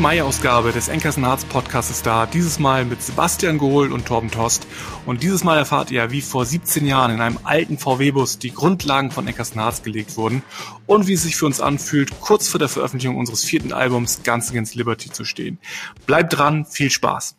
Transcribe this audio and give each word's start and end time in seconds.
Mai-Ausgabe 0.00 0.72
des 0.72 0.88
Enkers 0.88 1.18
Harz 1.18 1.44
Podcasts 1.44 1.90
ist 1.90 2.06
da. 2.06 2.24
Dieses 2.24 2.58
Mal 2.58 2.86
mit 2.86 3.02
Sebastian 3.02 3.58
Gohl 3.58 3.92
und 3.92 4.06
Torben 4.06 4.30
Tost. 4.30 4.66
Und 5.04 5.22
dieses 5.22 5.44
Mal 5.44 5.58
erfahrt 5.58 5.90
ihr, 5.90 6.10
wie 6.10 6.22
vor 6.22 6.46
17 6.46 6.86
Jahren 6.86 7.10
in 7.10 7.20
einem 7.20 7.38
alten 7.44 7.76
VW-Bus 7.76 8.38
die 8.38 8.50
Grundlagen 8.50 9.10
von 9.10 9.26
Enkers 9.28 9.54
Harz 9.54 9.82
gelegt 9.82 10.16
wurden 10.16 10.42
und 10.86 11.06
wie 11.06 11.12
es 11.12 11.24
sich 11.24 11.36
für 11.36 11.44
uns 11.44 11.60
anfühlt, 11.60 12.18
kurz 12.20 12.48
vor 12.48 12.58
der 12.58 12.70
Veröffentlichung 12.70 13.18
unseres 13.18 13.44
vierten 13.44 13.74
Albums 13.74 14.22
Guns 14.24 14.48
Against 14.50 14.74
Liberty 14.74 15.10
zu 15.10 15.26
stehen. 15.26 15.58
Bleibt 16.06 16.36
dran, 16.36 16.64
viel 16.64 16.90
Spaß. 16.90 17.36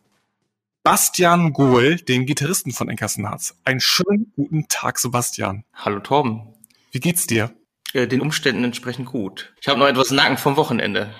Bastian 0.84 1.54
Gohl, 1.54 1.96
den 1.96 2.28
Gitarristen 2.28 2.74
von 2.74 2.90
Enkersen 2.90 3.28
Harz. 3.28 3.56
Einen 3.66 3.80
schönen 3.80 4.32
guten 4.36 4.68
Tag, 4.68 5.00
Sebastian. 5.00 5.64
Hallo 5.74 6.00
Torben. 6.00 6.44
Wie 6.92 7.00
geht's 7.00 7.26
dir? 7.26 7.52
Äh, 7.94 8.08
den 8.08 8.22
Umständen 8.22 8.64
entsprechend 8.64 9.08
gut. 9.08 9.54
Ich 9.60 9.68
habe 9.68 9.80
noch 9.80 9.88
etwas 9.88 10.12
Nacken 10.12 10.38
vom 10.38 10.58
Wochenende. 10.58 11.14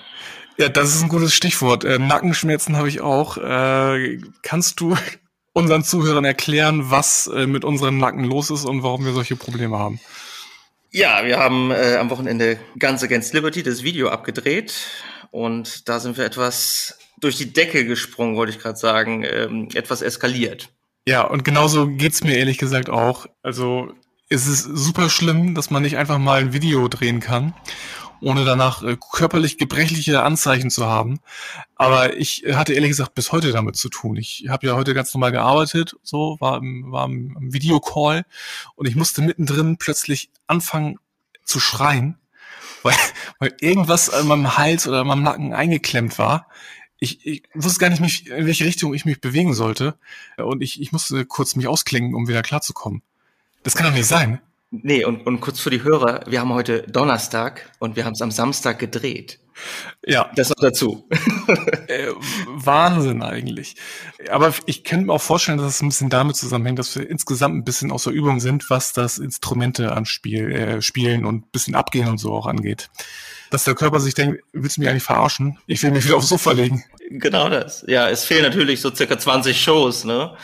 Ja, 0.62 0.68
das 0.68 0.94
ist 0.94 1.02
ein 1.02 1.08
gutes 1.08 1.34
Stichwort. 1.34 1.82
Äh, 1.82 1.98
Nackenschmerzen 1.98 2.76
habe 2.76 2.88
ich 2.88 3.00
auch. 3.00 3.36
Äh, 3.36 4.20
kannst 4.42 4.78
du 4.78 4.96
unseren 5.52 5.82
Zuhörern 5.82 6.24
erklären, 6.24 6.88
was 6.88 7.26
äh, 7.26 7.48
mit 7.48 7.64
unseren 7.64 7.98
Nacken 7.98 8.22
los 8.22 8.48
ist 8.48 8.64
und 8.64 8.84
warum 8.84 9.04
wir 9.04 9.12
solche 9.12 9.34
Probleme 9.34 9.76
haben? 9.76 9.98
Ja, 10.92 11.24
wir 11.24 11.40
haben 11.40 11.72
äh, 11.72 11.96
am 11.96 12.10
Wochenende 12.10 12.60
Guns 12.78 13.02
Against 13.02 13.34
Liberty 13.34 13.64
das 13.64 13.82
Video 13.82 14.08
abgedreht 14.10 14.72
und 15.32 15.88
da 15.88 15.98
sind 15.98 16.16
wir 16.16 16.24
etwas 16.24 16.96
durch 17.18 17.36
die 17.38 17.52
Decke 17.52 17.84
gesprungen, 17.84 18.36
wollte 18.36 18.52
ich 18.52 18.60
gerade 18.60 18.78
sagen, 18.78 19.24
ähm, 19.24 19.68
etwas 19.74 20.00
eskaliert. 20.00 20.68
Ja, 21.08 21.22
und 21.22 21.44
genauso 21.44 21.88
geht's 21.88 22.22
mir 22.22 22.36
ehrlich 22.36 22.58
gesagt 22.58 22.88
auch. 22.88 23.26
Also 23.42 23.92
es 24.28 24.46
ist 24.46 24.62
super 24.62 25.10
schlimm, 25.10 25.56
dass 25.56 25.70
man 25.70 25.82
nicht 25.82 25.96
einfach 25.96 26.18
mal 26.18 26.38
ein 26.38 26.52
Video 26.52 26.86
drehen 26.86 27.18
kann 27.18 27.52
ohne 28.22 28.44
danach 28.44 28.82
äh, 28.82 28.96
körperlich 28.96 29.58
gebrechliche 29.58 30.22
Anzeichen 30.22 30.70
zu 30.70 30.86
haben. 30.86 31.20
Aber 31.74 32.16
ich 32.16 32.44
hatte 32.52 32.72
ehrlich 32.72 32.90
gesagt 32.90 33.14
bis 33.14 33.32
heute 33.32 33.52
damit 33.52 33.76
zu 33.76 33.88
tun. 33.88 34.16
Ich 34.16 34.46
habe 34.48 34.66
ja 34.66 34.74
heute 34.74 34.94
ganz 34.94 35.12
normal 35.12 35.32
gearbeitet, 35.32 35.96
so 36.02 36.36
war 36.40 36.58
im, 36.58 36.92
war 36.92 37.06
im, 37.06 37.52
Videocall 37.52 38.24
und 38.76 38.86
ich 38.86 38.96
musste 38.96 39.22
mittendrin 39.22 39.76
plötzlich 39.76 40.30
anfangen 40.46 40.98
zu 41.44 41.60
schreien, 41.60 42.18
weil, 42.82 42.94
weil 43.38 43.54
irgendwas 43.60 44.10
an 44.10 44.26
meinem 44.26 44.56
Hals 44.56 44.86
oder 44.86 45.00
an 45.00 45.08
meinem 45.08 45.22
Nacken 45.22 45.52
eingeklemmt 45.52 46.18
war. 46.18 46.48
Ich, 46.98 47.26
ich 47.26 47.42
wusste 47.54 47.80
gar 47.80 47.90
nicht, 47.90 48.00
mich, 48.00 48.28
in 48.28 48.46
welche 48.46 48.64
Richtung 48.64 48.94
ich 48.94 49.04
mich 49.04 49.20
bewegen 49.20 49.54
sollte. 49.54 49.98
Und 50.36 50.62
ich, 50.62 50.80
ich 50.80 50.92
musste 50.92 51.26
kurz 51.26 51.56
mich 51.56 51.66
ausklingen, 51.66 52.14
um 52.14 52.28
wieder 52.28 52.42
klarzukommen. 52.42 53.02
Das 53.64 53.74
kann 53.74 53.86
doch 53.86 53.92
nicht 53.92 54.06
sein. 54.06 54.40
Nee, 54.74 55.04
und, 55.04 55.26
und 55.26 55.40
kurz 55.42 55.60
für 55.60 55.68
die 55.68 55.82
Hörer, 55.82 56.22
wir 56.26 56.40
haben 56.40 56.54
heute 56.54 56.82
Donnerstag 56.84 57.70
und 57.78 57.94
wir 57.94 58.06
haben 58.06 58.14
es 58.14 58.22
am 58.22 58.30
Samstag 58.30 58.78
gedreht. 58.78 59.38
Ja. 60.06 60.30
Das 60.34 60.48
noch 60.48 60.56
dazu. 60.62 61.06
äh, 61.88 62.08
Wahnsinn 62.46 63.22
eigentlich. 63.22 63.76
Aber 64.30 64.54
ich 64.64 64.82
kann 64.82 65.04
mir 65.04 65.12
auch 65.12 65.20
vorstellen, 65.20 65.58
dass 65.58 65.74
es 65.74 65.82
ein 65.82 65.90
bisschen 65.90 66.08
damit 66.08 66.36
zusammenhängt, 66.36 66.78
dass 66.78 66.96
wir 66.96 67.08
insgesamt 67.08 67.54
ein 67.54 67.64
bisschen 67.64 67.92
außer 67.92 68.10
Übung 68.10 68.40
sind, 68.40 68.70
was 68.70 68.94
das 68.94 69.18
Instrumente 69.18 69.92
anspiel, 69.92 70.50
äh, 70.50 70.80
spielen 70.80 71.26
und 71.26 71.44
ein 71.44 71.50
bisschen 71.52 71.74
abgehen 71.74 72.08
und 72.08 72.16
so 72.16 72.32
auch 72.32 72.46
angeht. 72.46 72.88
Dass 73.50 73.64
der 73.64 73.74
Körper 73.74 74.00
sich 74.00 74.14
denkt, 74.14 74.42
willst 74.54 74.78
du 74.78 74.80
mich 74.80 74.88
eigentlich 74.88 75.02
verarschen? 75.02 75.58
Ich 75.66 75.82
will 75.82 75.90
mich 75.90 76.06
wieder 76.06 76.16
aufs 76.16 76.30
Sofa 76.30 76.52
legen. 76.52 76.82
Genau 77.10 77.50
das. 77.50 77.84
Ja, 77.86 78.08
es 78.08 78.24
fehlen 78.24 78.42
natürlich 78.42 78.80
so 78.80 78.94
circa 78.94 79.18
20 79.18 79.62
Shows, 79.62 80.04
ne? 80.04 80.34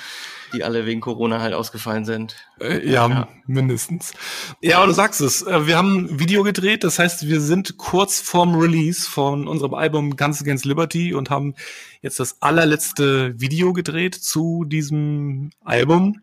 Die 0.52 0.64
alle 0.64 0.86
wegen 0.86 1.00
Corona 1.00 1.40
halt 1.40 1.54
ausgefallen 1.54 2.04
sind. 2.04 2.36
Äh, 2.60 2.86
ja, 2.88 3.08
ja, 3.08 3.28
mindestens. 3.46 4.12
Ja, 4.60 4.84
du 4.84 4.92
sagst 4.92 5.20
es. 5.20 5.42
Äh, 5.42 5.66
wir 5.66 5.76
haben 5.76 6.06
ein 6.06 6.20
Video 6.20 6.42
gedreht, 6.42 6.84
das 6.84 6.98
heißt, 6.98 7.28
wir 7.28 7.40
sind 7.40 7.76
kurz 7.76 8.20
vorm 8.20 8.54
Release 8.54 9.08
von 9.08 9.48
unserem 9.48 9.74
Album 9.74 10.16
Guns 10.16 10.40
Against 10.40 10.64
Liberty 10.64 11.14
und 11.14 11.30
haben 11.30 11.54
jetzt 12.02 12.20
das 12.20 12.40
allerletzte 12.40 13.38
Video 13.40 13.72
gedreht 13.72 14.14
zu 14.14 14.64
diesem 14.64 15.50
Album. 15.64 16.22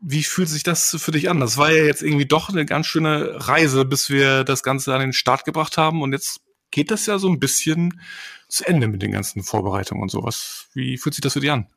Wie 0.00 0.22
fühlt 0.22 0.48
sich 0.48 0.62
das 0.62 0.96
für 0.98 1.12
dich 1.12 1.30
an? 1.30 1.40
Das 1.40 1.56
war 1.56 1.72
ja 1.72 1.84
jetzt 1.84 2.02
irgendwie 2.02 2.26
doch 2.26 2.50
eine 2.50 2.66
ganz 2.66 2.86
schöne 2.86 3.48
Reise, 3.48 3.84
bis 3.84 4.10
wir 4.10 4.44
das 4.44 4.62
Ganze 4.62 4.94
an 4.94 5.00
den 5.00 5.12
Start 5.12 5.44
gebracht 5.44 5.78
haben 5.78 6.02
und 6.02 6.12
jetzt 6.12 6.40
geht 6.70 6.90
das 6.90 7.06
ja 7.06 7.18
so 7.18 7.28
ein 7.28 7.38
bisschen 7.38 8.00
zu 8.48 8.66
Ende 8.66 8.88
mit 8.88 9.00
den 9.00 9.12
ganzen 9.12 9.42
Vorbereitungen 9.42 10.02
und 10.02 10.10
sowas. 10.10 10.68
Wie 10.74 10.98
fühlt 10.98 11.14
sich 11.14 11.22
das 11.22 11.32
für 11.32 11.40
dich 11.40 11.50
an? 11.50 11.68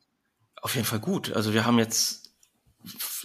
Auf 0.62 0.74
jeden 0.74 0.86
Fall 0.86 1.00
gut. 1.00 1.32
Also 1.32 1.54
wir 1.54 1.64
haben 1.64 1.78
jetzt 1.78 2.32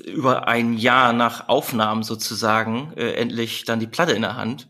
über 0.03 0.47
ein 0.47 0.77
Jahr 0.77 1.13
nach 1.13 1.47
Aufnahmen 1.47 2.03
sozusagen 2.03 2.93
äh, 2.95 3.13
endlich 3.13 3.65
dann 3.65 3.79
die 3.79 3.87
Platte 3.87 4.13
in 4.13 4.21
der 4.21 4.35
Hand. 4.35 4.67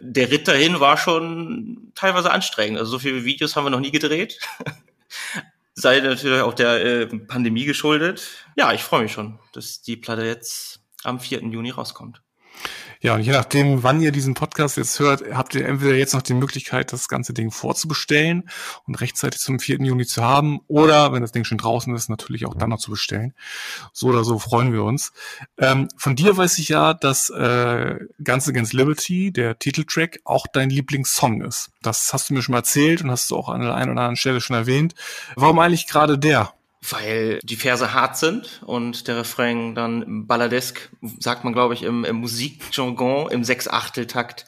Der 0.00 0.30
Ritt 0.30 0.46
dahin 0.46 0.80
war 0.80 0.96
schon 0.98 1.92
teilweise 1.94 2.30
anstrengend. 2.30 2.78
Also 2.78 2.92
so 2.92 2.98
viele 2.98 3.24
Videos 3.24 3.56
haben 3.56 3.64
wir 3.64 3.70
noch 3.70 3.80
nie 3.80 3.92
gedreht. 3.92 4.38
Sei 5.74 6.00
natürlich 6.00 6.40
auch 6.42 6.54
der 6.54 6.84
äh, 6.84 7.06
Pandemie 7.06 7.64
geschuldet. 7.64 8.26
Ja, 8.56 8.72
ich 8.72 8.82
freue 8.82 9.02
mich 9.02 9.12
schon, 9.12 9.38
dass 9.52 9.82
die 9.82 9.96
Platte 9.96 10.24
jetzt 10.24 10.80
am 11.04 11.20
4. 11.20 11.42
Juni 11.44 11.70
rauskommt. 11.70 12.22
Ja, 13.06 13.14
und 13.14 13.20
je 13.20 13.30
nachdem, 13.30 13.84
wann 13.84 14.00
ihr 14.00 14.10
diesen 14.10 14.34
Podcast 14.34 14.76
jetzt 14.76 14.98
hört, 14.98 15.22
habt 15.32 15.54
ihr 15.54 15.64
entweder 15.64 15.94
jetzt 15.94 16.12
noch 16.12 16.22
die 16.22 16.34
Möglichkeit, 16.34 16.92
das 16.92 17.06
ganze 17.06 17.32
Ding 17.32 17.52
vorzubestellen 17.52 18.50
und 18.84 18.96
rechtzeitig 18.96 19.40
zum 19.40 19.60
4. 19.60 19.76
Juni 19.76 20.06
zu 20.06 20.24
haben, 20.24 20.58
oder 20.66 21.12
wenn 21.12 21.22
das 21.22 21.30
Ding 21.30 21.44
schon 21.44 21.56
draußen 21.56 21.94
ist, 21.94 22.08
natürlich 22.08 22.46
auch 22.46 22.56
dann 22.56 22.70
noch 22.70 22.80
zu 22.80 22.90
bestellen. 22.90 23.32
So 23.92 24.08
oder 24.08 24.24
so 24.24 24.40
freuen 24.40 24.72
wir 24.72 24.82
uns. 24.82 25.12
Ähm, 25.56 25.86
von 25.96 26.16
dir 26.16 26.36
weiß 26.36 26.58
ich 26.58 26.68
ja, 26.68 26.94
dass 26.94 27.30
äh, 27.30 27.96
Guns 28.24 28.48
Against 28.48 28.72
Liberty, 28.72 29.30
der 29.30 29.56
Titeltrack, 29.56 30.18
auch 30.24 30.48
dein 30.48 30.68
Lieblingssong 30.68 31.42
ist. 31.42 31.70
Das 31.82 32.12
hast 32.12 32.30
du 32.30 32.34
mir 32.34 32.42
schon 32.42 32.54
mal 32.54 32.58
erzählt 32.58 33.02
und 33.02 33.12
hast 33.12 33.30
du 33.30 33.36
auch 33.36 33.50
an 33.50 33.60
der 33.60 33.76
einen 33.76 33.92
oder 33.92 34.00
anderen 34.00 34.16
Stelle 34.16 34.40
schon 34.40 34.56
erwähnt. 34.56 34.96
Warum 35.36 35.60
eigentlich 35.60 35.86
gerade 35.86 36.18
der? 36.18 36.55
Weil 36.90 37.38
die 37.42 37.56
Verse 37.56 37.92
hart 37.92 38.16
sind 38.16 38.62
und 38.64 39.08
der 39.08 39.18
Refrain 39.18 39.74
dann 39.74 40.26
balladesk, 40.26 40.90
sagt 41.18 41.44
man 41.44 41.52
glaube 41.52 41.74
ich 41.74 41.82
im, 41.82 42.04
im 42.04 42.16
Musikjargon, 42.16 43.30
im 43.30 43.44
Sechs-Achtel-Takt, 43.44 44.46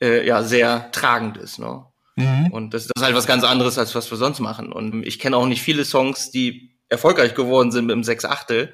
äh, 0.00 0.26
ja, 0.26 0.42
sehr 0.42 0.90
tragend 0.92 1.36
ist. 1.36 1.58
Ne? 1.58 1.84
Mhm. 2.16 2.48
Und 2.50 2.74
das, 2.74 2.84
das 2.86 2.92
ist 2.96 3.04
halt 3.04 3.16
was 3.16 3.26
ganz 3.26 3.44
anderes, 3.44 3.78
als 3.78 3.94
was 3.94 4.10
wir 4.10 4.18
sonst 4.18 4.40
machen. 4.40 4.72
Und 4.72 5.06
ich 5.06 5.18
kenne 5.18 5.36
auch 5.36 5.46
nicht 5.46 5.62
viele 5.62 5.84
Songs, 5.84 6.30
die 6.30 6.76
erfolgreich 6.88 7.34
geworden 7.34 7.70
sind 7.72 7.86
mit 7.86 7.94
dem 7.94 8.04
Sechs-Achtel. 8.04 8.72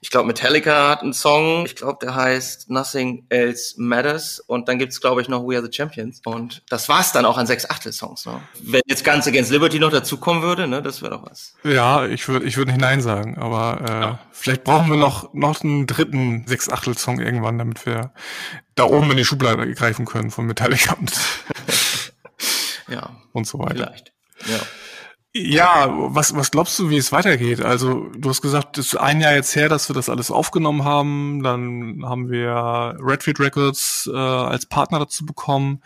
Ich 0.00 0.10
glaube, 0.10 0.26
Metallica 0.26 0.90
hat 0.90 1.02
einen 1.02 1.12
Song, 1.12 1.64
ich 1.66 1.76
glaube, 1.76 1.98
der 2.00 2.14
heißt 2.14 2.70
Nothing 2.70 3.26
Else 3.28 3.74
Matters. 3.78 4.40
Und 4.40 4.68
dann 4.68 4.78
gibt's 4.78 5.00
glaube 5.00 5.22
ich, 5.22 5.28
noch 5.28 5.42
We 5.42 5.56
Are 5.56 5.64
the 5.64 5.72
Champions. 5.72 6.20
Und 6.24 6.62
das 6.68 6.88
war's 6.88 7.12
dann 7.12 7.24
auch 7.24 7.38
an 7.38 7.46
sechs 7.46 7.68
Achtel-Songs. 7.68 8.26
Ne? 8.26 8.40
Wenn 8.62 8.80
jetzt 8.86 9.04
Guns 9.04 9.26
Against 9.26 9.50
Liberty 9.50 9.78
noch 9.78 9.90
dazukommen 9.90 10.42
würde, 10.42 10.66
ne, 10.66 10.82
das 10.82 11.02
wäre 11.02 11.12
doch 11.12 11.30
was. 11.30 11.54
Ja, 11.64 12.06
ich 12.06 12.28
würde 12.28 12.46
ich 12.46 12.56
würd 12.56 12.68
nicht 12.68 12.80
Nein 12.80 13.00
sagen, 13.00 13.38
aber 13.38 13.80
äh, 13.80 14.00
ja. 14.00 14.18
vielleicht 14.32 14.64
brauchen 14.64 14.90
wir 14.90 14.98
noch, 14.98 15.32
noch 15.34 15.62
einen 15.62 15.86
dritten 15.86 16.46
sechs 16.46 16.68
Achtel-Song 16.68 17.20
irgendwann, 17.20 17.58
damit 17.58 17.86
wir 17.86 18.12
da 18.74 18.84
oben 18.84 19.10
in 19.10 19.16
die 19.16 19.24
Schublade 19.24 19.72
greifen 19.74 20.06
können 20.06 20.30
von 20.30 20.46
Metallica 20.46 20.94
und, 20.94 21.12
ja. 22.88 23.10
und 23.32 23.46
so 23.46 23.58
weiter. 23.58 23.74
Vielleicht. 23.74 24.12
Ja. 24.46 24.58
Ja, 25.34 25.88
was, 25.90 26.34
was 26.34 26.50
glaubst 26.50 26.78
du, 26.78 26.88
wie 26.88 26.96
es 26.96 27.12
weitergeht? 27.12 27.60
Also, 27.60 28.08
du 28.16 28.30
hast 28.30 28.40
gesagt, 28.40 28.78
es 28.78 28.88
ist 28.88 28.96
ein 28.96 29.20
Jahr 29.20 29.34
jetzt 29.34 29.54
her, 29.54 29.68
dass 29.68 29.88
wir 29.88 29.94
das 29.94 30.08
alles 30.08 30.30
aufgenommen 30.30 30.84
haben. 30.84 31.42
Dann 31.42 32.02
haben 32.04 32.30
wir 32.30 32.96
Redfield 32.98 33.38
Records 33.38 34.08
äh, 34.12 34.16
als 34.16 34.66
Partner 34.66 35.00
dazu 35.00 35.26
bekommen. 35.26 35.82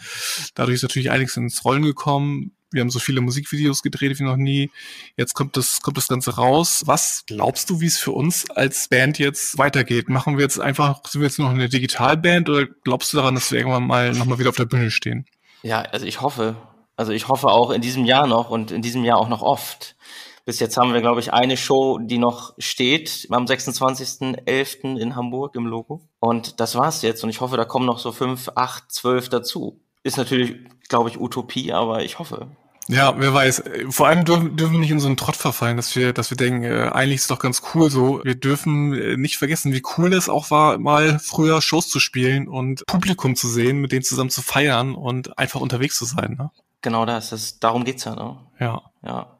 Dadurch 0.55 0.77
ist 0.77 0.83
natürlich 0.83 1.11
einiges 1.11 1.37
ins 1.37 1.65
Rollen 1.65 1.83
gekommen. 1.83 2.53
Wir 2.71 2.81
haben 2.81 2.91
so 2.91 3.01
viele 3.01 3.21
Musikvideos 3.21 3.83
gedreht 3.83 4.19
wie 4.19 4.23
noch 4.23 4.37
nie. 4.37 4.71
Jetzt 5.17 5.35
kommt 5.35 5.57
das, 5.57 5.83
kommt 5.83 5.97
das 5.99 6.09
Ganze 6.09 6.37
raus. 6.37 6.83
Was 6.87 7.25
glaubst 7.27 7.69
du, 7.69 7.81
wie 7.81 7.87
es 7.87 7.99
für 7.99 8.13
uns 8.13 8.49
als 8.51 8.89
Band 8.89 9.19
jetzt 9.19 9.59
weitergeht? 9.59 10.09
Machen 10.09 10.39
wir 10.39 10.43
jetzt 10.43 10.61
einfach, 10.61 11.01
sind 11.07 11.21
wir 11.21 11.29
jetzt 11.29 11.39
noch 11.39 11.51
eine 11.51 11.69
Digitalband 11.69 12.49
oder 12.49 12.67
glaubst 12.85 13.13
du 13.13 13.19
daran, 13.19 13.35
dass 13.35 13.51
wir 13.51 13.59
irgendwann 13.59 13.87
mal 13.87 14.13
nochmal 14.13 14.39
wieder 14.39 14.49
auf 14.49 14.57
der 14.57 14.65
Bühne 14.65 14.91
stehen? 14.91 15.27
Ja, 15.63 15.83
also 15.83 16.07
ich 16.07 16.21
hoffe, 16.21 16.57
also 17.03 17.11
ich 17.11 17.27
hoffe 17.27 17.49
auch 17.49 17.73
in 17.73 17.83
diesem 17.83 18.05
Jahr 18.05 18.29
noch 18.29 18.49
und 18.49 18.71
in 18.71 18.81
diesem 18.81 19.03
Jahr 19.03 19.19
auch 19.19 19.29
noch 19.29 19.43
oft. 19.43 19.97
Bis 20.45 20.61
jetzt 20.61 20.77
haben 20.77 20.93
wir, 20.93 21.01
glaube 21.01 21.19
ich, 21.19 21.33
eine 21.33 21.57
Show, 21.57 21.99
die 21.99 22.19
noch 22.19 22.55
steht, 22.59 23.27
am 23.31 23.45
26.11. 23.45 24.97
in 24.97 25.17
Hamburg 25.17 25.57
im 25.57 25.67
Logo. 25.67 26.01
Und 26.21 26.61
das 26.61 26.77
war's 26.77 27.03
jetzt. 27.03 27.25
Und 27.25 27.31
ich 27.31 27.41
hoffe, 27.41 27.57
da 27.57 27.65
kommen 27.65 27.87
noch 27.87 27.99
so 27.99 28.13
fünf, 28.13 28.51
acht, 28.55 28.93
zwölf 28.93 29.29
dazu. 29.29 29.81
Ist 30.05 30.17
natürlich, 30.17 30.55
glaube 30.89 31.11
ich, 31.11 31.19
Utopie, 31.21 31.73
aber 31.73 32.05
ich 32.05 32.21
hoffe. 32.21 32.47
Ja, 32.89 33.15
wer 33.19 33.35
weiß. 33.35 33.65
Vor 33.91 34.07
allem 34.07 34.25
dürfen, 34.25 34.57
dürfen 34.57 34.75
wir 34.75 34.81
nicht 34.81 34.91
in 34.91 35.01
so 35.01 35.09
einen 35.09 35.17
Trott 35.17 35.37
verfallen, 35.37 35.77
dass 35.77 35.97
wir, 35.97 36.13
dass 36.13 36.31
wir 36.31 36.37
denken, 36.37 36.63
äh, 36.63 36.91
eigentlich 36.93 37.17
ist 37.17 37.23
es 37.23 37.29
doch 37.29 37.39
ganz 37.41 37.63
cool 37.75 37.91
so. 37.91 38.21
Wir 38.23 38.37
dürfen 38.37 38.93
äh, 38.93 39.17
nicht 39.17 39.39
vergessen, 39.39 39.73
wie 39.73 39.83
cool 39.97 40.13
es 40.13 40.29
auch 40.29 40.53
war, 40.53 40.79
mal 40.79 41.19
früher 41.19 41.61
Shows 41.61 41.89
zu 41.89 41.99
spielen 41.99 42.47
und 42.47 42.85
Publikum 42.87 43.35
zu 43.35 43.49
sehen, 43.49 43.79
mit 43.79 43.93
denen 43.93 44.03
zusammen 44.03 44.31
zu 44.31 44.43
feiern 44.43 44.95
und 44.95 45.39
einfach 45.39 45.61
unterwegs 45.61 45.97
zu 45.97 46.05
sein. 46.05 46.37
Ne? 46.39 46.51
Genau 46.83 47.07
das, 47.07 47.31
das 47.31 47.61
darum 47.61 47.85
geht's 47.85 48.05
ja, 48.05 48.15
ne? 48.15 48.39
Ja. 48.59 48.83
Ja. 49.05 49.39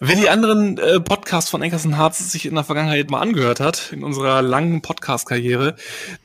Wer 0.00 0.16
die 0.16 0.28
anderen 0.28 0.78
äh, 0.78 1.00
Podcasts 1.00 1.50
von 1.50 1.62
Enkers 1.62 1.86
Harz 1.86 2.18
sich 2.30 2.46
in 2.46 2.54
der 2.54 2.64
Vergangenheit 2.64 3.10
mal 3.10 3.20
angehört 3.20 3.60
hat, 3.60 3.92
in 3.92 4.04
unserer 4.04 4.42
langen 4.42 4.82
Podcast-Karriere, 4.82 5.76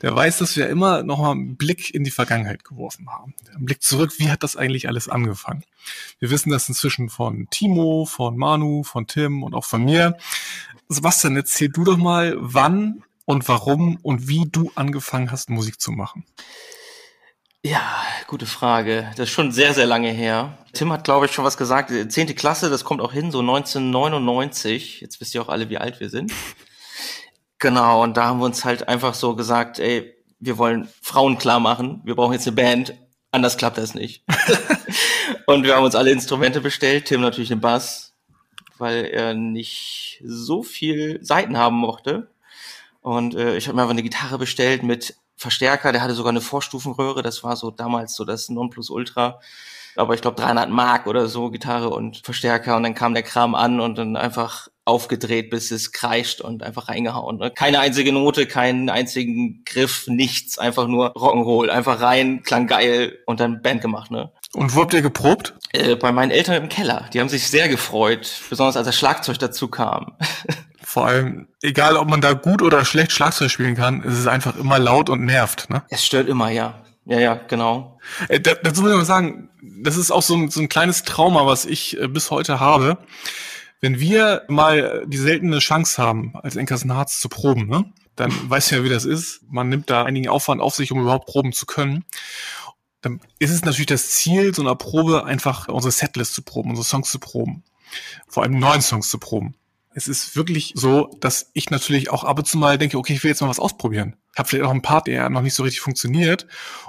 der 0.02 0.14
weiß, 0.14 0.38
dass 0.38 0.56
wir 0.56 0.68
immer 0.68 1.02
noch 1.02 1.18
mal 1.18 1.32
einen 1.32 1.56
Blick 1.56 1.94
in 1.94 2.04
die 2.04 2.10
Vergangenheit 2.10 2.64
geworfen 2.64 3.08
haben. 3.10 3.34
Ein 3.54 3.64
Blick 3.64 3.82
zurück, 3.82 4.12
wie 4.18 4.30
hat 4.30 4.42
das 4.42 4.56
eigentlich 4.56 4.88
alles 4.88 5.08
angefangen? 5.08 5.64
Wir 6.18 6.30
wissen 6.30 6.50
das 6.50 6.68
inzwischen 6.68 7.08
von 7.08 7.48
Timo, 7.50 8.04
von 8.04 8.36
Manu, 8.36 8.82
von 8.82 9.06
Tim 9.06 9.42
und 9.42 9.54
auch 9.54 9.64
von 9.64 9.84
mir. 9.84 10.16
Sebastian, 10.88 11.36
erzähl 11.36 11.68
du 11.68 11.84
doch 11.84 11.96
mal, 11.96 12.34
wann 12.38 13.02
und 13.24 13.48
warum 13.48 13.98
und 14.02 14.28
wie 14.28 14.46
du 14.50 14.70
angefangen 14.74 15.30
hast, 15.30 15.50
Musik 15.50 15.80
zu 15.80 15.92
machen. 15.92 16.24
Ja, 17.66 18.04
gute 18.26 18.44
Frage. 18.44 19.10
Das 19.16 19.30
ist 19.30 19.34
schon 19.34 19.50
sehr, 19.50 19.72
sehr 19.72 19.86
lange 19.86 20.10
her. 20.10 20.58
Tim 20.74 20.92
hat, 20.92 21.04
glaube 21.04 21.24
ich, 21.24 21.32
schon 21.32 21.46
was 21.46 21.56
gesagt. 21.56 21.90
Zehnte 22.12 22.34
Klasse, 22.34 22.68
das 22.68 22.84
kommt 22.84 23.00
auch 23.00 23.14
hin, 23.14 23.30
so 23.30 23.40
1999. 23.40 25.00
Jetzt 25.00 25.18
wisst 25.18 25.34
ihr 25.34 25.40
auch 25.40 25.48
alle, 25.48 25.70
wie 25.70 25.78
alt 25.78 26.00
wir 26.00 26.10
sind. 26.10 26.32
Genau, 27.60 28.02
und 28.02 28.18
da 28.18 28.26
haben 28.26 28.40
wir 28.40 28.44
uns 28.44 28.66
halt 28.66 28.88
einfach 28.88 29.14
so 29.14 29.34
gesagt, 29.36 29.78
ey, 29.78 30.12
wir 30.38 30.58
wollen 30.58 30.86
Frauen 31.00 31.38
klar 31.38 31.60
machen. 31.60 32.02
Wir 32.04 32.14
brauchen 32.14 32.34
jetzt 32.34 32.46
eine 32.46 32.56
Band. 32.56 32.92
Anders 33.30 33.56
klappt 33.56 33.78
das 33.78 33.94
nicht. 33.94 34.22
und 35.46 35.64
wir 35.64 35.74
haben 35.74 35.84
uns 35.84 35.94
alle 35.94 36.10
Instrumente 36.10 36.60
bestellt. 36.60 37.06
Tim 37.06 37.22
natürlich 37.22 37.48
den 37.48 37.62
Bass, 37.62 38.12
weil 38.76 39.06
er 39.06 39.32
nicht 39.32 40.20
so 40.26 40.62
viel 40.62 41.24
Seiten 41.24 41.56
haben 41.56 41.76
mochte. 41.76 42.34
Und 43.00 43.34
äh, 43.34 43.56
ich 43.56 43.66
habe 43.66 43.76
mir 43.76 43.82
einfach 43.82 43.92
eine 43.92 44.02
Gitarre 44.02 44.36
bestellt 44.36 44.82
mit 44.82 45.16
Verstärker, 45.36 45.92
der 45.92 46.02
hatte 46.02 46.14
sogar 46.14 46.30
eine 46.30 46.40
Vorstufenröhre, 46.40 47.22
das 47.22 47.42
war 47.42 47.56
so 47.56 47.70
damals 47.70 48.14
so 48.14 48.24
das 48.24 48.48
Nonplusultra. 48.48 49.40
Aber 49.96 50.14
ich 50.14 50.22
glaube 50.22 50.40
300 50.40 50.70
Mark 50.70 51.06
oder 51.06 51.28
so 51.28 51.50
Gitarre 51.50 51.90
und 51.90 52.18
Verstärker 52.24 52.76
und 52.76 52.82
dann 52.82 52.94
kam 52.94 53.14
der 53.14 53.22
Kram 53.22 53.54
an 53.54 53.80
und 53.80 53.96
dann 53.96 54.16
einfach 54.16 54.68
aufgedreht, 54.84 55.50
bis 55.50 55.70
es 55.70 55.92
kreischt 55.92 56.40
und 56.40 56.62
einfach 56.62 56.88
reingehauen. 56.88 57.38
Ne? 57.38 57.50
Keine 57.50 57.80
einzige 57.80 58.12
Note, 58.12 58.46
keinen 58.46 58.90
einzigen 58.90 59.62
Griff, 59.64 60.06
nichts, 60.08 60.58
einfach 60.58 60.86
nur 60.88 61.16
Rock'n'Roll, 61.16 61.68
einfach 61.68 62.00
rein, 62.00 62.42
klang 62.42 62.66
geil 62.66 63.18
und 63.26 63.40
dann 63.40 63.62
Band 63.62 63.80
gemacht. 63.80 64.10
Ne? 64.10 64.30
Und 64.52 64.74
wo 64.74 64.82
habt 64.82 64.94
ihr 64.94 65.02
geprobt? 65.02 65.54
Äh, 65.72 65.96
bei 65.96 66.12
meinen 66.12 66.30
Eltern 66.30 66.62
im 66.62 66.68
Keller. 66.68 67.08
Die 67.12 67.20
haben 67.20 67.28
sich 67.28 67.48
sehr 67.48 67.68
gefreut, 67.68 68.30
besonders 68.50 68.76
als 68.76 68.86
das 68.86 68.96
Schlagzeug 68.96 69.38
dazu 69.38 69.68
kam. 69.68 70.16
Vor 70.94 71.08
allem, 71.08 71.48
egal 71.60 71.96
ob 71.96 72.08
man 72.08 72.20
da 72.20 72.34
gut 72.34 72.62
oder 72.62 72.84
schlecht 72.84 73.10
Schlagzeug 73.10 73.50
spielen 73.50 73.74
kann, 73.74 74.04
ist 74.04 74.16
es 74.16 74.28
einfach 74.28 74.54
immer 74.54 74.78
laut 74.78 75.10
und 75.10 75.24
nervt. 75.24 75.68
Ne? 75.68 75.82
Es 75.88 76.06
stört 76.06 76.28
immer, 76.28 76.50
ja. 76.50 76.84
Ja, 77.04 77.18
ja, 77.18 77.34
genau. 77.34 77.98
Äh, 78.28 78.38
da, 78.38 78.54
dazu 78.54 78.80
muss 78.80 78.92
ich 78.92 78.96
mal 78.96 79.04
sagen, 79.04 79.50
das 79.60 79.96
ist 79.96 80.12
auch 80.12 80.22
so 80.22 80.36
ein, 80.36 80.50
so 80.50 80.60
ein 80.60 80.68
kleines 80.68 81.02
Trauma, 81.02 81.46
was 81.46 81.64
ich 81.64 82.00
äh, 82.00 82.06
bis 82.06 82.30
heute 82.30 82.60
habe. 82.60 82.98
Wenn 83.80 83.98
wir 83.98 84.44
mal 84.46 85.02
die 85.08 85.16
seltene 85.16 85.58
Chance 85.58 86.00
haben, 86.00 86.36
als 86.36 86.54
Enkersenharz 86.54 87.18
zu 87.18 87.28
proben, 87.28 87.66
ne? 87.66 87.92
dann 88.14 88.30
weißt 88.48 88.70
du 88.70 88.76
ja, 88.76 88.84
wie 88.84 88.88
das 88.88 89.04
ist. 89.04 89.40
Man 89.50 89.70
nimmt 89.70 89.90
da 89.90 90.04
einigen 90.04 90.28
Aufwand 90.28 90.60
auf 90.60 90.76
sich, 90.76 90.92
um 90.92 91.00
überhaupt 91.00 91.26
proben 91.26 91.52
zu 91.52 91.66
können. 91.66 92.04
Dann 93.00 93.20
ist 93.40 93.50
es 93.50 93.64
natürlich 93.64 93.86
das 93.86 94.10
Ziel, 94.10 94.54
so 94.54 94.62
einer 94.62 94.76
Probe 94.76 95.24
einfach 95.24 95.66
unsere 95.66 95.90
Setlist 95.90 96.34
zu 96.34 96.42
proben, 96.42 96.70
unsere 96.70 96.86
Songs 96.86 97.10
zu 97.10 97.18
proben. 97.18 97.64
Vor 98.28 98.44
allem 98.44 98.60
neuen 98.60 98.80
Songs 98.80 99.10
zu 99.10 99.18
proben 99.18 99.56
es 99.94 100.08
ist 100.08 100.36
wirklich 100.36 100.72
so, 100.74 101.16
dass 101.20 101.50
ich 101.54 101.70
natürlich 101.70 102.10
auch 102.10 102.24
ab 102.24 102.38
und 102.38 102.46
zu 102.46 102.58
mal 102.58 102.78
denke, 102.78 102.98
okay, 102.98 103.14
ich 103.14 103.22
will 103.22 103.30
jetzt 103.30 103.40
mal 103.40 103.48
was 103.48 103.60
ausprobieren. 103.60 104.16
Hab 104.36 104.48
vielleicht 104.48 104.64
auch 104.64 104.70
einen 104.70 104.82
Part, 104.82 105.06
der 105.06 105.30
noch 105.30 105.42
nicht 105.42 105.54
so 105.54 105.62
richtig 105.62 105.80
funktioniert 105.80 106.46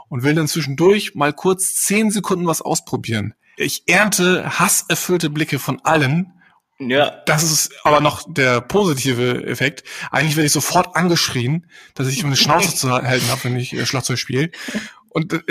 und 0.09 0.23
will 0.23 0.33
dann 0.33 0.47
zwischendurch 0.47 1.13
mal 1.13 1.31
kurz 1.31 1.75
zehn 1.75 2.09
Sekunden 2.09 2.47
was 2.47 2.61
ausprobieren. 2.61 3.35
Ich 3.57 3.83
ernte 3.87 4.59
hasserfüllte 4.59 5.29
Blicke 5.29 5.59
von 5.59 5.79
allen. 5.83 6.33
Ja. 6.79 7.21
Das 7.25 7.43
ist 7.43 7.71
aber 7.83 8.01
noch 8.01 8.25
der 8.27 8.59
positive 8.59 9.45
Effekt. 9.45 9.83
Eigentlich 10.11 10.35
werde 10.35 10.47
ich 10.47 10.51
sofort 10.51 10.95
angeschrien, 10.95 11.67
dass 11.93 12.07
ich 12.07 12.23
um 12.23 12.27
eine 12.27 12.35
Schnauze 12.35 12.75
zu 12.75 12.91
halten 12.91 13.29
habe, 13.29 13.43
wenn 13.45 13.55
ich 13.55 13.71
äh, 13.73 13.85
Schlagzeug 13.85 14.17
spiele. 14.17 14.49
Und 15.09 15.31
äh, 15.31 15.41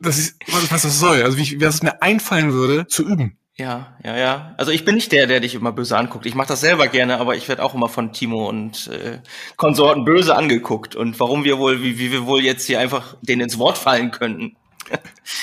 das 0.00 0.18
ist, 0.18 0.36
was 0.70 0.82
das 0.82 0.98
soll. 0.98 1.22
Also 1.22 1.36
wie, 1.36 1.42
ich, 1.42 1.60
wie 1.60 1.64
es 1.64 1.82
mir 1.82 2.00
einfallen 2.00 2.52
würde, 2.52 2.86
zu 2.86 3.06
üben. 3.06 3.38
Ja, 3.62 3.96
ja, 4.02 4.16
ja. 4.16 4.54
Also 4.56 4.72
ich 4.72 4.84
bin 4.84 4.96
nicht 4.96 5.12
der, 5.12 5.28
der 5.28 5.38
dich 5.38 5.54
immer 5.54 5.70
böse 5.70 5.96
anguckt. 5.96 6.26
Ich 6.26 6.34
mache 6.34 6.48
das 6.48 6.60
selber 6.60 6.88
gerne, 6.88 7.18
aber 7.18 7.36
ich 7.36 7.48
werde 7.48 7.62
auch 7.62 7.74
immer 7.74 7.88
von 7.88 8.12
Timo 8.12 8.48
und 8.48 8.88
äh, 8.88 9.20
Konsorten 9.56 10.04
böse 10.04 10.34
angeguckt. 10.34 10.96
Und 10.96 11.20
warum 11.20 11.44
wir 11.44 11.58
wohl, 11.58 11.80
wie, 11.80 11.96
wie 11.96 12.10
wir 12.10 12.26
wohl 12.26 12.42
jetzt 12.42 12.66
hier 12.66 12.80
einfach 12.80 13.16
denen 13.22 13.42
ins 13.42 13.60
Wort 13.60 13.78
fallen 13.78 14.10
könnten. 14.10 14.56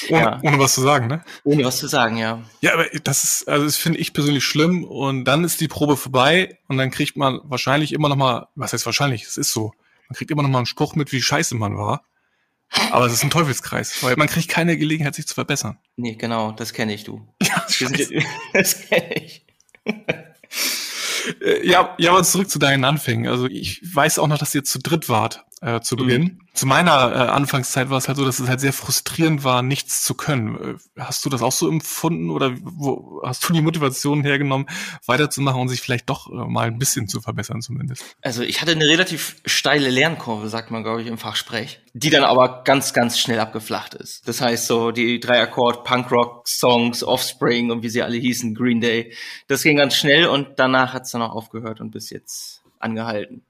ohne, 0.09 0.21
ja. 0.21 0.39
ohne 0.43 0.59
was 0.59 0.75
zu 0.75 0.81
sagen, 0.81 1.07
ne? 1.07 1.23
Ohne 1.45 1.63
was 1.63 1.77
zu 1.77 1.87
sagen, 1.87 2.17
ja. 2.17 2.41
Ja, 2.59 2.73
aber 2.73 2.87
das 3.05 3.23
ist, 3.23 3.47
also 3.47 3.63
das 3.63 3.77
finde 3.77 3.99
ich 3.99 4.11
persönlich 4.11 4.43
schlimm. 4.43 4.83
Und 4.83 5.23
dann 5.23 5.45
ist 5.45 5.61
die 5.61 5.69
Probe 5.69 5.95
vorbei 5.95 6.57
und 6.67 6.77
dann 6.77 6.91
kriegt 6.91 7.15
man 7.15 7.39
wahrscheinlich 7.45 7.93
immer 7.93 8.09
noch 8.09 8.17
mal, 8.17 8.47
was 8.55 8.73
heißt 8.73 8.85
wahrscheinlich, 8.85 9.23
es 9.23 9.37
ist 9.37 9.53
so, 9.53 9.71
man 10.09 10.17
kriegt 10.17 10.29
immer 10.29 10.43
noch 10.43 10.49
mal 10.49 10.59
einen 10.59 10.65
Spruch 10.65 10.95
mit, 10.95 11.13
wie 11.13 11.21
scheiße 11.21 11.55
man 11.55 11.77
war. 11.77 12.03
Aber 12.91 13.05
es 13.05 13.13
ist 13.13 13.23
ein 13.23 13.29
Teufelskreis, 13.29 14.03
weil 14.03 14.15
man 14.15 14.27
kriegt 14.27 14.47
keine 14.47 14.77
Gelegenheit, 14.77 15.15
sich 15.15 15.27
zu 15.27 15.33
verbessern. 15.33 15.77
Nee, 15.95 16.15
genau, 16.15 16.51
das 16.51 16.73
kenne 16.73 16.93
ich, 16.93 17.03
du. 17.03 17.27
Ja, 17.41 17.65
das 18.53 18.87
kenne 18.87 19.23
ich. 19.23 19.45
Äh, 21.41 21.67
ja, 21.67 21.95
ja, 21.97 22.11
aber 22.11 22.23
zurück 22.23 22.49
zu 22.49 22.59
deinen 22.59 22.83
Anfängen. 22.85 23.27
Also 23.27 23.47
ich 23.47 23.81
weiß 23.83 24.19
auch 24.19 24.27
noch, 24.27 24.37
dass 24.37 24.53
ihr 24.55 24.63
zu 24.63 24.79
dritt 24.79 25.09
wart 25.09 25.45
äh, 25.61 25.81
zu 25.81 25.95
mhm. 25.95 25.99
Beginn. 25.99 26.21
Mhm. 26.21 26.39
Zu 26.53 26.65
meiner 26.65 27.11
äh, 27.11 27.29
Anfangszeit 27.29 27.89
war 27.89 27.97
es 27.97 28.07
halt 28.07 28.17
so, 28.17 28.25
dass 28.25 28.39
es 28.39 28.49
halt 28.49 28.59
sehr 28.59 28.73
frustrierend 28.73 29.43
war, 29.43 29.61
nichts 29.61 30.03
zu 30.03 30.13
können. 30.13 30.77
Äh, 30.95 31.01
hast 31.01 31.25
du 31.25 31.29
das 31.29 31.41
auch 31.41 31.51
so 31.51 31.69
empfunden 31.69 32.29
oder 32.29 32.53
wo 32.61 33.21
hast 33.25 33.47
du 33.47 33.53
die 33.53 33.61
Motivation 33.61 34.23
hergenommen, 34.23 34.67
weiterzumachen 35.05 35.61
und 35.61 35.69
sich 35.69 35.81
vielleicht 35.81 36.09
doch 36.09 36.29
äh, 36.29 36.35
mal 36.35 36.67
ein 36.67 36.79
bisschen 36.79 37.07
zu 37.07 37.21
verbessern 37.21 37.61
zumindest? 37.61 38.03
Also 38.21 38.43
ich 38.43 38.61
hatte 38.61 38.71
eine 38.71 38.85
relativ 38.85 39.37
steile 39.45 39.89
Lernkurve, 39.89 40.49
sagt 40.49 40.71
man, 40.71 40.83
glaube 40.83 41.01
ich, 41.01 41.07
im 41.07 41.17
Fachsprech, 41.17 41.81
die 41.93 42.09
dann 42.09 42.23
aber 42.23 42.63
ganz, 42.63 42.93
ganz 42.93 43.19
schnell 43.19 43.39
abgeflacht 43.39 43.93
ist. 43.93 44.27
Das 44.27 44.41
heißt 44.41 44.67
so 44.67 44.91
die 44.91 45.19
drei 45.19 45.41
Akkord 45.41 45.83
Punkrock 45.83 46.47
Songs, 46.47 47.03
Offspring 47.03 47.71
und 47.71 47.83
wie 47.83 47.89
sie 47.89 48.01
alle 48.01 48.17
hießen, 48.17 48.55
Green 48.55 48.81
Day, 48.81 49.13
das 49.47 49.63
ging 49.63 49.77
ganz 49.77 49.95
schnell 49.95 50.27
und 50.27 50.57
danach 50.57 50.93
hat 50.93 51.03
es 51.03 51.11
dann 51.11 51.21
auch 51.21 51.35
aufgehört 51.35 51.79
und 51.81 51.91
bis 51.91 52.09
jetzt 52.09 52.63
angehalten. 52.79 53.43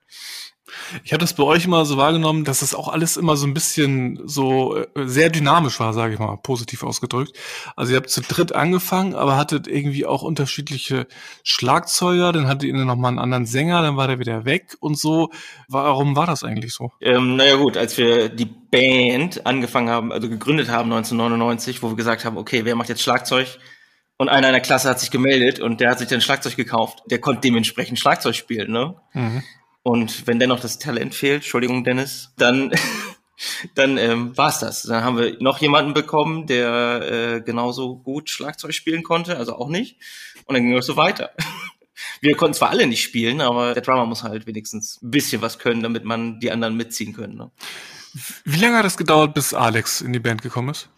Ich 1.03 1.11
habe 1.13 1.21
das 1.21 1.33
bei 1.33 1.43
euch 1.43 1.65
immer 1.65 1.85
so 1.85 1.97
wahrgenommen, 1.97 2.43
dass 2.43 2.61
es 2.61 2.75
auch 2.75 2.87
alles 2.87 3.17
immer 3.17 3.35
so 3.37 3.47
ein 3.47 3.53
bisschen 3.53 4.19
so 4.25 4.77
äh, 4.77 4.87
sehr 5.05 5.29
dynamisch 5.29 5.79
war, 5.79 5.93
sage 5.93 6.13
ich 6.13 6.19
mal, 6.19 6.37
positiv 6.37 6.83
ausgedrückt. 6.83 7.37
Also 7.75 7.93
ihr 7.93 7.97
habt 7.97 8.09
zu 8.09 8.21
dritt 8.21 8.53
angefangen, 8.53 9.15
aber 9.15 9.37
hattet 9.37 9.67
irgendwie 9.67 10.05
auch 10.05 10.21
unterschiedliche 10.21 11.07
Schlagzeuger, 11.43 12.31
dann 12.31 12.47
hattet 12.47 12.63
ihr 12.63 12.73
noch 12.73 12.95
mal 12.95 13.09
einen 13.09 13.19
anderen 13.19 13.45
Sänger, 13.45 13.81
dann 13.81 13.97
war 13.97 14.07
der 14.07 14.19
wieder 14.19 14.45
weg 14.45 14.75
und 14.79 14.97
so. 14.97 15.29
Warum 15.67 16.15
war 16.15 16.27
das 16.27 16.43
eigentlich 16.43 16.73
so? 16.73 16.91
Ähm, 17.01 17.35
naja 17.35 17.55
gut, 17.55 17.77
als 17.77 17.97
wir 17.97 18.29
die 18.29 18.45
Band 18.45 19.45
angefangen 19.45 19.89
haben, 19.89 20.11
also 20.11 20.29
gegründet 20.29 20.69
haben 20.69 20.91
1999, 20.91 21.81
wo 21.81 21.89
wir 21.89 21.95
gesagt 21.95 22.25
haben, 22.25 22.37
okay, 22.37 22.65
wer 22.65 22.75
macht 22.75 22.89
jetzt 22.89 23.01
Schlagzeug? 23.01 23.59
Und 24.17 24.27
einer 24.27 24.47
in 24.47 24.53
der 24.53 24.61
Klasse 24.61 24.89
hat 24.89 24.99
sich 24.99 25.11
gemeldet 25.11 25.61
und 25.61 25.79
der 25.79 25.91
hat 25.91 25.99
sich 25.99 26.09
dann 26.09 26.19
Schlagzeug 26.19 26.57
gekauft. 26.57 27.03
Der 27.09 27.19
konnte 27.19 27.39
dementsprechend 27.39 27.99
Schlagzeug 27.99 28.35
spielen, 28.35 28.69
ne? 28.69 28.95
Mhm. 29.13 29.43
Und 29.83 30.27
wenn 30.27 30.39
dennoch 30.39 30.59
das 30.59 30.79
Talent 30.79 31.15
fehlt, 31.15 31.43
Entschuldigung, 31.43 31.83
Dennis, 31.83 32.33
dann, 32.37 32.71
dann 33.75 33.97
ähm, 33.97 34.37
war 34.37 34.49
es 34.49 34.59
das. 34.59 34.83
Dann 34.83 35.03
haben 35.03 35.17
wir 35.17 35.37
noch 35.39 35.59
jemanden 35.59 35.93
bekommen, 35.93 36.47
der 36.47 37.01
äh, 37.11 37.41
genauso 37.41 37.97
gut 37.97 38.29
Schlagzeug 38.29 38.73
spielen 38.73 39.03
konnte, 39.03 39.37
also 39.37 39.55
auch 39.55 39.69
nicht. 39.69 39.97
Und 40.45 40.55
dann 40.55 40.63
ging 40.63 40.77
es 40.77 40.85
so 40.85 40.97
weiter. 40.97 41.31
Wir 42.21 42.35
konnten 42.35 42.53
zwar 42.53 42.69
alle 42.69 42.87
nicht 42.87 43.03
spielen, 43.03 43.41
aber 43.41 43.73
der 43.73 43.83
Drummer 43.83 44.05
muss 44.05 44.23
halt 44.23 44.47
wenigstens 44.47 45.01
ein 45.01 45.11
bisschen 45.11 45.41
was 45.41 45.59
können, 45.59 45.83
damit 45.83 46.05
man 46.05 46.39
die 46.39 46.51
anderen 46.51 46.77
mitziehen 46.77 47.13
können. 47.13 47.35
Ne? 47.35 47.51
Wie 48.45 48.59
lange 48.59 48.77
hat 48.77 48.85
es 48.85 48.97
gedauert, 48.97 49.33
bis 49.33 49.53
Alex 49.53 50.01
in 50.01 50.13
die 50.13 50.19
Band 50.19 50.41
gekommen 50.41 50.69
ist? 50.69 50.89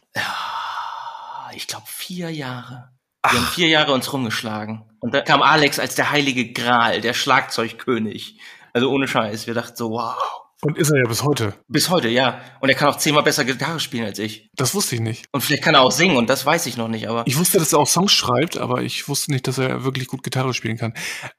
Ich 1.55 1.67
glaube 1.67 1.85
vier 1.87 2.29
Jahre. 2.29 2.91
Wir 3.23 3.39
haben 3.39 3.47
vier 3.47 3.67
Jahre 3.67 3.93
uns 3.93 4.11
rumgeschlagen. 4.11 4.83
Und 4.99 5.13
dann 5.13 5.25
kam 5.25 5.41
Alex 5.41 5.79
als 5.79 5.95
der 5.95 6.11
heilige 6.11 6.53
Gral, 6.53 7.01
der 7.01 7.13
Schlagzeugkönig. 7.13 8.39
Also 8.73 8.89
ohne 8.89 9.07
Scheiß. 9.07 9.47
Wir 9.47 9.53
dachten 9.53 9.75
so, 9.75 9.91
wow. 9.91 10.41
Und 10.63 10.77
ist 10.77 10.91
er 10.91 10.99
ja 10.99 11.07
bis 11.07 11.23
heute. 11.23 11.55
Bis 11.67 11.89
heute, 11.89 12.07
ja. 12.07 12.39
Und 12.59 12.69
er 12.69 12.75
kann 12.75 12.87
auch 12.89 12.97
zehnmal 12.97 13.23
besser 13.23 13.45
Gitarre 13.45 13.79
spielen 13.79 14.05
als 14.05 14.19
ich. 14.19 14.47
Das 14.55 14.75
wusste 14.75 14.93
ich 14.93 15.01
nicht. 15.01 15.25
Und 15.31 15.41
vielleicht 15.41 15.63
kann 15.63 15.73
er 15.73 15.81
auch 15.81 15.91
singen 15.91 16.17
und 16.17 16.29
das 16.29 16.45
weiß 16.45 16.67
ich 16.67 16.77
noch 16.77 16.87
nicht, 16.87 17.09
aber. 17.09 17.23
Ich 17.25 17.39
wusste, 17.39 17.57
dass 17.57 17.73
er 17.73 17.79
auch 17.79 17.87
Songs 17.87 18.11
schreibt, 18.11 18.57
aber 18.57 18.83
ich 18.83 19.09
wusste 19.09 19.31
nicht, 19.31 19.47
dass 19.47 19.57
er 19.57 19.83
wirklich 19.83 20.07
gut 20.07 20.21
Gitarre 20.21 20.53
spielen 20.53 20.77
kann. 20.77 20.93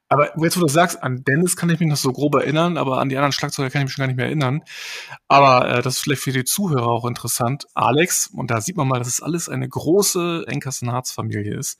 Aber 0.08 0.36
jetzt, 0.42 0.56
wo 0.56 0.62
du 0.62 0.68
sagst, 0.68 1.00
an 1.04 1.22
Dennis 1.22 1.54
kann 1.54 1.70
ich 1.70 1.78
mich 1.78 1.88
noch 1.88 1.96
so 1.96 2.12
grob 2.12 2.34
erinnern, 2.34 2.76
aber 2.76 2.98
an 2.98 3.10
die 3.10 3.16
anderen 3.16 3.30
Schlagzeuger 3.30 3.70
kann 3.70 3.82
ich 3.82 3.86
mich 3.86 3.92
schon 3.92 4.02
gar 4.02 4.08
nicht 4.08 4.16
mehr 4.16 4.26
erinnern. 4.26 4.62
Aber 5.28 5.68
äh, 5.68 5.82
das 5.82 5.94
ist 5.94 6.00
vielleicht 6.00 6.22
für 6.22 6.32
die 6.32 6.44
Zuhörer 6.44 6.88
auch 6.88 7.06
interessant. 7.06 7.66
Alex, 7.74 8.26
und 8.26 8.50
da 8.50 8.60
sieht 8.60 8.76
man 8.76 8.88
mal, 8.88 8.98
dass 8.98 9.06
es 9.06 9.22
alles 9.22 9.48
eine 9.48 9.68
große 9.68 10.46
Enkersen-Harz-Familie 10.48 11.56
ist 11.56 11.78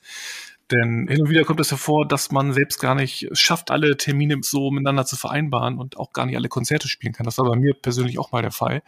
Denn 0.73 1.07
hin 1.07 1.21
und 1.21 1.29
wieder 1.29 1.43
kommt 1.43 1.59
es 1.59 1.69
hervor, 1.69 2.07
dass 2.07 2.31
man 2.31 2.53
selbst 2.53 2.79
gar 2.79 2.95
nicht 2.95 3.29
schafft, 3.33 3.69
alle 3.69 3.95
Termine 3.95 4.37
so 4.41 4.71
miteinander 4.71 5.05
zu 5.05 5.15
vereinbaren 5.15 5.77
und 5.77 5.97
auch 5.97 6.13
gar 6.13 6.25
nicht 6.25 6.35
alle 6.35 6.49
Konzerte 6.49 6.87
spielen 6.87 7.13
kann. 7.13 7.25
Das 7.25 7.37
war 7.37 7.45
bei 7.45 7.55
mir 7.55 7.73
persönlich 7.75 8.17
auch 8.17 8.31
mal 8.31 8.41
der 8.41 8.51
Fall. 8.51 8.81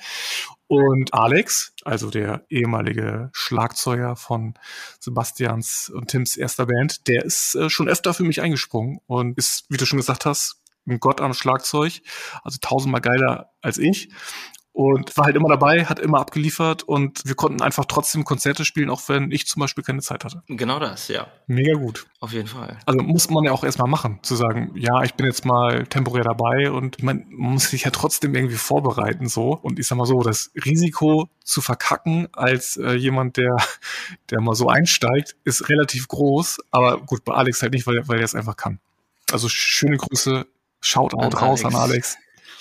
Und 0.68 1.14
Alex, 1.14 1.74
also 1.84 2.10
der 2.10 2.44
ehemalige 2.50 3.30
Schlagzeuger 3.34 4.16
von 4.16 4.56
Sebastians 5.00 5.92
und 5.94 6.08
Tims 6.08 6.38
erster 6.38 6.66
Band, 6.66 7.08
der 7.08 7.24
ist 7.24 7.54
äh, 7.56 7.70
schon 7.70 7.88
öfter 7.88 8.14
für 8.16 8.24
mich 8.24 8.42
eingesprungen 8.42 9.00
und 9.06 9.38
ist, 9.38 9.66
wie 9.70 9.78
du 9.78 9.86
schon 9.86 9.98
gesagt 9.98 10.26
hast, 10.26 10.62
ein 10.88 11.00
Gott 11.00 11.22
am 11.22 11.34
Schlagzeug, 11.34 12.02
also 12.44 12.58
tausendmal 12.62 13.02
geiler 13.02 13.52
als 13.62 13.78
ich 13.78 14.10
und 14.76 15.16
war 15.16 15.24
halt 15.24 15.38
immer 15.38 15.48
dabei, 15.48 15.86
hat 15.86 16.00
immer 16.00 16.20
abgeliefert 16.20 16.84
und 16.84 17.22
wir 17.24 17.36
konnten 17.36 17.62
einfach 17.62 17.86
trotzdem 17.86 18.26
Konzerte 18.26 18.66
spielen, 18.66 18.90
auch 18.90 19.02
wenn 19.08 19.32
ich 19.32 19.48
zum 19.48 19.62
Beispiel 19.62 19.86
keine 19.86 20.02
Zeit 20.02 20.26
hatte. 20.26 20.44
Genau 20.48 20.80
das, 20.80 21.08
ja. 21.08 21.28
Mega 21.48 21.76
gut. 21.76 22.06
Auf 22.20 22.34
jeden 22.34 22.50
Fall. 22.50 22.78
Also 22.86 23.02
muss 23.02 23.30
man 23.30 23.46
ja 23.46 23.54
auch 23.54 23.64
erstmal 23.64 23.88
machen, 23.88 24.20
zu 24.22 24.36
sagen, 24.36 24.74
ja, 24.76 25.02
ich 25.04 25.14
bin 25.14 25.28
jetzt 25.28 25.46
mal 25.46 25.88
temporär 25.88 26.26
dabei 26.26 26.72
und 26.72 27.02
man 27.02 27.26
muss 27.30 27.70
sich 27.70 27.86
ja 27.86 27.92
trotzdem 27.92 28.36
irgendwie 28.36 28.58
vorbereiten 28.58 29.30
so. 29.30 29.58
Und 29.62 29.80
ich 29.80 29.88
sag 29.88 29.98
mal 29.98 30.06
so, 30.06 30.22
das 30.24 30.52
Risiko 30.66 31.30
zu 31.42 31.62
verkacken 31.62 32.28
als 32.34 32.76
äh, 32.76 32.96
jemand, 32.96 33.38
der, 33.38 33.56
der 34.30 34.42
mal 34.42 34.56
so 34.56 34.68
einsteigt, 34.68 35.38
ist 35.46 35.70
relativ 35.70 36.10
groß. 36.10 36.58
Aber 36.72 37.00
gut, 37.00 37.24
bei 37.24 37.34
Alex 37.34 37.62
halt 37.62 37.72
nicht, 37.72 37.88
weil, 37.88 38.06
weil 38.10 38.18
er 38.18 38.26
es 38.26 38.36
einfach 38.36 38.58
kann. 38.58 38.80
Also 39.32 39.48
schöne 39.48 39.96
Grüße, 39.96 40.46
Shoutout 40.82 41.22
an 41.22 41.32
raus 41.32 41.64
Alex. 41.64 41.76
an 41.76 41.82
Alex. 41.82 42.18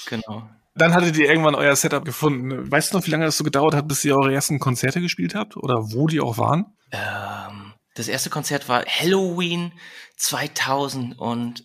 Genau. 0.07 0.49
Dann 0.77 0.93
hattet 0.93 1.17
ihr 1.17 1.29
irgendwann 1.29 1.55
euer 1.55 1.77
Setup 1.77 2.05
gefunden. 2.05 2.71
Weißt 2.71 2.93
du 2.93 2.99
noch, 2.99 3.07
wie 3.07 3.11
lange 3.11 3.25
das 3.25 3.39
so 3.39 3.45
gedauert 3.45 3.75
hat, 3.75 3.87
bis 3.87 4.05
ihr 4.05 4.17
eure 4.17 4.35
ersten 4.35 4.59
Konzerte 4.59 5.01
gespielt 5.01 5.35
habt? 5.35 5.57
Oder 5.57 5.93
wo 5.93 6.09
die 6.09 6.21
auch 6.21 6.37
waren? 6.37 6.67
Ähm, 6.91 7.75
das 7.95 8.09
erste 8.09 8.29
Konzert 8.29 8.69
war 8.69 8.85
Halloween 8.85 9.73
2001 10.17 11.63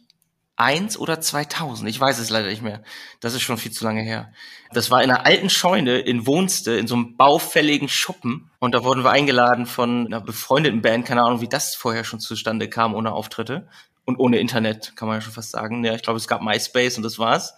oder 1.00 1.20
2000. 1.20 1.90
Ich 1.90 2.00
weiß 2.00 2.20
es 2.20 2.30
leider 2.30 2.50
nicht 2.50 2.62
mehr. 2.62 2.84
Das 3.20 3.34
ist 3.34 3.42
schon 3.42 3.58
viel 3.58 3.72
zu 3.72 3.84
lange 3.84 4.04
her. 4.04 4.32
Das 4.74 4.92
war 4.92 5.02
in 5.02 5.10
einer 5.10 5.26
alten 5.26 5.50
Scheune 5.50 5.98
in 5.98 6.28
Wohnste, 6.28 6.74
in 6.74 6.86
so 6.86 6.94
einem 6.94 7.18
baufälligen 7.18 7.90
Schuppen. 7.90 8.52
Und 8.60 8.76
da 8.76 8.84
wurden 8.84 9.04
wir 9.04 9.10
eingeladen 9.10 9.66
von 9.66 10.06
einer 10.06 10.22
befreundeten 10.22 10.84
Band. 10.84 11.08
Keine 11.08 11.24
Ahnung, 11.24 11.42
wie 11.42 11.50
das 11.50 11.74
vorher 11.74 12.04
schon 12.04 12.20
zustande 12.20 12.70
kam 12.70 12.94
ohne 12.94 13.12
Auftritte. 13.12 13.68
Und 14.06 14.18
ohne 14.18 14.38
Internet, 14.38 14.96
kann 14.96 15.08
man 15.08 15.18
ja 15.18 15.22
schon 15.22 15.34
fast 15.34 15.50
sagen. 15.50 15.84
Ja, 15.84 15.96
ich 15.96 16.04
glaube, 16.04 16.18
es 16.18 16.28
gab 16.28 16.44
MySpace 16.44 16.98
und 16.98 17.04
das 17.04 17.18
war's. 17.18 17.56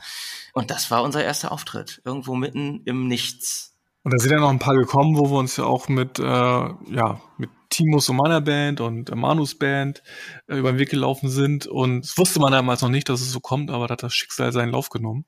Und 0.54 0.72
das 0.72 0.92
war 0.92 1.04
unser 1.04 1.24
erster 1.24 1.52
Auftritt. 1.52 2.02
Irgendwo 2.06 2.36
mitten 2.36 2.82
im 2.86 3.08
Nichts. 3.08 3.72
Und 4.04 4.14
da 4.14 4.18
sind 4.18 4.32
ja 4.32 4.40
noch 4.40 4.50
ein 4.50 4.60
paar 4.60 4.76
gekommen, 4.76 5.18
wo 5.18 5.30
wir 5.30 5.38
uns 5.38 5.58
ja 5.58 5.66
auch 5.66 5.88
mit, 5.88 6.18
äh, 6.18 6.24
ja, 6.24 7.22
mit 7.38 7.50
Timos 7.70 8.10
und 8.10 8.18
meiner 8.18 8.42
Band 8.42 8.82
und 8.82 9.14
Manus 9.16 9.58
Band 9.58 10.02
äh, 10.48 10.58
über 10.58 10.74
den 10.74 10.80
Weg 10.80 10.90
gelaufen 10.90 11.30
sind. 11.30 11.68
Und 11.68 12.02
das 12.02 12.18
wusste 12.18 12.40
man 12.40 12.52
damals 12.52 12.82
noch 12.82 12.90
nicht, 12.90 13.10
dass 13.10 13.22
es 13.22 13.32
so 13.32 13.40
kommt, 13.40 13.70
aber 13.70 13.88
da 13.88 13.94
hat 13.94 14.04
das 14.04 14.14
Schicksal 14.14 14.52
seinen 14.52 14.72
Lauf 14.72 14.90
genommen. 14.90 15.26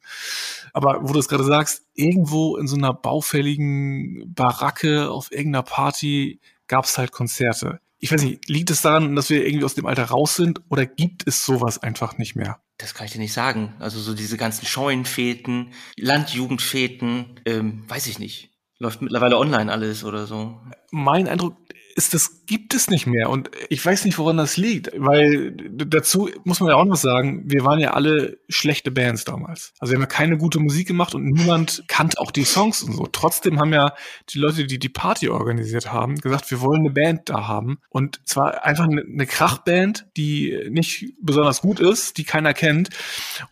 Aber 0.74 1.00
wo 1.04 1.14
du 1.14 1.20
es 1.20 1.28
gerade 1.28 1.44
sagst, 1.44 1.84
irgendwo 1.94 2.58
in 2.58 2.68
so 2.68 2.76
einer 2.76 2.94
baufälligen 2.94 4.34
Baracke 4.34 5.10
auf 5.10 5.32
irgendeiner 5.32 5.64
Party 5.64 6.42
gab 6.68 6.86
es 6.86 6.98
halt 6.98 7.12
Konzerte. 7.12 7.80
Ich 8.04 8.12
weiß 8.12 8.22
nicht, 8.24 8.50
liegt 8.50 8.70
es 8.70 8.82
daran, 8.82 9.16
dass 9.16 9.30
wir 9.30 9.46
irgendwie 9.46 9.64
aus 9.64 9.76
dem 9.76 9.86
Alter 9.86 10.04
raus 10.04 10.36
sind 10.36 10.60
oder 10.68 10.86
gibt 10.86 11.26
es 11.26 11.46
sowas 11.46 11.82
einfach 11.82 12.18
nicht 12.18 12.36
mehr? 12.36 12.62
Das 12.78 12.94
kann 12.94 13.06
ich 13.06 13.14
dir 13.14 13.20
nicht 13.20 13.32
sagen. 13.32 13.76
Also 13.80 13.98
so 14.02 14.14
diese 14.14 14.36
ganzen 14.36 14.66
Scheunenfäten, 14.66 15.72
Landjugendfäten, 15.96 17.40
ähm, 17.46 17.90
weiß 17.90 18.08
ich 18.08 18.20
nicht. 18.20 18.52
Läuft 18.78 19.02
mittlerweile 19.02 19.38
online 19.38 19.72
alles 19.72 20.04
oder 20.04 20.28
so. 20.28 20.60
Mein 20.94 21.28
Eindruck 21.28 21.56
ist, 21.96 22.14
das 22.14 22.46
gibt 22.46 22.74
es 22.74 22.90
nicht 22.90 23.08
mehr. 23.08 23.30
Und 23.30 23.52
ich 23.70 23.84
weiß 23.86 24.06
nicht, 24.06 24.18
woran 24.18 24.38
das 24.38 24.58
liegt. 24.58 24.92
Weil 24.96 25.56
dazu 25.72 26.30
muss 26.44 26.60
man 26.60 26.70
ja 26.70 26.76
auch 26.76 26.86
noch 26.86 26.96
sagen, 26.96 27.44
wir 27.46 27.64
waren 27.64 27.80
ja 27.80 27.92
alle 27.92 28.38
schlechte 28.50 28.92
Bands 28.92 29.26
damals. 29.26 29.74
Also 29.80 29.92
wir 29.92 29.98
haben 29.98 30.04
ja 30.04 30.08
keine 30.08 30.38
gute 30.38 30.60
Musik 30.60 30.88
gemacht 30.88 31.16
und 31.16 31.26
niemand 31.26 31.84
kannte 31.88 32.20
auch 32.20 32.32
die 32.32 32.44
Songs 32.44 32.84
und 32.84 32.94
so. 32.94 33.08
Trotzdem 33.12 33.60
haben 33.60 33.74
ja 33.74 33.94
die 34.30 34.40
Leute, 34.40 34.66
die 34.66 34.80
die 34.80 34.90
Party 34.90 35.30
organisiert 35.30 35.92
haben, 35.92 36.16
gesagt, 36.16 36.50
wir 36.52 36.62
wollen 36.62 36.82
eine 36.82 36.92
Band 36.92 37.30
da 37.30 37.48
haben. 37.48 37.80
Und 37.90 38.20
zwar 38.26 38.66
einfach 38.66 38.86
eine, 38.86 39.02
eine 39.02 39.26
Krachband, 39.26 40.08
die 40.18 40.68
nicht 40.70 41.14
besonders 41.22 41.62
gut 41.62 41.80
ist, 41.80 42.18
die 42.18 42.24
keiner 42.24 42.54
kennt. 42.54 42.90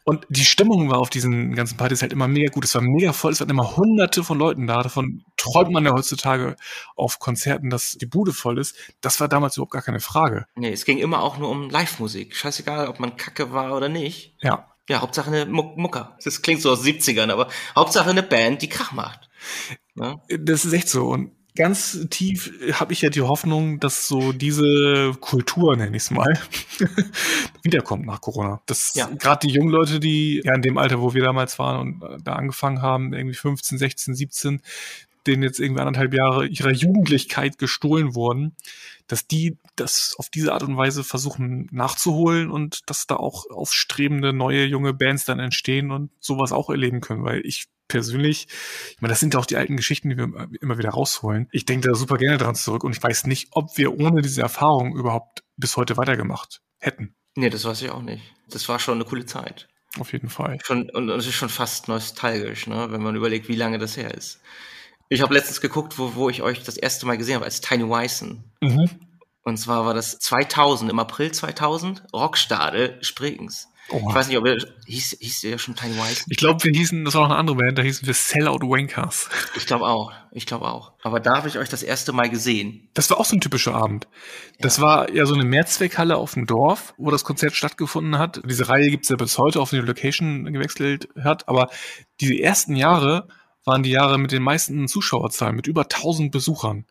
Und 0.03 0.25
die 0.29 0.45
Stimmung 0.45 0.89
war 0.89 0.99
auf 0.99 1.09
diesen 1.09 1.53
ganzen 1.53 1.77
Partys 1.77 2.01
halt 2.01 2.13
immer 2.13 2.27
mega 2.27 2.51
gut. 2.51 2.65
Es 2.65 2.75
war 2.75 2.81
mega 2.81 3.13
voll, 3.13 3.31
es 3.31 3.39
waren 3.39 3.49
immer 3.49 3.77
hunderte 3.77 4.23
von 4.23 4.37
Leuten 4.37 4.67
da. 4.67 4.81
Davon 4.81 5.23
träumt 5.37 5.71
man 5.71 5.85
ja 5.85 5.93
heutzutage 5.93 6.55
auf 6.95 7.19
Konzerten, 7.19 7.30
dass 7.35 7.93
die 7.93 8.05
Bude 8.05 8.33
voll 8.33 8.59
ist. 8.59 8.75
Das 9.01 9.19
war 9.19 9.27
damals 9.27 9.57
überhaupt 9.57 9.73
gar 9.73 9.81
keine 9.81 9.99
Frage. 9.99 10.45
Nee, 10.55 10.71
es 10.71 10.85
ging 10.85 10.97
immer 10.97 11.21
auch 11.21 11.37
nur 11.37 11.49
um 11.49 11.69
Live-Musik. 11.69 12.35
Scheißegal, 12.35 12.87
ob 12.87 12.99
man 12.99 13.17
kacke 13.17 13.51
war 13.53 13.75
oder 13.75 13.89
nicht. 13.89 14.35
Ja. 14.41 14.67
Ja, 14.89 15.01
Hauptsache 15.01 15.31
eine 15.31 15.45
Muck 15.45 15.77
Mucker. 15.77 16.17
Das 16.23 16.41
klingt 16.41 16.61
so 16.61 16.71
aus 16.71 16.83
70ern, 16.83 17.31
aber 17.31 17.47
Hauptsache 17.75 18.09
eine 18.09 18.23
Band, 18.23 18.61
die 18.61 18.69
Krach 18.69 18.91
macht. 18.91 19.29
Ja? 19.95 20.21
Das 20.27 20.65
ist 20.65 20.73
echt 20.73 20.89
so. 20.89 21.07
Und 21.07 21.31
ganz 21.55 22.07
tief 22.09 22.51
habe 22.73 22.93
ich 22.93 23.01
ja 23.01 23.09
die 23.09 23.21
Hoffnung, 23.21 23.79
dass 23.79 24.07
so 24.07 24.31
diese 24.31 25.13
Kultur, 25.19 25.75
nenne 25.75 25.95
ich 25.95 26.03
es 26.03 26.11
mal, 26.11 26.39
wiederkommt 27.63 28.05
nach 28.05 28.21
Corona. 28.21 28.61
Dass 28.65 28.93
ja. 28.95 29.07
gerade 29.07 29.47
die 29.47 29.53
jungen 29.53 29.69
Leute, 29.69 29.99
die 29.99 30.41
ja 30.43 30.55
in 30.55 30.61
dem 30.61 30.77
Alter, 30.77 31.01
wo 31.01 31.13
wir 31.13 31.23
damals 31.23 31.59
waren 31.59 31.79
und 31.79 32.23
da 32.23 32.33
angefangen 32.33 32.81
haben, 32.81 33.13
irgendwie 33.13 33.35
15, 33.35 33.77
16, 33.77 34.15
17, 34.15 34.61
denen 35.27 35.43
jetzt 35.43 35.59
irgendwie 35.59 35.81
anderthalb 35.81 36.13
Jahre 36.13 36.47
ihrer 36.47 36.71
Jugendlichkeit 36.71 37.57
gestohlen 37.57 38.15
wurden, 38.15 38.55
dass 39.07 39.27
die 39.27 39.57
das 39.75 40.15
auf 40.17 40.29
diese 40.29 40.53
Art 40.53 40.63
und 40.63 40.77
Weise 40.77 41.03
versuchen 41.03 41.67
nachzuholen 41.71 42.49
und 42.49 42.89
dass 42.89 43.07
da 43.07 43.15
auch 43.15 43.49
aufstrebende 43.49 44.33
neue 44.33 44.65
junge 44.65 44.93
Bands 44.93 45.25
dann 45.25 45.39
entstehen 45.39 45.91
und 45.91 46.11
sowas 46.19 46.51
auch 46.51 46.69
erleben 46.69 47.01
können, 47.01 47.23
weil 47.23 47.41
ich 47.45 47.65
persönlich, 47.87 48.47
ich 48.95 49.01
meine, 49.01 49.11
das 49.11 49.19
sind 49.19 49.33
ja 49.33 49.39
auch 49.39 49.45
die 49.45 49.57
alten 49.57 49.75
Geschichten, 49.75 50.09
die 50.09 50.17
wir 50.17 50.49
immer 50.61 50.77
wieder 50.77 50.91
rausholen. 50.91 51.49
Ich 51.51 51.65
denke 51.65 51.89
da 51.89 51.95
super 51.95 52.17
gerne 52.17 52.37
dran 52.37 52.55
zurück 52.55 52.83
und 52.85 52.95
ich 52.95 53.03
weiß 53.03 53.25
nicht, 53.25 53.49
ob 53.51 53.77
wir 53.77 53.99
ohne 53.99 54.21
diese 54.21 54.41
Erfahrung 54.41 54.95
überhaupt 54.95 55.43
bis 55.57 55.75
heute 55.75 55.97
weitergemacht 55.97 56.61
hätten. 56.79 57.15
Nee, 57.35 57.49
das 57.49 57.65
weiß 57.65 57.81
ich 57.81 57.91
auch 57.91 58.01
nicht. 58.01 58.23
Das 58.49 58.67
war 58.69 58.79
schon 58.79 58.95
eine 58.95 59.05
coole 59.05 59.25
Zeit. 59.25 59.67
Auf 59.99 60.13
jeden 60.13 60.29
Fall. 60.29 60.57
Schon, 60.63 60.89
und 60.89 61.09
es 61.09 61.27
ist 61.27 61.35
schon 61.35 61.49
fast 61.49 61.89
nostalgisch, 61.89 62.67
ne, 62.67 62.87
wenn 62.91 63.03
man 63.03 63.15
überlegt, 63.15 63.49
wie 63.49 63.55
lange 63.55 63.77
das 63.77 63.97
her 63.97 64.13
ist. 64.13 64.39
Ich 65.11 65.21
habe 65.21 65.33
letztens 65.33 65.59
geguckt, 65.59 65.99
wo, 65.99 66.15
wo 66.15 66.29
ich 66.29 66.41
euch 66.41 66.63
das 66.63 66.77
erste 66.77 67.05
Mal 67.05 67.17
gesehen 67.17 67.35
habe, 67.35 67.43
als 67.43 67.59
Tiny 67.59 67.83
Wyson. 67.83 68.45
Mhm. 68.61 68.89
Und 69.43 69.57
zwar 69.57 69.85
war 69.85 69.93
das 69.93 70.19
2000, 70.19 70.89
im 70.89 70.99
April 70.99 71.33
2000, 71.33 72.03
Rockstade 72.13 72.97
Spregens. 73.01 73.67
Oha. 73.89 74.07
Ich 74.07 74.15
weiß 74.15 74.29
nicht, 74.29 74.37
ob 74.37 74.45
ihr, 74.45 74.57
hieß, 74.85 75.17
hieß 75.19 75.43
ihr 75.43 75.57
schon 75.59 75.75
Tiny 75.75 75.97
Wyson? 75.97 76.27
Ich 76.29 76.37
glaube, 76.37 76.63
wir 76.63 76.71
hießen, 76.71 77.03
das 77.03 77.15
war 77.15 77.23
noch 77.23 77.31
eine 77.31 77.39
andere 77.39 77.57
Band, 77.57 77.77
da 77.77 77.81
hießen 77.81 78.07
wir 78.07 78.13
Sellout 78.13 78.61
Wankers. 78.61 79.29
Ich 79.57 79.65
glaube 79.65 79.85
auch, 79.85 80.13
ich 80.31 80.45
glaube 80.45 80.69
auch. 80.69 80.93
Aber 81.03 81.19
da 81.19 81.35
habe 81.35 81.49
ich 81.49 81.57
euch 81.57 81.67
das 81.67 81.83
erste 81.83 82.13
Mal 82.13 82.29
gesehen. 82.29 82.87
Das 82.93 83.09
war 83.09 83.19
auch 83.19 83.25
so 83.25 83.35
ein 83.35 83.41
typischer 83.41 83.75
Abend. 83.75 84.07
Das 84.59 84.77
ja. 84.77 84.83
war 84.83 85.11
ja 85.11 85.25
so 85.25 85.33
eine 85.33 85.43
Mehrzweckhalle 85.43 86.15
auf 86.15 86.35
dem 86.35 86.45
Dorf, 86.45 86.93
wo 86.97 87.11
das 87.11 87.25
Konzert 87.25 87.53
stattgefunden 87.53 88.17
hat. 88.17 88.41
Diese 88.45 88.69
Reihe 88.69 88.89
gibt's 88.89 89.09
ja 89.09 89.17
bis 89.17 89.37
heute, 89.37 89.59
auf 89.59 89.71
die 89.71 89.77
Location 89.79 90.45
gewechselt 90.53 91.09
hat. 91.21 91.49
Aber 91.49 91.69
diese 92.21 92.39
ersten 92.39 92.77
Jahre 92.77 93.27
waren 93.65 93.83
die 93.83 93.91
Jahre 93.91 94.17
mit 94.17 94.31
den 94.31 94.43
meisten 94.43 94.87
Zuschauerzahlen, 94.87 95.55
mit 95.55 95.67
über 95.67 95.83
1000 95.83 96.31
Besuchern. 96.31 96.85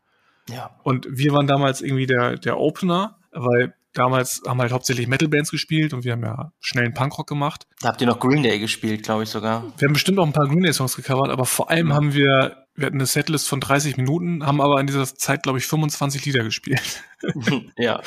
Ja. 0.48 0.70
Und 0.82 1.06
wir 1.10 1.32
waren 1.32 1.46
damals 1.46 1.80
irgendwie 1.80 2.06
der, 2.06 2.36
der 2.36 2.58
Opener, 2.58 3.18
weil 3.32 3.74
damals 3.92 4.42
haben 4.46 4.60
halt 4.60 4.72
hauptsächlich 4.72 5.08
Metal-Bands 5.08 5.50
gespielt 5.50 5.92
und 5.92 6.04
wir 6.04 6.12
haben 6.12 6.22
ja 6.22 6.52
schnellen 6.60 6.94
Punkrock 6.94 7.28
gemacht. 7.28 7.66
Da 7.80 7.88
habt 7.88 8.00
ihr 8.00 8.06
noch 8.06 8.20
Green 8.20 8.42
Day 8.42 8.58
gespielt, 8.58 9.02
glaube 9.02 9.24
ich 9.24 9.28
sogar. 9.28 9.64
Wir 9.78 9.88
haben 9.88 9.94
bestimmt 9.94 10.18
auch 10.18 10.26
ein 10.26 10.32
paar 10.32 10.46
Green 10.46 10.62
Day-Songs 10.62 10.96
gecovert, 10.96 11.30
aber 11.30 11.44
vor 11.44 11.70
allem 11.70 11.88
ja. 11.88 11.94
haben 11.94 12.14
wir, 12.14 12.66
wir 12.74 12.86
hatten 12.86 12.96
eine 12.96 13.06
Setlist 13.06 13.48
von 13.48 13.60
30 13.60 13.96
Minuten, 13.96 14.46
haben 14.46 14.60
aber 14.60 14.80
in 14.80 14.86
dieser 14.86 15.06
Zeit, 15.06 15.42
glaube 15.42 15.58
ich, 15.58 15.66
25 15.66 16.24
Lieder 16.24 16.44
gespielt. 16.44 17.02
ja. 17.76 18.00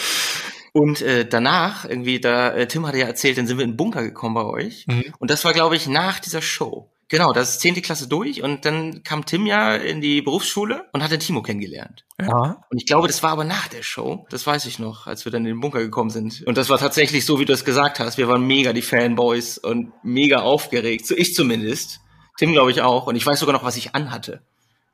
Und 0.71 1.01
äh, 1.01 1.25
danach, 1.27 1.85
irgendwie, 1.85 2.19
da, 2.19 2.51
äh, 2.51 2.67
Tim 2.67 2.87
hatte 2.87 2.97
ja 2.97 3.05
erzählt, 3.05 3.37
dann 3.37 3.45
sind 3.45 3.57
wir 3.57 3.63
in 3.63 3.71
den 3.71 3.77
Bunker 3.77 4.01
gekommen 4.01 4.33
bei 4.33 4.45
euch. 4.45 4.87
Mhm. 4.87 5.13
Und 5.19 5.29
das 5.29 5.45
war, 5.45 5.53
glaube 5.53 5.75
ich, 5.75 5.87
nach 5.87 6.19
dieser 6.19 6.41
Show. 6.41 6.89
Genau, 7.13 7.31
das 7.31 7.51
ist 7.51 7.59
zehnte 7.59 7.83
Klasse 7.83 8.07
durch 8.07 8.41
und 8.41 8.65
dann 8.65 9.03
kam 9.03 9.23
Tim 9.23 9.45
ja 9.45 9.75
in 9.75 10.01
die 10.01 10.23
Berufsschule 10.23 10.87
und 10.93 11.03
hat 11.03 11.11
den 11.11 11.19
Timo 11.19 11.43
kennengelernt. 11.43 12.05
Ja. 12.19 12.65
Und 12.71 12.77
ich 12.79 12.87
glaube, 12.87 13.05
das 13.05 13.21
war 13.21 13.29
aber 13.29 13.43
nach 13.43 13.67
der 13.67 13.83
Show. 13.83 14.25
Das 14.31 14.47
weiß 14.47 14.65
ich 14.65 14.79
noch, 14.79 15.05
als 15.05 15.23
wir 15.23 15.31
dann 15.31 15.43
in 15.43 15.53
den 15.53 15.59
Bunker 15.59 15.77
gekommen 15.77 16.09
sind. 16.09 16.41
Und 16.47 16.57
das 16.57 16.69
war 16.69 16.79
tatsächlich 16.79 17.23
so, 17.23 17.39
wie 17.39 17.45
du 17.45 17.53
es 17.53 17.65
gesagt 17.65 17.99
hast. 17.99 18.17
Wir 18.17 18.27
waren 18.27 18.47
mega 18.47 18.73
die 18.73 18.81
Fanboys 18.81 19.59
und 19.59 19.93
mega 20.01 20.39
aufgeregt. 20.39 21.05
So 21.05 21.15
ich 21.15 21.35
zumindest. 21.35 21.99
Tim 22.39 22.51
glaube 22.51 22.71
ich 22.71 22.81
auch. 22.81 23.05
Und 23.05 23.15
ich 23.15 23.23
weiß 23.23 23.41
sogar 23.41 23.53
noch, 23.53 23.63
was 23.63 23.77
ich 23.77 23.93
anhatte. 23.93 24.41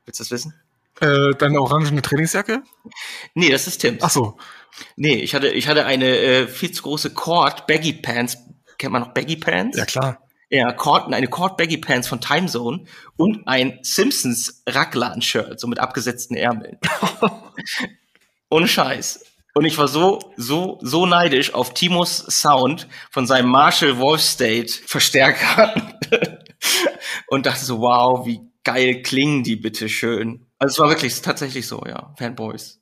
Willst 0.04 0.20
du 0.20 0.24
das 0.24 0.30
wissen? 0.30 0.52
Äh, 1.00 1.34
deine 1.38 1.58
orangene 1.58 2.02
Trainingsjacke? 2.02 2.62
Nee, 3.32 3.48
das 3.48 3.66
ist 3.66 3.78
Tim. 3.78 3.96
Ach 4.02 4.10
so. 4.10 4.36
Nee, 4.94 5.14
ich 5.14 5.34
hatte, 5.34 5.48
ich 5.48 5.68
hatte 5.68 5.86
eine 5.86 6.18
äh, 6.18 6.46
viel 6.48 6.70
zu 6.70 6.82
große 6.82 7.14
Cord 7.14 7.66
Baggy 7.66 7.94
Pants. 7.94 8.36
Kennt 8.76 8.92
man 8.92 9.00
noch 9.00 9.14
Baggy 9.14 9.36
Pants? 9.36 9.78
Ja, 9.78 9.86
klar 9.86 10.19
ja, 10.50 10.72
Cord, 10.72 11.12
eine 11.12 11.28
Cord 11.28 11.56
Baggy 11.56 11.78
Pants 11.78 12.08
von 12.08 12.20
Timezone 12.20 12.84
und 13.16 13.46
ein 13.46 13.78
Simpsons 13.82 14.62
Raglan 14.68 15.22
Shirt, 15.22 15.60
so 15.60 15.68
mit 15.68 15.78
abgesetzten 15.78 16.36
Ärmeln. 16.36 16.78
Ohne 18.50 18.66
Scheiß. 18.66 19.24
Und 19.54 19.64
ich 19.64 19.78
war 19.78 19.88
so, 19.88 20.18
so, 20.36 20.78
so 20.82 21.06
neidisch 21.06 21.54
auf 21.54 21.74
Timos 21.74 22.18
Sound 22.28 22.88
von 23.10 23.26
seinem 23.26 23.48
Marshall 23.48 23.98
Wolf 23.98 24.20
State 24.20 24.72
Verstärker 24.86 25.74
und 27.28 27.46
dachte 27.46 27.64
so, 27.64 27.80
wow, 27.80 28.26
wie 28.26 28.40
geil 28.64 29.02
klingen 29.02 29.44
die 29.44 29.56
bitte 29.56 29.88
schön. 29.88 30.46
Also 30.58 30.74
es 30.74 30.78
war 30.80 30.88
wirklich 30.88 31.20
tatsächlich 31.22 31.66
so, 31.66 31.82
ja, 31.86 32.12
Fanboys. 32.18 32.80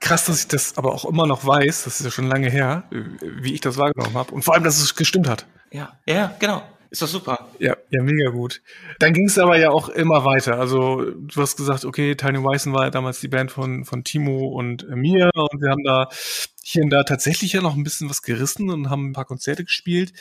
Krass, 0.00 0.26
dass 0.26 0.40
ich 0.40 0.48
das 0.48 0.76
aber 0.78 0.92
auch 0.92 1.04
immer 1.04 1.26
noch 1.26 1.44
weiß, 1.44 1.84
das 1.84 2.00
ist 2.00 2.04
ja 2.04 2.10
schon 2.10 2.28
lange 2.28 2.50
her, 2.50 2.84
wie 2.90 3.54
ich 3.54 3.60
das 3.60 3.76
wahrgenommen 3.78 4.14
habe. 4.14 4.32
Und 4.32 4.42
vor 4.42 4.54
allem, 4.54 4.64
dass 4.64 4.80
es 4.80 4.94
gestimmt 4.94 5.28
hat. 5.28 5.46
Ja, 5.72 5.92
ja, 6.06 6.34
genau. 6.38 6.62
Ist 6.90 7.00
doch 7.00 7.08
super. 7.08 7.48
Ja, 7.58 7.74
ja, 7.88 8.02
mega 8.02 8.28
gut. 8.28 8.60
Dann 8.98 9.14
ging 9.14 9.24
es 9.24 9.38
aber 9.38 9.56
ja 9.58 9.70
auch 9.70 9.88
immer 9.88 10.26
weiter. 10.26 10.58
Also 10.60 11.02
du 11.02 11.40
hast 11.40 11.56
gesagt, 11.56 11.86
okay, 11.86 12.14
Tiny 12.16 12.44
Weissen 12.44 12.74
war 12.74 12.84
ja 12.84 12.90
damals 12.90 13.18
die 13.20 13.28
Band 13.28 13.50
von, 13.50 13.86
von 13.86 14.04
Timo 14.04 14.48
und 14.48 14.86
mir 14.90 15.30
und 15.34 15.62
wir 15.62 15.70
haben 15.70 15.84
da 15.84 16.10
hier 16.64 16.84
und 16.84 16.90
da 16.90 17.02
tatsächlich 17.02 17.52
ja 17.52 17.60
noch 17.60 17.74
ein 17.74 17.82
bisschen 17.82 18.08
was 18.08 18.22
gerissen 18.22 18.70
und 18.70 18.88
haben 18.88 19.10
ein 19.10 19.12
paar 19.12 19.24
Konzerte 19.24 19.64
gespielt. 19.64 20.12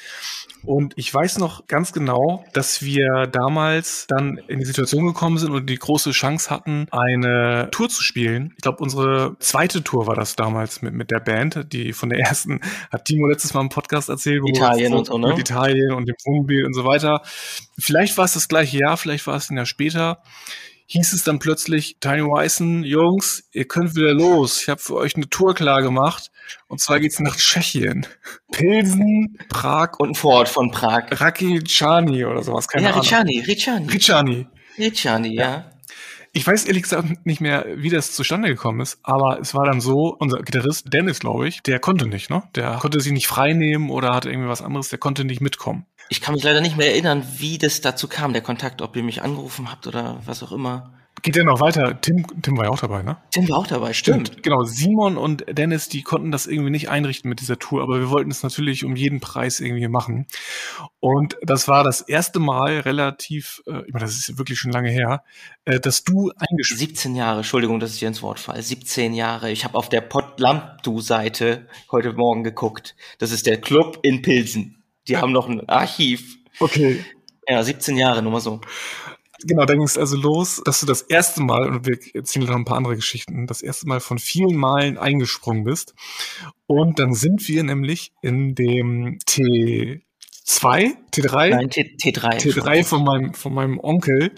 Und 0.63 0.93
ich 0.95 1.13
weiß 1.13 1.38
noch 1.38 1.67
ganz 1.67 1.93
genau, 1.93 2.43
dass 2.53 2.81
wir 2.81 3.27
damals 3.31 4.05
dann 4.07 4.38
in 4.48 4.60
die 4.60 4.65
Situation 4.65 5.05
gekommen 5.05 5.38
sind 5.38 5.51
und 5.51 5.69
die 5.69 5.77
große 5.77 6.12
Chance 6.12 6.50
hatten, 6.50 6.88
eine 6.91 7.69
Tour 7.71 7.89
zu 7.89 8.03
spielen. 8.03 8.53
Ich 8.55 8.62
glaube, 8.62 8.79
unsere 8.79 9.36
zweite 9.39 9.83
Tour 9.83 10.07
war 10.07 10.15
das 10.15 10.36
damals 10.36 10.81
mit, 10.81 10.93
mit 10.93 11.12
der 11.12 11.19
Band. 11.19 11.71
Die 11.71 11.93
von 11.93 12.10
der 12.10 12.19
ersten 12.19 12.60
hat 12.91 13.05
Timo 13.05 13.27
letztes 13.27 13.53
Mal 13.53 13.62
im 13.62 13.69
Podcast 13.69 14.10
erzählt. 14.10 14.41
Italien 14.48 14.93
und 14.93 15.05
so, 15.05 15.17
ne? 15.17 15.29
Mit 15.29 15.39
Italien 15.39 15.93
und 15.93 16.07
dem 16.07 16.15
Wohnmobil 16.25 16.65
und 16.65 16.74
so 16.74 16.86
weiter. 16.86 17.21
Vielleicht 17.77 18.17
war 18.17 18.25
es 18.25 18.33
das 18.33 18.48
gleiche 18.48 18.77
Jahr, 18.77 18.98
vielleicht 18.98 19.27
war 19.27 19.36
es 19.36 19.50
ein 19.50 19.57
Jahr 19.57 19.65
später 19.65 20.21
hieß 20.91 21.13
es 21.13 21.24
dann 21.24 21.39
plötzlich, 21.39 21.98
Tiny 22.01 22.24
Weissen, 22.24 22.83
Jungs, 22.83 23.48
ihr 23.53 23.65
könnt 23.65 23.95
wieder 23.95 24.13
los. 24.13 24.62
Ich 24.62 24.69
habe 24.69 24.81
für 24.81 24.95
euch 24.95 25.15
eine 25.15 25.29
Tour 25.29 25.55
klar 25.55 25.81
gemacht. 25.81 26.31
Und 26.67 26.81
zwar 26.81 27.00
geht's 27.00 27.19
nach 27.21 27.38
Tschechien. 27.38 28.05
Pilsen, 28.51 29.38
Prag. 29.48 30.00
Und 30.00 30.10
ein 30.10 30.15
Vorort 30.15 30.50
von 30.50 30.69
Prag. 30.71 31.05
Rakicani 31.12 32.25
oder 32.25 32.43
sowas, 32.43 32.67
keine 32.67 32.83
ja, 32.83 32.89
Ahnung. 32.89 33.03
Ricciani, 33.03 33.39
Ricciani. 33.39 33.88
Ricciani. 33.88 34.48
Ricciani, 34.77 35.33
ja. 35.33 35.71
Ich 36.33 36.48
weiß 36.48 36.65
ehrlich 36.65 36.83
gesagt 36.83 37.25
nicht 37.25 37.41
mehr, 37.41 37.65
wie 37.75 37.89
das 37.89 38.13
zustande 38.13 38.48
gekommen 38.48 38.79
ist, 38.79 39.00
aber 39.03 39.39
es 39.41 39.53
war 39.53 39.65
dann 39.65 39.81
so, 39.81 40.15
unser 40.17 40.41
Gitarrist 40.41 40.93
Dennis, 40.93 41.19
glaube 41.19 41.48
ich, 41.48 41.62
der 41.62 41.79
konnte 41.79 42.07
nicht, 42.07 42.29
ne? 42.29 42.43
Der 42.55 42.77
konnte 42.77 43.01
sich 43.01 43.12
nicht 43.12 43.27
frei 43.27 43.51
nehmen 43.51 43.89
oder 43.89 44.13
hatte 44.13 44.29
irgendwie 44.29 44.48
was 44.48 44.62
anderes, 44.62 44.88
der 44.88 45.00
konnte 45.00 45.25
nicht 45.25 45.41
mitkommen. 45.41 45.86
Ich 46.12 46.20
kann 46.20 46.34
mich 46.34 46.44
leider 46.44 46.60
nicht 46.60 46.75
mehr 46.75 46.91
erinnern, 46.91 47.25
wie 47.38 47.58
das 47.58 47.80
dazu 47.80 48.10
kam, 48.10 48.34
der 48.34 48.41
Kontakt, 48.41 48.82
ob 48.82 48.98
ihr 48.98 49.01
mich 49.03 49.22
angerufen 49.22 49.72
habt 49.72 49.88
oder 49.88 50.20
was 50.25 50.44
auch 50.44 50.51
immer. 50.51 50.91
Geht 51.22 51.38
ja 51.38 51.46
noch 51.46 51.62
weiter. 51.62 52.01
Tim, 52.01 52.25
Tim 52.41 52.58
war 52.58 52.65
ja 52.65 52.70
auch 52.70 52.80
dabei, 52.80 53.01
ne? 53.01 53.15
Tim 53.32 53.48
war 53.48 53.60
auch 53.60 53.68
dabei, 53.68 53.94
stimmt. 53.94 54.27
stimmt. 54.27 54.44
Genau, 54.44 54.65
Simon 54.65 55.15
und 55.15 55.46
Dennis, 55.48 55.88
die 55.88 56.01
konnten 56.01 56.30
das 56.30 56.48
irgendwie 56.48 56.70
nicht 56.70 56.89
einrichten 56.89 57.30
mit 57.30 57.39
dieser 57.39 57.60
Tour, 57.60 57.82
aber 57.82 57.98
wir 58.01 58.10
wollten 58.10 58.30
es 58.30 58.44
natürlich 58.44 58.84
um 58.84 58.98
jeden 58.98 59.22
Preis 59.22 59.62
irgendwie 59.62 59.88
machen. 59.88 60.27
Und 61.00 61.38
das 61.44 61.70
war 61.70 61.86
das 61.86 62.01
erste 62.01 62.39
Mal 62.39 62.82
relativ, 62.82 63.62
äh, 63.65 63.86
ich 63.88 63.94
meine, 63.94 64.03
das 64.03 64.18
ist 64.18 64.38
wirklich 64.38 64.60
schon 64.60 64.74
lange 64.74 64.89
her, 64.89 65.24
äh, 65.63 65.80
dass 65.80 66.03
du 66.03 66.34
eingespielt 66.36 66.89
17 66.98 67.15
Jahre, 67.15 67.38
Entschuldigung, 67.38 67.80
dass 67.80 67.94
ich 67.94 68.00
dir 68.00 68.10
ins 68.10 68.22
Wort 68.22 68.39
falle. 68.41 68.62
17 68.62 69.13
Jahre. 69.13 69.50
Ich 69.50 69.63
habe 69.63 69.77
auf 69.77 69.88
der 69.88 70.01
Potlamtu-Seite 70.01 71.68
heute 71.89 72.12
Morgen 72.12 72.44
geguckt. 72.44 72.98
Das 73.18 73.32
ist 73.32 73.46
der 73.46 73.62
Club 73.62 74.00
in 74.01 74.22
Pilsen. 74.22 74.81
Die 75.08 75.17
haben 75.17 75.31
noch 75.31 75.50
ein 75.50 75.67
Archiv. 75.67 76.38
Okay. 76.60 77.03
Ja, 77.48 77.63
17 77.63 77.98
Jahre, 77.98 78.22
nur 78.22 78.31
mal 78.31 78.39
so. 78.39 78.62
Genau, 79.43 79.65
da 79.65 79.74
ging 79.74 79.84
es 79.84 79.98
also 79.98 80.15
los, 80.17 80.62
dass 80.63 80.79
du 80.79 80.86
das 80.86 81.01
erste 81.01 81.41
Mal, 81.41 81.67
und 81.67 81.88
wir 81.88 81.98
erzählen 82.13 82.46
noch 82.46 82.55
ein 82.55 82.65
paar 82.65 82.77
andere 82.77 82.96
Geschichten, 82.96 83.48
das 83.48 83.62
erste 83.62 83.88
Mal 83.88 84.00
von 84.00 84.20
vielen 84.20 84.55
Malen 84.55 84.98
eingesprungen 84.98 85.63
bist. 85.63 85.96
Und 86.67 87.00
dann 87.00 87.13
sind 87.13 87.48
wir 87.48 87.63
nämlich 87.63 88.13
in 88.22 88.53
dem 88.53 89.17
T2, 89.27 90.01
T3? 90.46 91.50
Nein, 91.50 91.70
T, 91.70 91.96
T3. 92.00 92.39
T3 92.39 92.84
von 92.84 93.03
meinem, 93.03 93.34
von 93.34 93.53
meinem 93.53 93.79
Onkel 93.79 94.31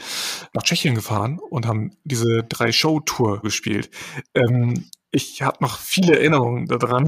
nach 0.54 0.64
Tschechien 0.64 0.96
gefahren 0.96 1.40
und 1.50 1.68
haben 1.68 1.98
diese 2.04 2.44
drei 2.48 2.72
Show-Tour 2.72 3.42
gespielt. 3.42 3.90
Ähm, 4.34 4.86
ich 5.16 5.44
habe 5.44 5.58
noch 5.62 5.78
viele 5.78 6.18
Erinnerungen 6.18 6.66
daran. 6.66 7.08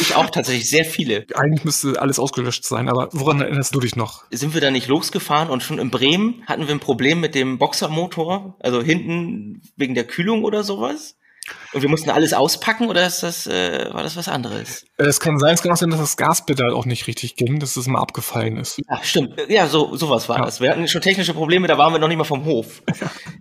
Ich 0.00 0.16
auch 0.16 0.30
tatsächlich, 0.30 0.70
sehr 0.70 0.86
viele. 0.86 1.26
Eigentlich 1.34 1.64
müsste 1.64 2.00
alles 2.00 2.18
ausgelöscht 2.18 2.64
sein, 2.64 2.88
aber 2.88 3.10
woran 3.12 3.42
erinnerst 3.42 3.74
du 3.74 3.80
dich 3.80 3.94
noch? 3.94 4.24
Sind 4.30 4.54
wir 4.54 4.62
da 4.62 4.70
nicht 4.70 4.88
losgefahren 4.88 5.50
und 5.50 5.62
schon 5.62 5.78
in 5.78 5.90
Bremen 5.90 6.42
hatten 6.46 6.66
wir 6.66 6.74
ein 6.74 6.80
Problem 6.80 7.20
mit 7.20 7.34
dem 7.34 7.58
Boxermotor, 7.58 8.56
also 8.58 8.82
hinten 8.82 9.60
wegen 9.76 9.94
der 9.94 10.06
Kühlung 10.06 10.44
oder 10.44 10.64
sowas? 10.64 11.18
Und 11.72 11.82
wir 11.82 11.88
mussten 11.88 12.10
alles 12.10 12.32
auspacken 12.34 12.88
oder 12.88 13.06
ist 13.06 13.22
das, 13.22 13.46
äh, 13.46 13.88
war 13.92 14.02
das 14.02 14.16
was 14.16 14.28
anderes? 14.28 14.84
Es 14.96 15.20
kann 15.20 15.38
sein, 15.38 15.54
es 15.54 15.62
kann 15.62 15.72
auch 15.72 15.76
sein, 15.76 15.90
dass 15.90 16.00
das 16.00 16.16
Gaspedal 16.16 16.72
auch 16.72 16.84
nicht 16.84 17.06
richtig 17.06 17.36
ging, 17.36 17.58
dass 17.58 17.76
es 17.76 17.86
mal 17.86 18.00
abgefallen 18.00 18.58
ist. 18.58 18.80
Ja, 18.88 19.02
stimmt. 19.02 19.34
Ja, 19.48 19.66
so 19.66 19.96
sowas 19.96 20.28
war 20.28 20.38
ja. 20.38 20.44
das. 20.44 20.60
Wir 20.60 20.70
hatten 20.70 20.86
schon 20.86 21.02
technische 21.02 21.34
Probleme, 21.34 21.66
da 21.66 21.78
waren 21.78 21.92
wir 21.92 21.98
noch 21.98 22.08
nicht 22.08 22.18
mal 22.18 22.24
vom 22.24 22.44
Hof. 22.44 22.82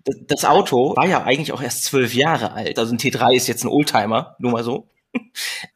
Das, 0.03 0.15
das 0.27 0.45
Auto 0.45 0.95
war 0.95 1.05
ja 1.05 1.23
eigentlich 1.23 1.51
auch 1.51 1.61
erst 1.61 1.83
zwölf 1.83 2.15
Jahre 2.15 2.53
alt. 2.53 2.79
Also 2.79 2.91
ein 2.91 2.97
T3 2.97 3.35
ist 3.35 3.47
jetzt 3.47 3.63
ein 3.63 3.67
Oldtimer, 3.67 4.35
nur 4.39 4.51
mal 4.51 4.63
so. 4.63 4.89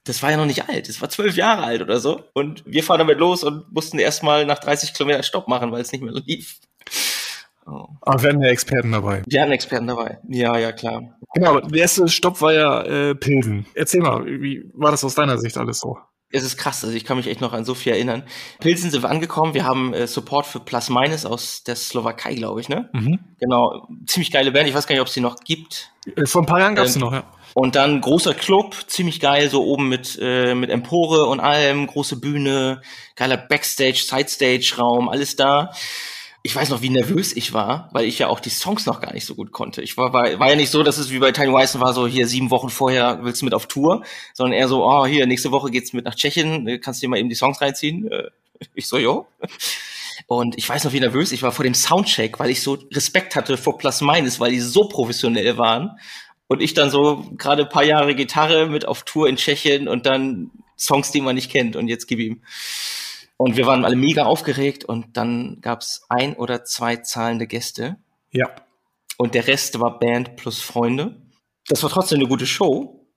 Das 0.03 0.23
war 0.23 0.31
ja 0.31 0.37
noch 0.37 0.45
nicht 0.45 0.69
alt. 0.69 0.87
Das 0.89 1.01
war 1.01 1.09
zwölf 1.09 1.35
Jahre 1.35 1.63
alt 1.63 1.81
oder 1.81 1.99
so. 1.99 2.23
Und 2.33 2.63
wir 2.65 2.83
fahren 2.83 2.99
damit 2.99 3.19
los 3.19 3.43
und 3.43 3.71
mussten 3.71 3.99
erstmal 3.99 4.45
nach 4.45 4.59
30 4.59 4.93
Kilometern 4.93 5.23
Stopp 5.23 5.47
machen, 5.47 5.71
weil 5.71 5.81
es 5.81 5.91
nicht 5.91 6.03
mehr 6.03 6.13
lief. 6.13 6.59
Oh. 7.67 7.87
Aber 8.01 8.21
wir 8.21 8.29
hatten 8.29 8.43
ja 8.43 8.49
Experten 8.49 8.91
dabei. 8.91 9.23
Wir 9.25 9.41
hatten 9.41 9.51
Experten 9.51 9.87
dabei. 9.87 10.19
Ja, 10.27 10.57
ja, 10.57 10.71
klar. 10.71 11.17
Genau, 11.33 11.59
der 11.59 11.81
erste 11.81 12.07
Stopp 12.07 12.41
war 12.41 12.53
ja 12.53 12.81
äh, 12.83 13.15
Pilsen. 13.15 13.65
Erzähl 13.73 14.01
mal, 14.01 14.25
wie 14.25 14.69
war 14.73 14.91
das 14.91 15.03
aus 15.03 15.15
deiner 15.15 15.37
Sicht 15.39 15.57
alles 15.57 15.79
so? 15.79 15.97
Es 16.31 16.43
ist 16.43 16.57
krass, 16.57 16.83
also 16.83 16.95
ich 16.95 17.05
kann 17.05 17.17
mich 17.17 17.27
echt 17.27 17.39
noch 17.39 17.53
an 17.53 17.65
so 17.65 17.75
viel 17.75 17.93
erinnern. 17.93 18.23
Pilsen 18.59 18.91
sind 18.91 19.03
wir 19.03 19.09
angekommen, 19.09 19.53
wir 19.53 19.63
haben 19.63 19.93
äh, 19.93 20.05
Support 20.05 20.45
für 20.45 20.59
Plus 20.59 20.89
Minus 20.89 21.25
aus 21.25 21.63
der 21.63 21.75
Slowakei, 21.75 22.35
glaube 22.35 22.61
ich, 22.61 22.67
ne? 22.67 22.89
Mhm. 22.93 23.19
Genau, 23.39 23.87
ziemlich 24.05 24.31
geile 24.31 24.51
Band, 24.51 24.67
ich 24.67 24.75
weiß 24.75 24.85
gar 24.85 24.95
nicht, 24.95 25.01
ob 25.01 25.07
es 25.07 25.13
die 25.13 25.21
noch 25.21 25.37
gibt. 25.37 25.91
Äh, 26.15 26.25
vor 26.25 26.41
ein 26.41 26.45
paar 26.45 26.59
Jahren 26.59 26.75
gab 26.75 26.85
es 26.85 26.95
ähm, 26.95 27.03
noch, 27.03 27.13
ja. 27.13 27.23
Und 27.53 27.75
dann 27.75 28.01
großer 28.01 28.33
Club, 28.33 28.75
ziemlich 28.87 29.21
geil, 29.21 29.49
so 29.49 29.63
oben 29.63 29.87
mit, 29.87 30.19
äh, 30.21 30.55
mit 30.55 30.69
Empore 30.69 31.25
und 31.27 31.39
allem, 31.39 31.87
große 31.87 32.19
Bühne, 32.19 32.81
geiler 33.15 33.37
Backstage, 33.37 34.03
Sidestage-Raum, 34.03 35.07
alles 35.07 35.37
da 35.37 35.71
ich 36.45 36.55
weiß 36.55 36.69
noch, 36.69 36.83
wie 36.83 36.91
nervös 36.91 37.35
ich 37.35 37.53
war, 37.53 37.89
weil 37.91 38.05
ich 38.05 38.19
ja 38.19 38.27
auch 38.27 38.39
die 38.39 38.51
Songs 38.51 38.85
noch 38.85 39.01
gar 39.01 39.11
nicht 39.13 39.25
so 39.25 39.33
gut 39.33 39.51
konnte. 39.51 39.81
Ich 39.81 39.97
war, 39.97 40.13
war, 40.13 40.37
war 40.37 40.49
ja 40.51 40.55
nicht 40.55 40.69
so, 40.69 40.83
dass 40.83 40.99
es 40.99 41.09
wie 41.09 41.17
bei 41.17 41.31
Tiny 41.31 41.51
Weissen 41.51 41.81
war, 41.81 41.91
so 41.91 42.05
hier 42.05 42.27
sieben 42.27 42.51
Wochen 42.51 42.69
vorher 42.69 43.17
willst 43.23 43.41
du 43.41 43.45
mit 43.45 43.55
auf 43.55 43.65
Tour, 43.65 44.03
sondern 44.31 44.53
eher 44.53 44.67
so, 44.67 44.85
oh, 44.85 45.07
hier, 45.07 45.25
nächste 45.25 45.51
Woche 45.51 45.71
geht's 45.71 45.91
mit 45.91 46.05
nach 46.05 46.13
Tschechien, 46.13 46.67
äh, 46.67 46.77
kannst 46.77 47.01
du 47.01 47.05
dir 47.05 47.09
mal 47.09 47.17
eben 47.17 47.29
die 47.29 47.35
Songs 47.35 47.61
reinziehen? 47.61 48.11
Äh, 48.11 48.29
ich 48.75 48.87
so, 48.87 48.99
jo. 48.99 49.25
Und 50.27 50.55
ich 50.55 50.69
weiß 50.69 50.83
noch, 50.83 50.93
wie 50.93 50.99
nervös 50.99 51.31
ich 51.31 51.41
war 51.41 51.51
vor 51.51 51.63
dem 51.63 51.73
Soundcheck, 51.73 52.39
weil 52.39 52.51
ich 52.51 52.61
so 52.61 52.77
Respekt 52.93 53.35
hatte 53.35 53.57
vor 53.57 53.79
Plus 53.79 54.01
Minus, 54.01 54.39
weil 54.39 54.51
die 54.51 54.59
so 54.59 54.87
professionell 54.87 55.57
waren. 55.57 55.97
Und 56.45 56.61
ich 56.61 56.75
dann 56.75 56.91
so 56.91 57.25
gerade 57.37 57.63
ein 57.63 57.69
paar 57.69 57.83
Jahre 57.83 58.13
Gitarre 58.13 58.67
mit 58.67 58.87
auf 58.87 59.01
Tour 59.01 59.27
in 59.27 59.37
Tschechien 59.37 59.87
und 59.87 60.05
dann 60.05 60.51
Songs, 60.77 61.09
die 61.09 61.21
man 61.21 61.33
nicht 61.33 61.49
kennt 61.49 61.75
und 61.75 61.87
jetzt 61.87 62.05
gib 62.05 62.19
ihm. 62.19 62.43
Und 63.37 63.57
wir 63.57 63.65
waren 63.65 63.83
alle 63.83 63.95
mega 63.95 64.23
aufgeregt 64.23 64.85
und 64.85 65.17
dann 65.17 65.59
gab's 65.61 66.05
ein 66.09 66.35
oder 66.35 66.63
zwei 66.63 66.97
zahlende 66.97 67.47
Gäste. 67.47 67.97
Ja. 68.31 68.49
Und 69.17 69.35
der 69.35 69.47
Rest 69.47 69.79
war 69.79 69.99
Band 69.99 70.35
plus 70.35 70.61
Freunde. 70.61 71.21
Das 71.67 71.83
war 71.83 71.89
trotzdem 71.89 72.19
eine 72.19 72.27
gute 72.27 72.47
Show. 72.47 73.07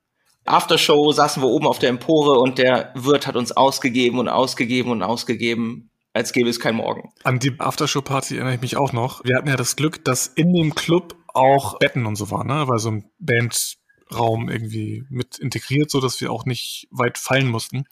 Aftershow 0.45 1.13
saßen 1.13 1.43
wir 1.43 1.49
oben 1.49 1.67
auf 1.67 1.79
der 1.79 1.91
Empore 1.91 2.39
und 2.39 2.59
der 2.59 2.93
Wirt 2.95 3.27
hat 3.27 3.37
uns 3.37 3.53
ausgegeben 3.53 4.19
und 4.19 4.29
ausgegeben 4.29 4.91
und 4.91 5.03
ausgegeben, 5.03 5.91
als 6.15 6.33
gäbe 6.33 6.49
es 6.49 6.59
kein 6.59 6.77
Morgen. 6.77 7.13
An 7.25 7.39
die 7.39 7.55
Aftershow-Party 7.59 8.37
erinnere 8.37 8.55
ich 8.55 8.61
mich 8.61 8.77
auch 8.77 8.93
noch. 8.93 9.23
Wir 9.25 9.37
hatten 9.37 9.49
ja 9.49 9.57
das 9.57 9.77
Glück, 9.77 10.05
dass 10.05 10.27
in 10.27 10.53
dem 10.55 10.75
Club 10.75 11.17
auch 11.35 11.79
Betten 11.79 12.07
und 12.07 12.17
so 12.17 12.31
waren, 12.31 12.47
ne? 12.47 12.67
Weil 12.67 12.79
so 12.79 12.91
ein 12.91 13.11
Bandraum 14.09 14.49
irgendwie 14.49 15.05
mit 15.09 15.39
integriert, 15.39 15.91
so 15.91 16.01
dass 16.01 16.21
wir 16.21 16.33
auch 16.33 16.45
nicht 16.45 16.89
weit 16.91 17.19
fallen 17.19 17.49
mussten. 17.49 17.85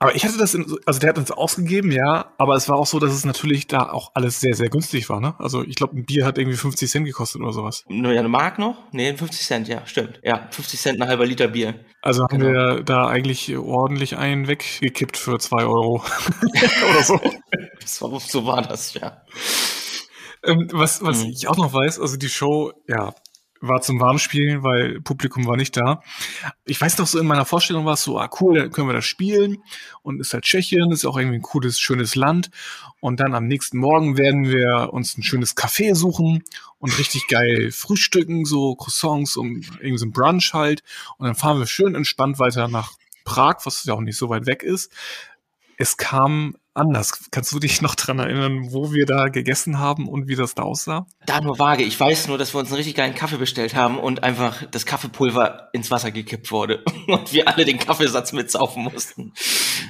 Aber 0.00 0.14
ich 0.14 0.24
hatte 0.24 0.38
das, 0.38 0.54
in, 0.54 0.76
also 0.86 1.00
der 1.00 1.10
hat 1.10 1.18
uns 1.18 1.30
ausgegeben, 1.32 1.90
ja, 1.90 2.32
aber 2.38 2.54
es 2.54 2.68
war 2.68 2.76
auch 2.76 2.86
so, 2.86 3.00
dass 3.00 3.12
es 3.12 3.24
natürlich 3.24 3.66
da 3.66 3.90
auch 3.90 4.12
alles 4.14 4.38
sehr, 4.40 4.54
sehr 4.54 4.68
günstig 4.68 5.08
war, 5.08 5.20
ne? 5.20 5.34
Also 5.38 5.64
ich 5.64 5.74
glaube, 5.74 5.96
ein 5.96 6.04
Bier 6.04 6.24
hat 6.24 6.38
irgendwie 6.38 6.56
50 6.56 6.88
Cent 6.88 7.06
gekostet 7.06 7.42
oder 7.42 7.52
sowas. 7.52 7.84
Nur 7.88 8.12
ja, 8.12 8.20
eine 8.20 8.28
Mark 8.28 8.58
noch? 8.58 8.76
Nee, 8.92 9.16
50 9.16 9.46
Cent, 9.46 9.68
ja, 9.68 9.84
stimmt. 9.86 10.20
Ja, 10.22 10.48
50 10.52 10.80
Cent 10.80 11.00
ein 11.00 11.08
halber 11.08 11.26
Liter 11.26 11.48
Bier. 11.48 11.74
Also 12.00 12.22
haben 12.22 12.38
genau. 12.38 12.76
wir 12.76 12.82
da 12.84 13.08
eigentlich 13.08 13.56
ordentlich 13.56 14.16
einen 14.16 14.46
weggekippt 14.46 15.16
für 15.16 15.38
zwei 15.38 15.64
Euro 15.64 16.04
oder 16.90 17.02
so. 17.02 17.20
so. 17.84 18.18
So 18.20 18.46
war 18.46 18.62
das, 18.62 18.94
ja. 18.94 19.22
Ähm, 20.44 20.68
was 20.72 21.02
was 21.02 21.24
mhm. 21.24 21.30
ich 21.30 21.48
auch 21.48 21.56
noch 21.56 21.72
weiß, 21.72 21.98
also 21.98 22.16
die 22.16 22.28
Show, 22.28 22.72
ja, 22.86 23.12
war 23.60 23.80
zum 23.80 24.00
Warmspielen, 24.00 24.62
weil 24.62 25.00
Publikum 25.00 25.46
war 25.46 25.56
nicht 25.56 25.76
da. 25.76 26.02
Ich 26.64 26.80
weiß 26.80 26.98
noch 26.98 27.06
so 27.06 27.18
in 27.18 27.26
meiner 27.26 27.44
Vorstellung 27.44 27.84
war 27.84 27.94
es 27.94 28.02
so, 28.02 28.18
ah 28.18 28.30
cool, 28.40 28.58
dann 28.58 28.70
können 28.70 28.88
wir 28.88 28.94
das 28.94 29.04
spielen 29.04 29.58
und 30.02 30.20
ist 30.20 30.34
halt 30.34 30.44
Tschechien, 30.44 30.90
ist 30.92 31.04
auch 31.04 31.16
irgendwie 31.16 31.38
ein 31.38 31.42
cooles, 31.42 31.78
schönes 31.78 32.14
Land 32.14 32.50
und 33.00 33.20
dann 33.20 33.34
am 33.34 33.46
nächsten 33.46 33.78
Morgen 33.78 34.16
werden 34.16 34.48
wir 34.48 34.92
uns 34.92 35.16
ein 35.16 35.22
schönes 35.22 35.56
Café 35.56 35.94
suchen 35.94 36.42
und 36.78 36.98
richtig 36.98 37.26
geil 37.28 37.70
frühstücken, 37.70 38.44
so 38.44 38.74
Croissants 38.76 39.36
und 39.36 39.66
irgendwie 39.80 39.98
so 39.98 40.06
ein 40.06 40.12
Brunch 40.12 40.54
halt 40.54 40.82
und 41.18 41.26
dann 41.26 41.34
fahren 41.34 41.58
wir 41.58 41.66
schön 41.66 41.94
entspannt 41.94 42.38
weiter 42.38 42.68
nach 42.68 42.92
Prag, 43.24 43.58
was 43.64 43.84
ja 43.84 43.94
auch 43.94 44.00
nicht 44.00 44.16
so 44.16 44.28
weit 44.30 44.46
weg 44.46 44.62
ist. 44.62 44.90
Es 45.80 45.96
kam 45.96 46.54
anders. 46.74 47.28
Kannst 47.30 47.52
du 47.52 47.60
dich 47.60 47.82
noch 47.82 47.94
dran 47.94 48.18
erinnern, 48.18 48.72
wo 48.72 48.92
wir 48.92 49.06
da 49.06 49.28
gegessen 49.28 49.78
haben 49.78 50.08
und 50.08 50.26
wie 50.26 50.34
das 50.34 50.56
da 50.56 50.64
aussah? 50.64 51.06
Da 51.24 51.40
nur 51.40 51.58
vage. 51.58 51.84
Ich 51.84 51.98
weiß 51.98 52.26
nur, 52.26 52.36
dass 52.36 52.52
wir 52.52 52.58
uns 52.58 52.68
einen 52.68 52.78
richtig 52.78 52.96
geilen 52.96 53.14
Kaffee 53.14 53.36
bestellt 53.36 53.76
haben 53.76 53.96
und 53.96 54.24
einfach 54.24 54.64
das 54.70 54.86
Kaffeepulver 54.86 55.68
ins 55.72 55.90
Wasser 55.92 56.10
gekippt 56.10 56.50
wurde 56.50 56.82
und 57.06 57.32
wir 57.32 57.46
alle 57.46 57.64
den 57.64 57.78
Kaffeesatz 57.78 58.32
mitsaufen 58.32 58.84
mussten. 58.84 59.32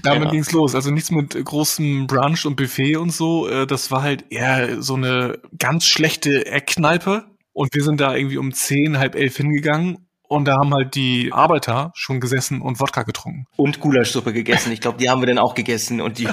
Damit 0.03 0.27
ja. 0.27 0.31
ging's 0.33 0.53
los. 0.53 0.75
Also 0.75 0.91
nichts 0.91 1.11
mit 1.11 1.43
großem 1.43 2.07
Brunch 2.07 2.45
und 2.45 2.57
Buffet 2.57 2.97
und 2.97 3.11
so. 3.11 3.49
Äh, 3.49 3.67
das 3.67 3.91
war 3.91 4.03
halt 4.03 4.27
eher 4.31 4.83
so 4.83 4.95
eine 4.95 5.39
ganz 5.59 5.87
schlechte 5.87 6.45
Eckkneipe. 6.47 7.25
Und 7.53 7.75
wir 7.75 7.83
sind 7.83 8.01
da 8.01 8.15
irgendwie 8.15 8.39
um 8.39 8.53
zehn, 8.53 8.99
halb 8.99 9.15
elf 9.17 9.39
hingegangen 9.39 10.08
und 10.29 10.45
da 10.45 10.57
haben 10.57 10.73
halt 10.75 10.95
die 10.95 11.33
Arbeiter 11.33 11.91
schon 11.95 12.21
gesessen 12.21 12.61
und 12.61 12.81
Wodka 12.81 13.03
getrunken. 13.03 13.47
Und 13.57 13.81
Gulaschsuppe 13.81 14.33
gegessen. 14.33 14.73
Ich 14.73 14.81
glaube, 14.81 14.99
die 14.99 15.09
haben 15.09 15.23
wir 15.23 15.27
dann 15.27 15.39
auch 15.39 15.55
gegessen 15.55 16.01
und 16.01 16.19
die. 16.19 16.29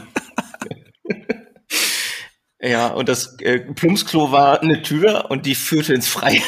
ja, 2.59 2.87
und 2.87 3.07
das 3.09 3.39
äh, 3.39 3.59
Plumpsklo 3.59 4.31
war 4.31 4.61
eine 4.61 4.81
Tür 4.81 5.31
und 5.31 5.45
die 5.45 5.55
führte 5.55 5.93
ins 5.93 6.07
Freie. 6.07 6.41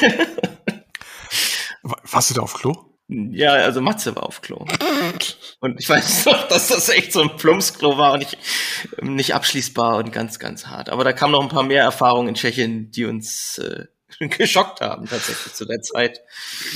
Warst 1.83 2.29
du 2.29 2.33
da 2.33 2.41
auf 2.41 2.53
Klo? 2.53 2.73
Ja, 3.07 3.53
also 3.53 3.79
Matze 3.79 4.17
war 4.17 4.23
auf 4.23 4.41
Klo. 4.41 4.65
Und 5.61 5.79
ich 5.79 5.87
weiß 5.87 6.25
noch, 6.25 6.49
dass 6.49 6.67
das 6.67 6.89
echt 6.89 7.13
so 7.13 7.21
ein 7.21 7.37
Plumpsklo 7.37 7.97
war 7.97 8.13
und 8.13 8.19
nicht, 8.19 8.37
nicht 9.01 9.33
abschließbar 9.33 9.97
und 9.97 10.11
ganz, 10.11 10.39
ganz 10.39 10.67
hart. 10.67 10.89
Aber 10.89 11.05
da 11.05 11.13
kamen 11.13 11.31
noch 11.31 11.41
ein 11.41 11.47
paar 11.47 11.63
mehr 11.63 11.83
Erfahrungen 11.83 12.27
in 12.27 12.35
Tschechien, 12.35 12.91
die 12.91 13.05
uns 13.05 13.59
äh, 13.59 13.85
geschockt 14.37 14.81
haben 14.81 15.05
tatsächlich 15.05 15.53
zu 15.53 15.65
der 15.65 15.81
Zeit. 15.81 16.21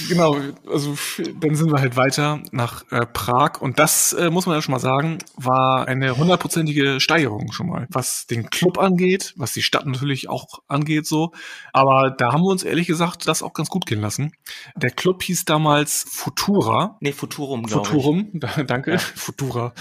Genau, 0.07 0.37
also 0.67 0.95
dann 1.39 1.55
sind 1.55 1.71
wir 1.71 1.79
halt 1.79 1.95
weiter 1.95 2.41
nach 2.51 2.89
äh, 2.91 3.05
Prag 3.05 3.61
und 3.61 3.79
das 3.79 4.13
äh, 4.13 4.29
muss 4.29 4.45
man 4.45 4.55
ja 4.55 4.61
schon 4.61 4.73
mal 4.73 4.79
sagen, 4.79 5.17
war 5.35 5.87
eine 5.87 6.17
hundertprozentige 6.17 6.99
Steigerung 6.99 7.51
schon 7.51 7.67
mal, 7.67 7.87
was 7.89 8.27
den 8.27 8.49
Club 8.49 8.77
angeht, 8.77 9.33
was 9.37 9.53
die 9.53 9.61
Stadt 9.61 9.85
natürlich 9.85 10.29
auch 10.29 10.61
angeht 10.67 11.05
so, 11.07 11.31
aber 11.73 12.11
da 12.11 12.31
haben 12.31 12.41
wir 12.41 12.51
uns 12.51 12.63
ehrlich 12.63 12.87
gesagt 12.87 13.27
das 13.27 13.43
auch 13.43 13.53
ganz 13.53 13.69
gut 13.69 13.85
gehen 13.85 14.01
lassen. 14.01 14.33
Der 14.75 14.91
Club 14.91 15.23
hieß 15.23 15.45
damals 15.45 16.05
Futura. 16.09 16.97
Nee, 16.99 17.11
Futurum, 17.11 17.63
glaube 17.63 17.87
Futurum, 17.87 18.31
ich. 18.33 18.65
danke, 18.67 18.91
ja. 18.91 18.97
Futura. 18.97 19.73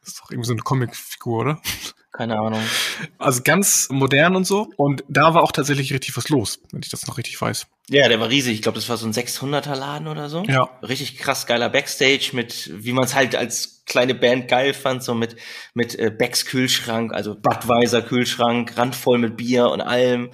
Das 0.00 0.14
ist 0.14 0.20
doch 0.20 0.30
irgendwie 0.30 0.48
so 0.48 0.52
eine 0.52 0.62
Comicfigur, 0.62 1.40
oder? 1.40 1.62
Keine 2.12 2.38
Ahnung. 2.38 2.60
Also 3.18 3.40
ganz 3.42 3.88
modern 3.90 4.36
und 4.36 4.46
so. 4.46 4.68
Und 4.76 5.02
da 5.08 5.32
war 5.32 5.42
auch 5.42 5.52
tatsächlich 5.52 5.94
richtig 5.94 6.14
was 6.14 6.28
los, 6.28 6.60
wenn 6.70 6.82
ich 6.82 6.90
das 6.90 7.06
noch 7.06 7.16
richtig 7.16 7.40
weiß. 7.40 7.66
Ja, 7.88 8.06
der 8.08 8.20
war 8.20 8.28
riesig. 8.28 8.54
Ich 8.54 8.62
glaube, 8.62 8.76
das 8.76 8.90
war 8.90 8.98
so 8.98 9.06
ein 9.06 9.14
600er 9.14 9.74
Laden 9.74 10.06
oder 10.06 10.28
so. 10.28 10.42
Ja. 10.44 10.68
Richtig 10.82 11.16
krass 11.16 11.46
geiler 11.46 11.70
Backstage 11.70 12.30
mit, 12.34 12.70
wie 12.72 12.92
man 12.92 13.04
es 13.04 13.14
halt 13.14 13.34
als 13.34 13.82
kleine 13.86 14.14
Band 14.14 14.46
geil 14.46 14.74
fand, 14.74 15.02
so 15.02 15.14
mit, 15.14 15.36
mit 15.72 15.98
äh, 15.98 16.10
Becks 16.10 16.44
Kühlschrank, 16.44 17.14
also 17.14 17.34
Budweiser 17.34 18.02
Kühlschrank, 18.02 18.76
randvoll 18.76 19.18
mit 19.18 19.38
Bier 19.38 19.70
und 19.70 19.80
allem. 19.80 20.30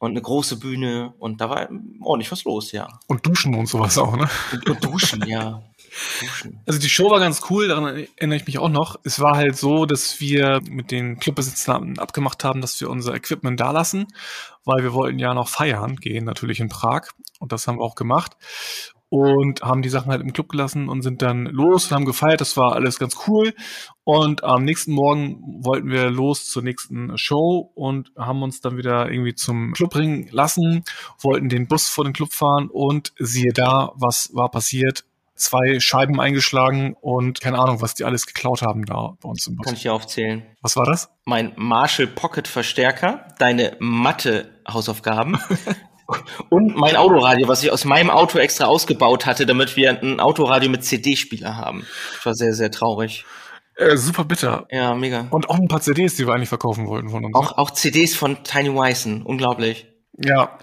Und 0.00 0.10
eine 0.10 0.22
große 0.22 0.58
Bühne. 0.58 1.14
Und 1.18 1.40
da 1.40 1.48
war 1.48 1.68
ordentlich 2.02 2.30
was 2.30 2.44
los, 2.44 2.70
ja. 2.72 2.86
Und 3.06 3.26
Duschen 3.26 3.54
und 3.54 3.66
sowas 3.66 3.96
auch, 3.96 4.14
ne? 4.14 4.28
Und, 4.52 4.68
und 4.68 4.84
Duschen, 4.84 5.26
ja. 5.26 5.62
Also 6.66 6.78
die 6.78 6.88
Show 6.88 7.10
war 7.10 7.20
ganz 7.20 7.42
cool, 7.50 7.68
daran 7.68 8.06
erinnere 8.16 8.36
ich 8.38 8.46
mich 8.46 8.58
auch 8.58 8.68
noch. 8.68 8.96
Es 9.04 9.20
war 9.20 9.36
halt 9.36 9.56
so, 9.56 9.86
dass 9.86 10.20
wir 10.20 10.60
mit 10.68 10.90
den 10.90 11.18
Clubbesitzern 11.18 11.98
abgemacht 11.98 12.44
haben, 12.44 12.60
dass 12.60 12.80
wir 12.80 12.90
unser 12.90 13.14
Equipment 13.14 13.58
da 13.60 13.70
lassen, 13.70 14.06
weil 14.64 14.82
wir 14.82 14.92
wollten 14.92 15.18
ja 15.18 15.34
noch 15.34 15.48
feiern 15.48 15.96
gehen, 15.96 16.24
natürlich 16.24 16.60
in 16.60 16.68
Prag. 16.68 17.08
Und 17.38 17.52
das 17.52 17.66
haben 17.66 17.78
wir 17.78 17.84
auch 17.84 17.94
gemacht. 17.94 18.36
Und 19.10 19.62
haben 19.62 19.80
die 19.80 19.88
Sachen 19.88 20.10
halt 20.10 20.20
im 20.20 20.34
Club 20.34 20.50
gelassen 20.50 20.90
und 20.90 21.00
sind 21.00 21.22
dann 21.22 21.46
los 21.46 21.86
und 21.86 21.92
haben 21.92 22.04
gefeiert. 22.04 22.42
Das 22.42 22.58
war 22.58 22.74
alles 22.74 22.98
ganz 22.98 23.16
cool. 23.26 23.54
Und 24.04 24.44
am 24.44 24.64
nächsten 24.64 24.92
Morgen 24.92 25.40
wollten 25.64 25.88
wir 25.88 26.10
los 26.10 26.44
zur 26.44 26.62
nächsten 26.62 27.16
Show 27.16 27.72
und 27.74 28.12
haben 28.18 28.42
uns 28.42 28.60
dann 28.60 28.76
wieder 28.76 29.10
irgendwie 29.10 29.34
zum 29.34 29.72
Club 29.72 29.92
bringen 29.92 30.28
lassen, 30.30 30.84
wollten 31.22 31.48
den 31.48 31.68
Bus 31.68 31.88
vor 31.88 32.04
den 32.04 32.12
Club 32.12 32.34
fahren 32.34 32.68
und 32.70 33.14
siehe 33.18 33.54
da, 33.54 33.92
was 33.94 34.28
war 34.34 34.50
passiert 34.50 35.07
zwei 35.38 35.80
Scheiben 35.80 36.20
eingeschlagen 36.20 36.94
und 37.00 37.40
keine 37.40 37.58
Ahnung, 37.58 37.80
was 37.80 37.94
die 37.94 38.04
alles 38.04 38.26
geklaut 38.26 38.62
haben 38.62 38.84
da 38.84 39.14
bei 39.20 39.28
uns 39.28 39.46
im 39.46 39.56
Bus. 39.56 39.66
Kann 39.66 39.74
ich 39.74 39.82
dir 39.82 39.92
aufzählen. 39.92 40.44
Was 40.62 40.76
war 40.76 40.84
das? 40.84 41.10
Mein 41.24 41.52
Marshall 41.56 42.06
Pocket 42.06 42.46
Verstärker, 42.46 43.28
deine 43.38 43.76
Mathe-Hausaufgaben 43.78 45.38
und 46.50 46.76
mein 46.76 46.96
Autoradio, 46.96 47.48
was 47.48 47.62
ich 47.62 47.70
aus 47.70 47.84
meinem 47.84 48.10
Auto 48.10 48.38
extra 48.38 48.66
ausgebaut 48.66 49.26
hatte, 49.26 49.46
damit 49.46 49.76
wir 49.76 49.90
ein 49.90 50.20
Autoradio 50.20 50.70
mit 50.70 50.84
CD-Spieler 50.84 51.56
haben. 51.56 51.86
Das 52.16 52.26
war 52.26 52.34
sehr, 52.34 52.52
sehr 52.54 52.70
traurig. 52.70 53.24
Äh, 53.76 53.96
super 53.96 54.24
bitter. 54.24 54.66
Ja, 54.70 54.94
mega. 54.94 55.28
Und 55.30 55.48
auch 55.48 55.56
ein 55.56 55.68
paar 55.68 55.80
CDs, 55.80 56.16
die 56.16 56.26
wir 56.26 56.34
eigentlich 56.34 56.48
verkaufen 56.48 56.88
wollten 56.88 57.10
von 57.10 57.24
uns. 57.24 57.34
Auch, 57.36 57.58
auch 57.58 57.70
CDs 57.70 58.16
von 58.16 58.42
Tiny 58.42 58.74
Wyson, 58.74 59.22
unglaublich. 59.22 59.86
Ja, 60.20 60.58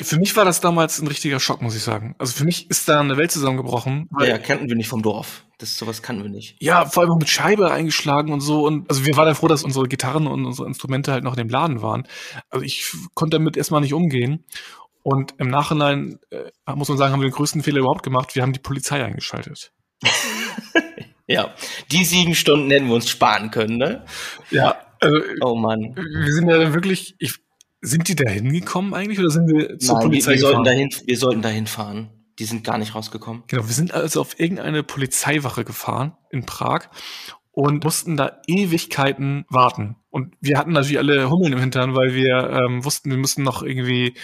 für 0.00 0.18
mich 0.18 0.36
war 0.36 0.44
das 0.44 0.60
damals 0.60 1.00
ein 1.00 1.06
richtiger 1.06 1.40
Schock, 1.40 1.62
muss 1.62 1.74
ich 1.74 1.82
sagen. 1.82 2.14
Also 2.18 2.34
für 2.34 2.44
mich 2.44 2.68
ist 2.68 2.86
da 2.86 3.00
eine 3.00 3.16
Welt 3.16 3.30
zusammengebrochen. 3.30 4.10
Ja, 4.20 4.36
kannten 4.36 4.68
wir 4.68 4.76
nicht 4.76 4.88
vom 4.88 5.02
Dorf. 5.02 5.44
Das 5.56 5.78
sowas 5.78 6.02
kannten 6.02 6.22
wir 6.22 6.30
nicht. 6.30 6.56
Ja, 6.60 6.84
vor 6.84 7.02
allem 7.02 7.12
auch 7.12 7.18
mit 7.18 7.30
Scheibe 7.30 7.70
eingeschlagen 7.70 8.32
und 8.32 8.40
so. 8.40 8.66
Und 8.66 8.90
also 8.90 9.06
wir 9.06 9.16
waren 9.16 9.26
ja 9.26 9.34
froh, 9.34 9.48
dass 9.48 9.64
unsere 9.64 9.88
Gitarren 9.88 10.26
und 10.26 10.44
unsere 10.44 10.68
Instrumente 10.68 11.12
halt 11.12 11.24
noch 11.24 11.32
in 11.32 11.38
dem 11.38 11.48
Laden 11.48 11.80
waren. 11.80 12.06
Also 12.50 12.64
ich 12.64 12.92
konnte 13.14 13.38
damit 13.38 13.56
erstmal 13.56 13.80
nicht 13.80 13.94
umgehen. 13.94 14.44
Und 15.02 15.34
im 15.38 15.48
Nachhinein, 15.48 16.18
äh, 16.30 16.50
muss 16.74 16.90
man 16.90 16.98
sagen, 16.98 17.12
haben 17.12 17.20
wir 17.20 17.28
den 17.28 17.34
größten 17.34 17.62
Fehler 17.62 17.80
überhaupt 17.80 18.02
gemacht. 18.02 18.34
Wir 18.34 18.42
haben 18.42 18.52
die 18.52 18.58
Polizei 18.58 19.02
eingeschaltet. 19.02 19.72
ja, 21.26 21.54
die 21.90 22.04
sieben 22.04 22.34
Stunden 22.34 22.70
hätten 22.70 22.88
wir 22.88 22.96
uns 22.96 23.08
sparen 23.08 23.50
können, 23.50 23.78
ne? 23.78 24.04
Ja. 24.50 24.76
Also, 25.00 25.18
oh 25.40 25.54
Mann. 25.54 25.96
Wir 25.96 26.34
sind 26.34 26.50
ja 26.50 26.58
dann 26.58 26.74
wirklich, 26.74 27.14
ich, 27.18 27.38
sind 27.82 28.08
die 28.08 28.14
da 28.14 28.28
hingekommen 28.28 28.94
eigentlich 28.94 29.18
oder 29.18 29.30
sind 29.30 29.48
wir 29.48 29.78
zur 29.78 29.96
Nein, 29.96 30.04
Polizei 30.04 30.32
wir, 30.32 30.36
wir 30.36 30.40
sollten 30.40 30.64
dahin, 30.64 30.88
wir 31.06 31.16
sollten 31.16 31.42
dahin 31.42 31.66
fahren. 31.66 32.10
Die 32.38 32.44
sind 32.44 32.64
gar 32.64 32.78
nicht 32.78 32.94
rausgekommen. 32.94 33.42
Genau, 33.48 33.66
wir 33.66 33.74
sind 33.74 33.92
also 33.92 34.20
auf 34.20 34.38
irgendeine 34.40 34.82
Polizeiwache 34.82 35.64
gefahren 35.64 36.12
in 36.30 36.46
Prag 36.46 36.88
und 37.52 37.84
mussten 37.84 38.16
da 38.16 38.40
Ewigkeiten 38.46 39.44
warten. 39.48 39.96
Und 40.10 40.34
wir 40.40 40.58
hatten 40.58 40.72
natürlich 40.72 40.98
alle 40.98 41.30
Hummeln 41.30 41.52
im 41.52 41.60
Hintern, 41.60 41.94
weil 41.94 42.14
wir 42.14 42.50
ähm, 42.50 42.84
wussten, 42.84 43.10
wir 43.10 43.18
müssen 43.18 43.44
noch 43.44 43.62
irgendwie 43.62 44.14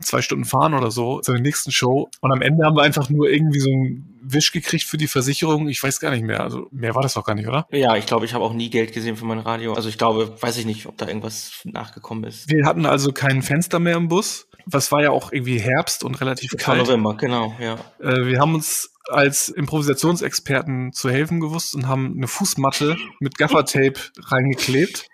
zwei 0.00 0.22
Stunden 0.22 0.44
fahren 0.44 0.74
oder 0.74 0.90
so 0.90 1.20
zur 1.20 1.38
nächsten 1.38 1.72
Show. 1.72 2.08
Und 2.20 2.32
am 2.32 2.42
Ende 2.42 2.64
haben 2.64 2.76
wir 2.76 2.82
einfach 2.82 3.10
nur 3.10 3.28
irgendwie 3.28 3.60
so 3.60 3.70
einen 3.70 4.07
Wisch 4.22 4.52
gekriegt 4.52 4.84
für 4.84 4.98
die 4.98 5.08
Versicherung. 5.08 5.68
Ich 5.68 5.82
weiß 5.82 6.00
gar 6.00 6.10
nicht 6.10 6.24
mehr. 6.24 6.40
Also 6.40 6.68
mehr 6.70 6.94
war 6.94 7.02
das 7.02 7.14
doch 7.14 7.24
gar 7.24 7.34
nicht, 7.34 7.48
oder? 7.48 7.66
Ja, 7.70 7.96
ich 7.96 8.06
glaube, 8.06 8.24
ich 8.24 8.34
habe 8.34 8.44
auch 8.44 8.52
nie 8.52 8.70
Geld 8.70 8.92
gesehen 8.92 9.16
für 9.16 9.24
mein 9.24 9.38
Radio. 9.38 9.74
Also 9.74 9.88
ich 9.88 9.98
glaube, 9.98 10.36
weiß 10.40 10.56
ich 10.58 10.66
nicht, 10.66 10.86
ob 10.86 10.96
da 10.96 11.06
irgendwas 11.06 11.60
nachgekommen 11.64 12.24
ist. 12.24 12.48
Wir 12.48 12.66
hatten 12.66 12.86
also 12.86 13.12
kein 13.12 13.42
Fenster 13.42 13.78
mehr 13.78 13.96
im 13.96 14.08
Bus. 14.08 14.48
Was 14.66 14.92
war 14.92 15.02
ja 15.02 15.10
auch 15.10 15.32
irgendwie 15.32 15.58
Herbst 15.58 16.04
und 16.04 16.20
relativ 16.20 16.50
das 16.50 16.62
kalt. 16.62 16.86
November, 16.86 17.16
genau, 17.16 17.54
ja. 17.58 17.76
Äh, 18.00 18.26
wir 18.26 18.38
haben 18.38 18.54
uns 18.54 18.90
als 19.08 19.48
Improvisationsexperten 19.48 20.92
zu 20.92 21.10
helfen 21.10 21.40
gewusst 21.40 21.74
und 21.74 21.88
haben 21.88 22.14
eine 22.16 22.28
Fußmatte 22.28 22.96
mit 23.20 23.38
Gaffertape 23.38 23.98
reingeklebt 24.18 25.06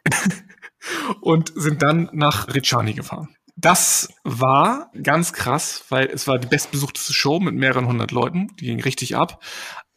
und 1.20 1.52
sind 1.54 1.82
dann 1.82 2.10
nach 2.12 2.52
Ricciani 2.52 2.94
gefahren. 2.94 3.36
Das 3.56 4.08
war 4.24 4.90
ganz 5.02 5.32
krass, 5.32 5.84
weil 5.88 6.06
es 6.06 6.26
war 6.26 6.38
die 6.38 6.48
bestbesuchteste 6.48 7.12
Show 7.12 7.38
mit 7.40 7.54
mehreren 7.54 7.86
hundert 7.86 8.10
Leuten. 8.10 8.48
Die 8.58 8.66
ging 8.66 8.80
richtig 8.82 9.16
ab. 9.16 9.42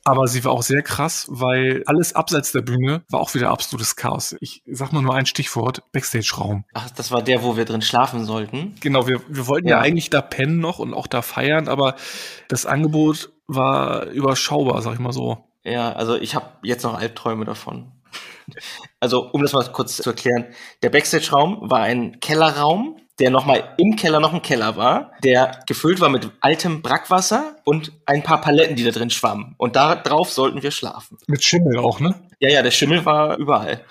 Aber 0.03 0.27
sie 0.27 0.45
war 0.45 0.53
auch 0.53 0.63
sehr 0.63 0.83
krass, 0.83 1.25
weil 1.29 1.83
alles 1.85 2.15
abseits 2.15 2.53
der 2.53 2.61
Bühne 2.61 3.03
war 3.09 3.19
auch 3.19 3.33
wieder 3.33 3.49
absolutes 3.49 3.97
Chaos. 3.97 4.37
Ich 4.39 4.63
sag 4.65 4.93
mal 4.93 5.01
nur 5.01 5.13
ein 5.13 5.25
Stichwort, 5.25 5.81
Backstage-Raum. 5.91 6.63
Ach, 6.73 6.89
das 6.91 7.11
war 7.11 7.21
der, 7.21 7.43
wo 7.43 7.57
wir 7.57 7.65
drin 7.65 7.81
schlafen 7.81 8.23
sollten? 8.23 8.75
Genau, 8.79 9.05
wir, 9.05 9.19
wir 9.27 9.47
wollten 9.47 9.67
ja. 9.67 9.77
ja 9.77 9.81
eigentlich 9.81 10.09
da 10.09 10.21
pennen 10.21 10.59
noch 10.59 10.79
und 10.79 10.93
auch 10.93 11.07
da 11.07 11.21
feiern, 11.21 11.67
aber 11.67 11.97
das 12.47 12.65
Angebot 12.65 13.33
war 13.47 14.05
überschaubar, 14.05 14.81
sag 14.81 14.93
ich 14.93 14.99
mal 14.99 15.11
so. 15.11 15.49
Ja, 15.65 15.91
also 15.91 16.15
ich 16.15 16.35
habe 16.35 16.51
jetzt 16.63 16.83
noch 16.83 16.97
Albträume 16.97 17.43
davon. 17.43 17.91
Also, 19.01 19.29
um 19.33 19.41
das 19.41 19.51
mal 19.51 19.69
kurz 19.73 19.97
zu 19.97 20.09
erklären, 20.09 20.45
der 20.83 20.89
Backstage-Raum 20.89 21.69
war 21.69 21.81
ein 21.81 22.21
Kellerraum, 22.21 22.95
der 23.19 23.31
nochmal 23.31 23.75
im 23.77 23.95
Keller 23.95 24.19
noch 24.19 24.33
ein 24.33 24.41
Keller 24.41 24.77
war, 24.77 25.11
der 25.23 25.59
gefüllt 25.65 25.99
war 25.99 26.09
mit 26.09 26.29
altem 26.39 26.81
Brackwasser 26.81 27.55
und 27.63 27.91
ein 28.05 28.23
paar 28.23 28.41
Paletten, 28.41 28.75
die 28.75 28.83
da 28.83 28.91
drin 28.91 29.09
schwammen. 29.09 29.55
Und 29.57 29.75
da 29.75 29.95
drauf 29.95 30.31
sollten 30.31 30.61
wir 30.63 30.71
schlafen. 30.71 31.17
Mit 31.27 31.43
Schimmel 31.43 31.77
auch, 31.79 31.99
ne? 31.99 32.15
Ja, 32.39 32.49
ja, 32.49 32.61
der 32.61 32.71
Schimmel 32.71 33.05
war 33.05 33.37
überall. 33.37 33.83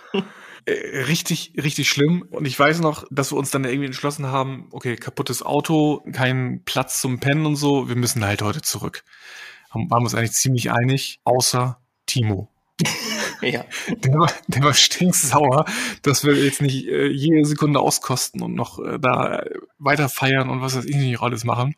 Äh, 0.68 1.04
richtig, 1.04 1.52
richtig 1.56 1.88
schlimm. 1.88 2.26
Und 2.30 2.44
ich 2.44 2.58
weiß 2.58 2.80
noch, 2.80 3.04
dass 3.10 3.32
wir 3.32 3.38
uns 3.38 3.50
dann 3.50 3.64
irgendwie 3.64 3.86
entschlossen 3.86 4.26
haben, 4.26 4.68
okay, 4.72 4.96
kaputtes 4.96 5.44
Auto, 5.44 6.02
kein 6.12 6.62
Platz 6.64 7.00
zum 7.00 7.20
Pennen 7.20 7.46
und 7.46 7.56
so, 7.56 7.88
wir 7.88 7.96
müssen 7.96 8.24
halt 8.24 8.42
heute 8.42 8.62
zurück. 8.62 9.04
Haben, 9.70 9.90
waren 9.90 10.02
uns 10.02 10.14
eigentlich 10.14 10.32
ziemlich 10.32 10.72
einig, 10.72 11.20
außer 11.24 11.78
Timo. 12.06 12.48
Ja. 13.42 13.64
Der 13.88 14.14
war, 14.14 14.30
der 14.46 14.62
war 14.62 14.74
stinksauer, 14.74 15.64
dass 16.02 16.24
wir 16.24 16.34
jetzt 16.34 16.62
nicht 16.62 16.86
äh, 16.86 17.08
jede 17.08 17.44
Sekunde 17.44 17.80
auskosten 17.80 18.42
und 18.42 18.54
noch 18.54 18.78
äh, 18.78 18.98
da 18.98 19.42
weiter 19.78 20.08
feiern 20.08 20.48
und 20.48 20.60
was 20.60 20.76
weiß 20.76 20.84
ich 20.84 20.96
nicht 20.96 21.20
alles 21.20 21.44
machen. 21.44 21.74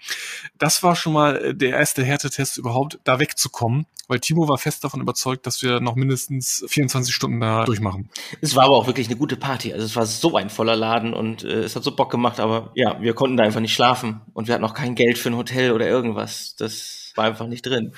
Das 0.59 0.83
war 0.83 0.97
schon 0.97 1.13
mal 1.13 1.37
äh, 1.37 1.55
der 1.55 1.71
erste 1.71 2.05
Härtetest 2.05 2.59
überhaupt, 2.59 2.99
da 3.05 3.19
wegzukommen, 3.19 3.87
weil 4.07 4.21
Timo 4.21 4.49
war 4.49 4.59
fest 4.59 4.85
davon 4.85 5.01
überzeugt, 5.01 5.47
dass 5.47 5.63
wir 5.63 5.81
noch 5.81 5.95
mindestens 5.95 6.65
24 6.69 7.15
Stunden 7.15 7.41
da 7.41 7.65
durchmachen. 7.65 8.11
Es 8.41 8.55
war 8.57 8.65
aber 8.65 8.77
auch 8.77 8.87
wirklich 8.87 9.09
eine 9.09 9.17
gute 9.17 9.37
Party. 9.37 9.73
Also 9.73 9.85
es 9.85 9.97
war 9.97 10.07
so 10.07 10.37
ein 10.37 10.51
voller 10.51 10.77
Laden 10.77 11.15
und 11.15 11.45
äh, 11.45 11.63
es 11.63 11.77
hat 11.77 11.85
so 11.85 11.95
Bock 11.95 12.11
gemacht, 12.11 12.41
aber 12.41 12.73
ja, 12.75 13.01
wir 13.01 13.15
konnten 13.15 13.37
da 13.37 13.45
einfach 13.45 13.61
nicht 13.61 13.75
schlafen 13.75 14.21
und 14.33 14.49
wir 14.49 14.55
hatten 14.55 14.65
auch 14.65 14.75
kein 14.75 14.95
Geld 14.95 15.19
für 15.19 15.31
ein 15.31 15.37
Hotel 15.37 15.73
oder 15.73 15.87
irgendwas. 15.87 16.55
Das 16.57 17.13
war 17.15 17.25
einfach 17.25 17.47
nicht 17.47 17.67
drin. 17.67 17.93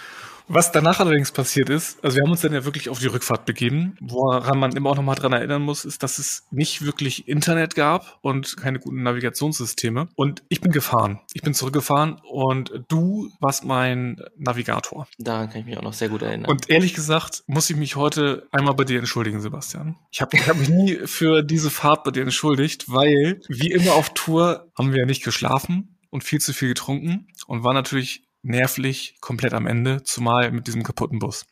Was 0.52 0.72
danach 0.72 0.98
allerdings 0.98 1.30
passiert 1.30 1.70
ist, 1.70 2.02
also 2.02 2.16
wir 2.16 2.24
haben 2.24 2.32
uns 2.32 2.40
dann 2.40 2.52
ja 2.52 2.64
wirklich 2.64 2.88
auf 2.88 2.98
die 2.98 3.06
Rückfahrt 3.06 3.46
begeben. 3.46 3.96
Woran 4.00 4.58
man 4.58 4.74
immer 4.74 4.90
auch 4.90 4.96
nochmal 4.96 5.14
dran 5.14 5.32
erinnern 5.32 5.62
muss, 5.62 5.84
ist, 5.84 6.02
dass 6.02 6.18
es 6.18 6.48
nicht 6.50 6.84
wirklich 6.84 7.28
Internet 7.28 7.76
gab 7.76 8.18
und 8.20 8.56
keine 8.56 8.80
guten 8.80 9.04
Navigationssysteme. 9.04 10.08
Und 10.16 10.42
ich 10.48 10.60
bin 10.60 10.72
gefahren. 10.72 11.20
Ich 11.34 11.42
bin 11.42 11.54
zurückgefahren 11.54 12.20
und 12.28 12.72
du 12.88 13.30
warst 13.38 13.64
mein 13.64 14.20
Navigator. 14.36 15.06
Da 15.18 15.46
kann 15.46 15.60
ich 15.60 15.66
mich 15.66 15.78
auch 15.78 15.82
noch 15.82 15.92
sehr 15.92 16.08
gut 16.08 16.22
erinnern. 16.22 16.50
Und 16.50 16.68
ehrlich 16.68 16.94
gesagt 16.94 17.44
muss 17.46 17.70
ich 17.70 17.76
mich 17.76 17.94
heute 17.94 18.48
einmal 18.50 18.74
bei 18.74 18.82
dir 18.82 18.98
entschuldigen, 18.98 19.40
Sebastian. 19.40 19.94
Ich 20.10 20.20
habe 20.20 20.36
hab 20.36 20.56
mich 20.56 20.68
nie 20.68 20.96
für 21.04 21.44
diese 21.44 21.70
Fahrt 21.70 22.02
bei 22.02 22.10
dir 22.10 22.22
entschuldigt, 22.22 22.90
weil 22.90 23.40
wie 23.46 23.70
immer 23.70 23.92
auf 23.92 24.14
Tour 24.14 24.68
haben 24.76 24.90
wir 24.90 24.98
ja 24.98 25.06
nicht 25.06 25.22
geschlafen 25.22 25.96
und 26.10 26.24
viel 26.24 26.40
zu 26.40 26.52
viel 26.52 26.70
getrunken 26.70 27.28
und 27.46 27.62
war 27.62 27.72
natürlich 27.72 28.24
nervlich 28.42 29.16
komplett 29.20 29.54
am 29.54 29.66
Ende, 29.66 30.02
zumal 30.02 30.50
mit 30.50 30.66
diesem 30.66 30.82
kaputten 30.82 31.18
Bus. 31.18 31.46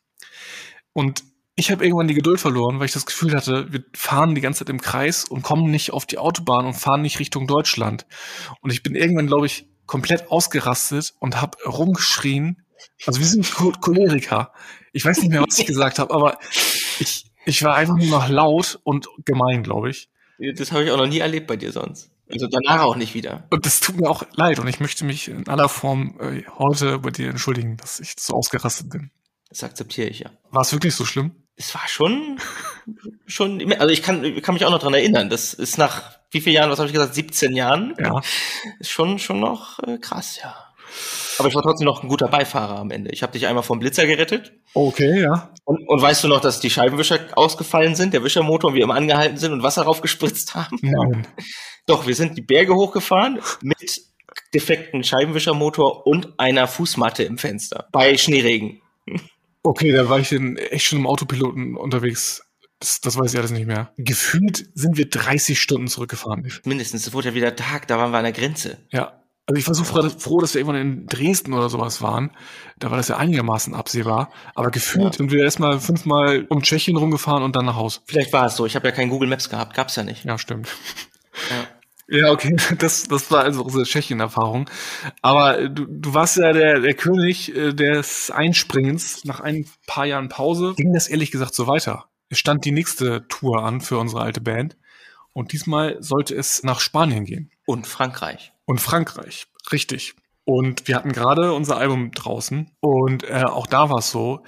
Und 0.92 1.22
ich 1.58 1.70
habe 1.72 1.84
irgendwann 1.84 2.08
die 2.08 2.14
Geduld 2.14 2.38
verloren, 2.38 2.78
weil 2.78 2.86
ich 2.86 2.92
das 2.92 3.04
Gefühl 3.04 3.34
hatte, 3.34 3.72
wir 3.72 3.82
fahren 3.92 4.34
die 4.34 4.40
ganze 4.40 4.60
Zeit 4.60 4.70
im 4.70 4.80
Kreis 4.80 5.24
und 5.24 5.42
kommen 5.42 5.70
nicht 5.70 5.92
auf 5.92 6.06
die 6.06 6.18
Autobahn 6.18 6.66
und 6.66 6.74
fahren 6.74 7.02
nicht 7.02 7.18
Richtung 7.18 7.48
Deutschland. 7.48 8.06
Und 8.60 8.72
ich 8.72 8.82
bin 8.82 8.94
irgendwann, 8.94 9.26
glaube 9.26 9.46
ich, 9.46 9.66
komplett 9.86 10.30
ausgerastet 10.30 11.14
und 11.18 11.40
habe 11.40 11.58
rumgeschrien. 11.64 12.62
Also 13.06 13.18
wir 13.18 13.26
sind 13.26 13.52
Choleriker. 13.52 14.52
Ich 14.92 15.04
weiß 15.04 15.20
nicht 15.20 15.30
mehr, 15.30 15.42
was 15.42 15.58
ich 15.58 15.66
gesagt 15.66 15.98
habe, 15.98 16.14
aber 16.14 16.38
ich, 17.00 17.26
ich 17.44 17.62
war 17.64 17.74
einfach 17.74 17.96
nur 17.96 18.06
noch 18.06 18.28
laut 18.28 18.78
und 18.84 19.08
gemein, 19.24 19.64
glaube 19.64 19.90
ich. 19.90 20.08
Das 20.54 20.70
habe 20.70 20.84
ich 20.84 20.90
auch 20.92 20.96
noch 20.96 21.08
nie 21.08 21.18
erlebt 21.18 21.48
bei 21.48 21.56
dir 21.56 21.72
sonst. 21.72 22.12
Also 22.30 22.46
danach 22.46 22.82
auch 22.82 22.96
nicht 22.96 23.14
wieder. 23.14 23.44
Und 23.50 23.64
das 23.64 23.80
tut 23.80 23.96
mir 23.96 24.08
auch 24.08 24.24
leid 24.32 24.58
und 24.58 24.68
ich 24.68 24.80
möchte 24.80 25.04
mich 25.04 25.28
in 25.28 25.48
aller 25.48 25.68
Form 25.68 26.18
äh, 26.20 26.42
heute 26.58 26.98
bei 26.98 27.10
dir 27.10 27.30
entschuldigen, 27.30 27.76
dass 27.76 28.00
ich 28.00 28.14
so 28.18 28.34
ausgerastet 28.34 28.90
bin. 28.90 29.10
Das 29.48 29.64
akzeptiere 29.64 30.08
ich 30.08 30.20
ja. 30.20 30.30
War 30.50 30.62
es 30.62 30.72
wirklich 30.72 30.94
so 30.94 31.04
schlimm? 31.04 31.32
Es 31.56 31.74
war 31.74 31.88
schon, 31.88 32.38
schon, 33.26 33.72
also 33.72 33.92
ich 33.92 34.02
kann, 34.02 34.22
ich 34.24 34.42
kann 34.42 34.54
mich 34.54 34.64
auch 34.64 34.70
noch 34.70 34.78
dran 34.78 34.94
erinnern. 34.94 35.30
Das 35.30 35.54
ist 35.54 35.78
nach 35.78 36.18
wie 36.30 36.40
vielen 36.40 36.56
Jahren, 36.56 36.70
was 36.70 36.78
habe 36.78 36.88
ich 36.88 36.92
gesagt, 36.92 37.14
17 37.14 37.56
Jahren? 37.56 37.94
Ja. 37.98 38.20
Ist 38.78 38.90
schon, 38.90 39.18
schon 39.18 39.40
noch 39.40 39.78
äh, 39.80 39.98
krass, 39.98 40.38
ja. 40.42 40.54
Aber 41.38 41.48
ich 41.48 41.54
war 41.54 41.62
trotzdem 41.62 41.86
noch 41.86 42.02
ein 42.02 42.08
guter 42.08 42.28
Beifahrer 42.28 42.78
am 42.78 42.90
Ende. 42.90 43.10
Ich 43.10 43.22
habe 43.22 43.32
dich 43.32 43.46
einmal 43.46 43.62
vom 43.62 43.78
Blitzer 43.78 44.06
gerettet. 44.06 44.52
Okay, 44.74 45.22
ja. 45.22 45.50
Und, 45.64 45.88
und 45.88 46.02
weißt 46.02 46.24
du 46.24 46.28
noch, 46.28 46.40
dass 46.40 46.60
die 46.60 46.70
Scheibenwischer 46.70 47.20
ausgefallen 47.34 47.94
sind, 47.94 48.14
der 48.14 48.24
Wischermotor 48.24 48.70
und 48.70 48.76
wir 48.76 48.82
immer 48.82 48.94
angehalten 48.94 49.36
sind 49.36 49.52
und 49.52 49.62
Wasser 49.62 49.82
raufgespritzt 49.82 50.54
haben? 50.54 50.78
Nein. 50.82 51.26
Doch, 51.88 52.06
wir 52.06 52.14
sind 52.14 52.36
die 52.36 52.42
Berge 52.42 52.74
hochgefahren 52.74 53.40
mit 53.62 54.02
defekten 54.54 55.02
Scheibenwischermotor 55.02 56.06
und 56.06 56.38
einer 56.38 56.68
Fußmatte 56.68 57.24
im 57.24 57.38
Fenster 57.38 57.88
bei 57.92 58.16
Schneeregen. 58.16 58.82
Okay, 59.62 59.92
da 59.92 60.08
war 60.08 60.18
ich 60.18 60.30
in, 60.32 60.56
echt 60.56 60.86
schon 60.86 61.00
im 61.00 61.06
Autopiloten 61.06 61.76
unterwegs. 61.76 62.42
Das, 62.78 63.00
das 63.00 63.16
weiß 63.16 63.32
ich 63.32 63.38
alles 63.38 63.50
nicht 63.50 63.66
mehr. 63.66 63.92
Gefühlt 63.96 64.68
sind 64.74 64.96
wir 64.96 65.08
30 65.08 65.60
Stunden 65.60 65.88
zurückgefahren. 65.88 66.46
Mindestens, 66.64 67.06
es 67.06 67.12
wurde 67.12 67.30
ja 67.30 67.34
wieder 67.34 67.56
Tag, 67.56 67.88
da 67.88 67.98
waren 67.98 68.12
wir 68.12 68.18
an 68.18 68.24
der 68.24 68.32
Grenze. 68.32 68.78
Ja, 68.90 69.18
also 69.48 69.58
ich 69.58 69.66
war 69.66 69.74
so 69.74 69.82
froh, 69.82 70.40
dass 70.40 70.52
wir 70.52 70.60
irgendwann 70.60 70.80
in 70.80 71.06
Dresden 71.06 71.54
oder 71.54 71.70
sowas 71.70 72.02
waren. 72.02 72.30
Da 72.78 72.90
war 72.90 72.98
das 72.98 73.08
ja 73.08 73.16
einigermaßen 73.16 73.74
absehbar. 73.74 74.30
Aber 74.54 74.70
gefühlt 74.70 75.04
ja. 75.04 75.12
sind 75.12 75.32
wir 75.32 75.42
erstmal 75.42 75.80
fünfmal 75.80 76.44
um 76.50 76.62
Tschechien 76.62 76.98
rumgefahren 76.98 77.42
und 77.42 77.56
dann 77.56 77.64
nach 77.64 77.76
Hause. 77.76 78.00
Vielleicht 78.04 78.34
war 78.34 78.44
es 78.44 78.56
so. 78.56 78.66
Ich 78.66 78.76
habe 78.76 78.86
ja 78.88 78.92
kein 78.92 79.08
Google 79.08 79.28
Maps 79.28 79.48
gehabt. 79.48 79.74
Gab's 79.74 79.96
ja 79.96 80.02
nicht. 80.02 80.26
Ja, 80.26 80.36
stimmt. 80.36 80.68
Ja. 81.48 81.66
Ja 82.08 82.30
okay, 82.30 82.56
das, 82.78 83.04
das 83.04 83.30
war 83.30 83.44
also 83.44 83.62
unsere 83.62 83.84
Tschechien-Erfahrung. 83.84 84.68
Aber 85.22 85.68
du, 85.68 85.86
du 85.86 86.14
warst 86.14 86.36
ja 86.36 86.52
der, 86.52 86.80
der 86.80 86.94
König 86.94 87.54
äh, 87.54 87.72
des 87.72 88.30
Einspringens. 88.30 89.24
Nach 89.24 89.40
ein 89.40 89.66
paar 89.86 90.06
Jahren 90.06 90.28
Pause 90.28 90.74
ging 90.76 90.92
das 90.92 91.08
ehrlich 91.08 91.30
gesagt 91.30 91.54
so 91.54 91.66
weiter. 91.66 92.06
Es 92.30 92.38
stand 92.38 92.64
die 92.64 92.72
nächste 92.72 93.26
Tour 93.28 93.62
an 93.62 93.80
für 93.80 93.98
unsere 93.98 94.22
alte 94.22 94.40
Band. 94.40 94.76
Und 95.32 95.52
diesmal 95.52 95.96
sollte 96.00 96.34
es 96.34 96.62
nach 96.64 96.80
Spanien 96.80 97.24
gehen. 97.24 97.50
Und 97.66 97.86
Frankreich 97.86 98.52
und 98.68 98.80
Frankreich. 98.80 99.46
Richtig. 99.72 100.14
Und 100.44 100.86
wir 100.86 100.94
hatten 100.94 101.12
gerade 101.12 101.52
unser 101.54 101.78
Album 101.78 102.10
draußen 102.12 102.70
und 102.80 103.24
äh, 103.24 103.44
auch 103.44 103.66
da 103.66 103.90
war 103.90 103.98
es 103.98 104.10
so, 104.10 104.44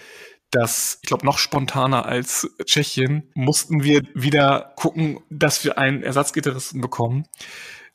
dass 0.50 0.98
ich 1.02 1.08
glaube 1.08 1.26
noch 1.26 1.38
spontaner 1.38 2.06
als 2.06 2.50
Tschechien 2.64 3.30
mussten 3.34 3.82
wir 3.82 4.02
wieder 4.14 4.72
gucken, 4.76 5.20
dass 5.30 5.64
wir 5.64 5.78
einen 5.78 6.02
Ersatzgitarristen 6.02 6.80
bekommen, 6.80 7.26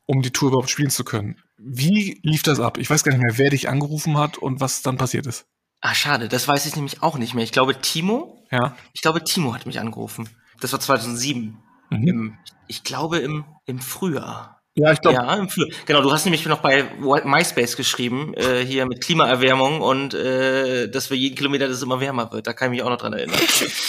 um 0.05 0.21
die 0.21 0.31
Tour 0.31 0.49
überhaupt 0.49 0.69
spielen 0.69 0.89
zu 0.89 1.03
können. 1.03 1.41
Wie 1.57 2.19
lief 2.23 2.43
das 2.43 2.59
ab? 2.59 2.77
Ich 2.77 2.89
weiß 2.89 3.03
gar 3.03 3.11
nicht 3.11 3.21
mehr, 3.21 3.37
wer 3.37 3.49
dich 3.49 3.69
angerufen 3.69 4.17
hat 4.17 4.37
und 4.37 4.59
was 4.59 4.81
dann 4.81 4.97
passiert 4.97 5.25
ist. 5.25 5.45
Ah, 5.81 5.93
schade, 5.93 6.29
das 6.29 6.47
weiß 6.47 6.65
ich 6.65 6.75
nämlich 6.75 7.03
auch 7.03 7.17
nicht 7.17 7.33
mehr. 7.33 7.43
Ich 7.43 7.51
glaube 7.51 7.79
Timo. 7.79 8.43
Ja. 8.51 8.75
Ich 8.93 9.01
glaube 9.01 9.23
Timo 9.23 9.53
hat 9.53 9.65
mich 9.65 9.79
angerufen. 9.79 10.29
Das 10.59 10.71
war 10.71 10.79
2007. 10.79 11.57
Mhm. 11.89 12.07
Im, 12.07 12.37
ich 12.67 12.83
glaube 12.83 13.19
im, 13.19 13.45
im 13.65 13.79
Frühjahr. 13.79 14.54
Ja, 14.77 14.91
ich 14.91 14.99
glaube. 14.99 15.17
Ja, 15.17 15.47
genau, 15.85 16.01
du 16.01 16.11
hast 16.11 16.25
nämlich 16.25 16.45
noch 16.45 16.59
bei 16.59 16.83
MySpace 16.99 17.77
geschrieben, 17.77 18.33
äh, 18.33 18.65
hier 18.65 18.85
mit 18.85 19.01
Klimaerwärmung 19.01 19.79
und 19.79 20.13
äh, 20.13 20.89
dass 20.89 21.09
wir 21.09 21.17
jeden 21.17 21.35
Kilometer 21.35 21.69
das 21.69 21.81
immer 21.81 22.01
wärmer 22.01 22.31
wird. 22.33 22.45
Da 22.45 22.53
kann 22.53 22.67
ich 22.67 22.77
mich 22.77 22.83
auch 22.83 22.89
noch 22.89 22.97
dran 22.97 23.13
erinnern. 23.13 23.39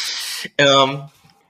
ähm, 0.58 1.02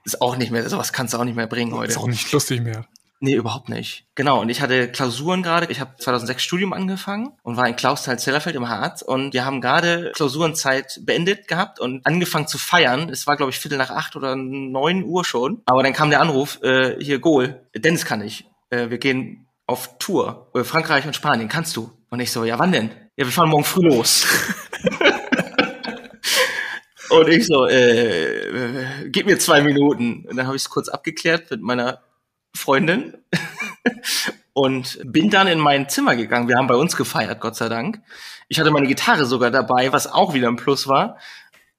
ist 0.03 0.21
auch 0.21 0.37
nicht 0.37 0.51
mehr, 0.51 0.67
sowas 0.67 0.91
kannst 0.91 1.13
du 1.13 1.19
auch 1.19 1.23
nicht 1.23 1.35
mehr 1.35 1.45
bringen 1.45 1.73
heute. 1.75 1.91
Ist 1.91 1.97
auch 1.97 2.07
nicht 2.07 2.31
lustig 2.31 2.61
mehr. 2.61 2.87
Nee, 3.19 3.33
überhaupt 3.33 3.69
nicht. 3.69 4.05
Genau, 4.15 4.41
und 4.41 4.49
ich 4.49 4.61
hatte 4.61 4.91
Klausuren 4.91 5.41
gerade. 5.41 5.71
Ich 5.71 5.79
habe 5.79 5.95
2006 5.97 6.43
Studium 6.43 6.73
angefangen 6.73 7.29
und 7.41 7.57
war 7.57 7.67
in 7.67 7.75
Klausthal-Zellerfeld 7.75 8.55
im 8.55 8.69
Harz 8.69 9.01
und 9.01 9.33
wir 9.33 9.43
haben 9.43 9.59
gerade 9.59 10.11
Klausurenzeit 10.15 10.99
beendet 11.03 11.47
gehabt 11.47 11.79
und 11.79 12.05
angefangen 12.05 12.47
zu 12.47 12.57
feiern. 12.59 13.09
Es 13.09 13.25
war, 13.25 13.35
glaube 13.35 13.51
ich, 13.51 13.59
Viertel 13.59 13.77
nach 13.77 13.89
acht 13.89 14.15
oder 14.15 14.35
neun 14.35 15.03
Uhr 15.03 15.25
schon. 15.25 15.61
Aber 15.65 15.81
dann 15.81 15.93
kam 15.93 16.11
der 16.11 16.21
Anruf, 16.21 16.61
äh, 16.61 16.95
hier, 17.03 17.19
Goal, 17.19 17.61
Dennis 17.75 18.05
kann 18.05 18.21
ich 18.21 18.45
äh, 18.69 18.89
wir 18.89 18.97
gehen 18.97 19.47
auf 19.65 19.97
Tour, 19.99 20.49
äh, 20.53 20.63
Frankreich 20.63 21.05
und 21.05 21.15
Spanien, 21.15 21.49
kannst 21.49 21.75
du? 21.75 21.91
Und 22.09 22.19
ich 22.19 22.31
so, 22.31 22.45
ja, 22.45 22.57
wann 22.57 22.71
denn? 22.71 22.89
Ja, 23.17 23.25
wir 23.25 23.31
fahren 23.31 23.49
morgen 23.49 23.63
früh 23.63 23.81
los. 23.81 24.25
und 27.09 27.27
ich 27.27 27.45
so, 27.45 27.67
äh, 27.67 28.47
äh, 28.47 29.09
gib 29.09 29.25
mir 29.25 29.39
zwei 29.39 29.61
Minuten. 29.61 30.25
Und 30.27 30.37
dann 30.37 30.47
habe 30.47 30.55
ich 30.55 30.63
es 30.63 30.69
kurz 30.69 30.87
abgeklärt 30.87 31.51
mit 31.51 31.61
meiner 31.61 32.01
Freundin 32.55 33.17
und 34.53 34.99
bin 35.03 35.29
dann 35.29 35.47
in 35.47 35.59
mein 35.59 35.89
Zimmer 35.89 36.15
gegangen. 36.15 36.47
Wir 36.47 36.55
haben 36.55 36.67
bei 36.67 36.75
uns 36.75 36.95
gefeiert, 36.95 37.41
Gott 37.41 37.55
sei 37.55 37.69
Dank. 37.69 38.01
Ich 38.47 38.59
hatte 38.59 38.71
meine 38.71 38.87
Gitarre 38.87 39.25
sogar 39.25 39.51
dabei, 39.51 39.91
was 39.91 40.07
auch 40.07 40.33
wieder 40.33 40.47
ein 40.47 40.55
Plus 40.55 40.87
war. 40.87 41.17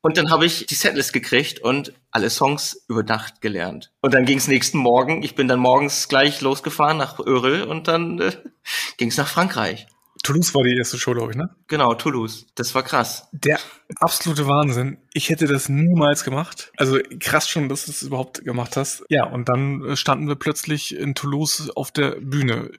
Und 0.01 0.17
dann 0.17 0.31
habe 0.31 0.47
ich 0.47 0.67
die 0.67 0.75
Setlist 0.75 1.13
gekriegt 1.13 1.61
und 1.61 1.93
alle 2.11 2.31
Songs 2.31 2.85
über 2.89 3.03
Nacht 3.03 3.41
gelernt. 3.41 3.91
Und 4.01 4.15
dann 4.15 4.25
ging 4.25 4.39
es 4.39 4.47
nächsten 4.47 4.79
Morgen. 4.79 5.23
Ich 5.23 5.35
bin 5.35 5.49
dann 5.49 5.59
morgens 5.59 6.09
gleich 6.09 6.41
losgefahren 6.41 6.99
nach 6.99 7.19
Öre 7.19 7.67
und 7.67 7.89
dann 7.89 8.21
äh, 8.21 8.33
ging 8.97 9.09
es 9.09 9.17
nach 9.17 9.29
Frankreich. 9.29 9.87
Toulouse 10.23 10.55
war 10.55 10.65
die 10.65 10.77
erste 10.77 10.99
Show, 10.99 11.15
glaube 11.15 11.33
ich, 11.33 11.37
ne? 11.37 11.55
Genau, 11.69 11.95
Toulouse. 11.95 12.47
Das 12.55 12.75
war 12.75 12.83
krass. 12.83 13.29
Der 13.33 13.59
absolute 14.01 14.47
Wahnsinn. 14.47 14.99
Ich 15.15 15.31
hätte 15.31 15.47
das 15.47 15.69
niemals 15.69 16.25
gemacht. 16.25 16.73
Also 16.77 16.99
krass 17.21 17.49
schon, 17.49 17.69
dass 17.69 17.85
du 17.85 17.93
es 17.93 18.03
überhaupt 18.03 18.45
gemacht 18.45 18.77
hast. 18.77 19.05
Ja, 19.09 19.25
und 19.25 19.49
dann 19.49 19.85
äh, 19.85 19.97
standen 19.97 20.29
wir 20.29 20.37
plötzlich 20.37 20.97
in 20.97 21.15
Toulouse 21.15 21.71
auf 21.75 21.93
der 21.93 22.17
Bühne. 22.21 22.73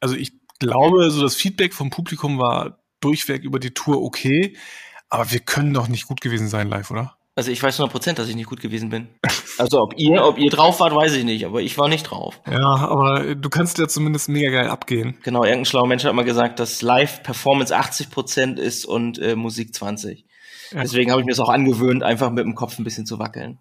Also 0.00 0.14
ich 0.14 0.32
glaube, 0.60 1.10
so 1.10 1.22
das 1.22 1.34
Feedback 1.34 1.74
vom 1.74 1.90
Publikum 1.90 2.38
war 2.38 2.78
durchweg 3.00 3.44
über 3.44 3.58
die 3.58 3.72
Tour 3.72 4.02
okay. 4.02 4.56
Aber 5.08 5.30
wir 5.30 5.40
können 5.40 5.74
doch 5.74 5.88
nicht 5.88 6.08
gut 6.08 6.20
gewesen 6.20 6.48
sein 6.48 6.68
live, 6.68 6.90
oder? 6.90 7.16
Also 7.36 7.50
ich 7.50 7.60
weiß 7.60 7.76
100 7.76 7.90
Prozent, 7.90 8.18
dass 8.18 8.28
ich 8.28 8.36
nicht 8.36 8.48
gut 8.48 8.60
gewesen 8.60 8.90
bin. 8.90 9.08
Also 9.56 9.80
ob 9.80 9.94
ihr, 9.96 10.24
ob 10.24 10.36
ihr 10.36 10.50
drauf 10.50 10.80
wart, 10.80 10.96
weiß 10.96 11.14
ich 11.14 11.22
nicht, 11.22 11.46
aber 11.46 11.62
ich 11.62 11.78
war 11.78 11.88
nicht 11.88 12.10
drauf. 12.10 12.40
Ja, 12.50 12.74
aber 12.74 13.36
du 13.36 13.48
kannst 13.48 13.78
ja 13.78 13.86
zumindest 13.86 14.28
mega 14.28 14.50
geil 14.50 14.68
abgehen. 14.68 15.16
Genau, 15.22 15.44
irgendein 15.44 15.64
schlauer 15.64 15.86
Mensch 15.86 16.02
hat 16.02 16.12
mal 16.12 16.24
gesagt, 16.24 16.58
dass 16.58 16.82
Live-Performance 16.82 17.76
80 17.76 18.10
Prozent 18.10 18.58
ist 18.58 18.84
und 18.84 19.20
äh, 19.20 19.36
Musik 19.36 19.72
20. 19.72 20.24
Ja. 20.72 20.82
Deswegen 20.82 21.12
habe 21.12 21.20
ich 21.20 21.24
mir 21.24 21.30
es 21.30 21.38
auch 21.38 21.50
angewöhnt, 21.50 22.02
einfach 22.02 22.32
mit 22.32 22.44
dem 22.44 22.56
Kopf 22.56 22.80
ein 22.80 22.84
bisschen 22.84 23.06
zu 23.06 23.20
wackeln. 23.20 23.60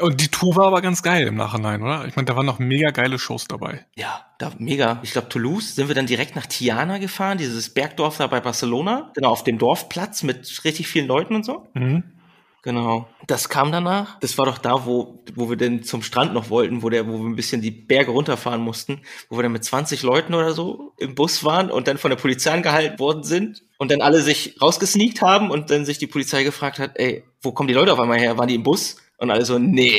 Und 0.00 0.20
die 0.20 0.28
Tour 0.28 0.56
war 0.56 0.66
aber 0.66 0.82
ganz 0.82 1.02
geil 1.02 1.26
im 1.26 1.36
Nachhinein, 1.36 1.82
oder? 1.82 2.06
Ich 2.06 2.16
meine, 2.16 2.26
da 2.26 2.36
waren 2.36 2.46
noch 2.46 2.58
mega 2.58 2.90
geile 2.90 3.18
Shows 3.18 3.46
dabei. 3.46 3.84
Ja, 3.96 4.26
da 4.38 4.52
mega. 4.58 5.00
Ich 5.02 5.12
glaube, 5.12 5.28
Toulouse 5.28 5.74
sind 5.74 5.88
wir 5.88 5.94
dann 5.94 6.06
direkt 6.06 6.36
nach 6.36 6.46
Tiana 6.46 6.98
gefahren, 6.98 7.38
dieses 7.38 7.72
Bergdorf 7.72 8.18
da 8.18 8.26
bei 8.26 8.40
Barcelona. 8.40 9.12
Genau, 9.14 9.30
auf 9.30 9.44
dem 9.44 9.58
Dorfplatz 9.58 10.22
mit 10.22 10.64
richtig 10.64 10.88
vielen 10.88 11.06
Leuten 11.06 11.34
und 11.34 11.44
so. 11.44 11.66
Mhm. 11.74 12.04
Genau. 12.64 13.06
Das 13.26 13.50
kam 13.50 13.72
danach. 13.72 14.18
Das 14.20 14.38
war 14.38 14.46
doch 14.46 14.56
da, 14.56 14.86
wo, 14.86 15.22
wo 15.34 15.50
wir 15.50 15.56
denn 15.56 15.82
zum 15.82 16.02
Strand 16.02 16.32
noch 16.32 16.48
wollten, 16.48 16.82
wo 16.82 16.88
der, 16.88 17.06
wo 17.06 17.18
wir 17.18 17.28
ein 17.28 17.36
bisschen 17.36 17.60
die 17.60 17.70
Berge 17.70 18.10
runterfahren 18.10 18.62
mussten, 18.62 19.02
wo 19.28 19.36
wir 19.36 19.42
dann 19.42 19.52
mit 19.52 19.64
20 19.64 20.02
Leuten 20.02 20.32
oder 20.32 20.54
so 20.54 20.94
im 20.96 21.14
Bus 21.14 21.44
waren 21.44 21.70
und 21.70 21.88
dann 21.88 21.98
von 21.98 22.10
der 22.10 22.16
Polizei 22.16 22.52
angehalten 22.52 22.98
worden 22.98 23.22
sind 23.22 23.62
und 23.76 23.90
dann 23.90 24.00
alle 24.00 24.22
sich 24.22 24.56
rausgesneakt 24.62 25.20
haben 25.20 25.50
und 25.50 25.68
dann 25.70 25.84
sich 25.84 25.98
die 25.98 26.06
Polizei 26.06 26.42
gefragt 26.42 26.78
hat, 26.78 26.92
ey, 26.94 27.22
wo 27.42 27.52
kommen 27.52 27.68
die 27.68 27.74
Leute 27.74 27.92
auf 27.92 28.00
einmal 28.00 28.18
her? 28.18 28.38
Waren 28.38 28.48
die 28.48 28.54
im 28.54 28.62
Bus? 28.62 28.96
Und 29.18 29.30
alle 29.30 29.44
so, 29.44 29.58
nee, 29.58 29.94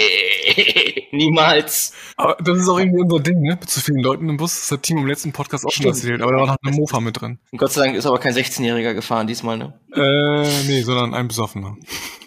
niemals. 1.12 1.94
Aber 2.18 2.36
das 2.44 2.60
ist 2.60 2.68
auch 2.68 2.78
irgendwie 2.78 3.02
unser 3.02 3.20
Ding, 3.20 3.40
ne? 3.42 3.58
Mit 3.60 3.70
zu 3.70 3.80
vielen 3.80 4.04
Leuten 4.04 4.30
im 4.30 4.38
Bus. 4.38 4.56
Das 4.56 4.72
hat 4.72 4.84
Team 4.84 4.98
im 4.98 5.08
letzten 5.08 5.32
Podcast 5.32 5.66
auch 5.66 5.72
schon 5.72 5.86
erzählt. 5.86 6.22
Aber 6.22 6.34
da 6.34 6.40
war 6.40 6.48
noch 6.48 6.58
eine 6.64 6.76
Mofa 6.76 7.00
mit 7.00 7.20
drin. 7.20 7.40
Und 7.52 7.58
Gott 7.58 7.72
sei 7.72 7.86
Dank 7.86 7.96
ist 7.96 8.06
aber 8.06 8.20
kein 8.20 8.34
16-Jähriger 8.34 8.94
gefahren 8.94 9.28
diesmal, 9.28 9.58
ne? 9.58 9.74
Äh, 9.94 10.68
nee, 10.68 10.82
sondern 10.82 11.14
ein 11.14 11.28
Besoffener. 11.28 11.78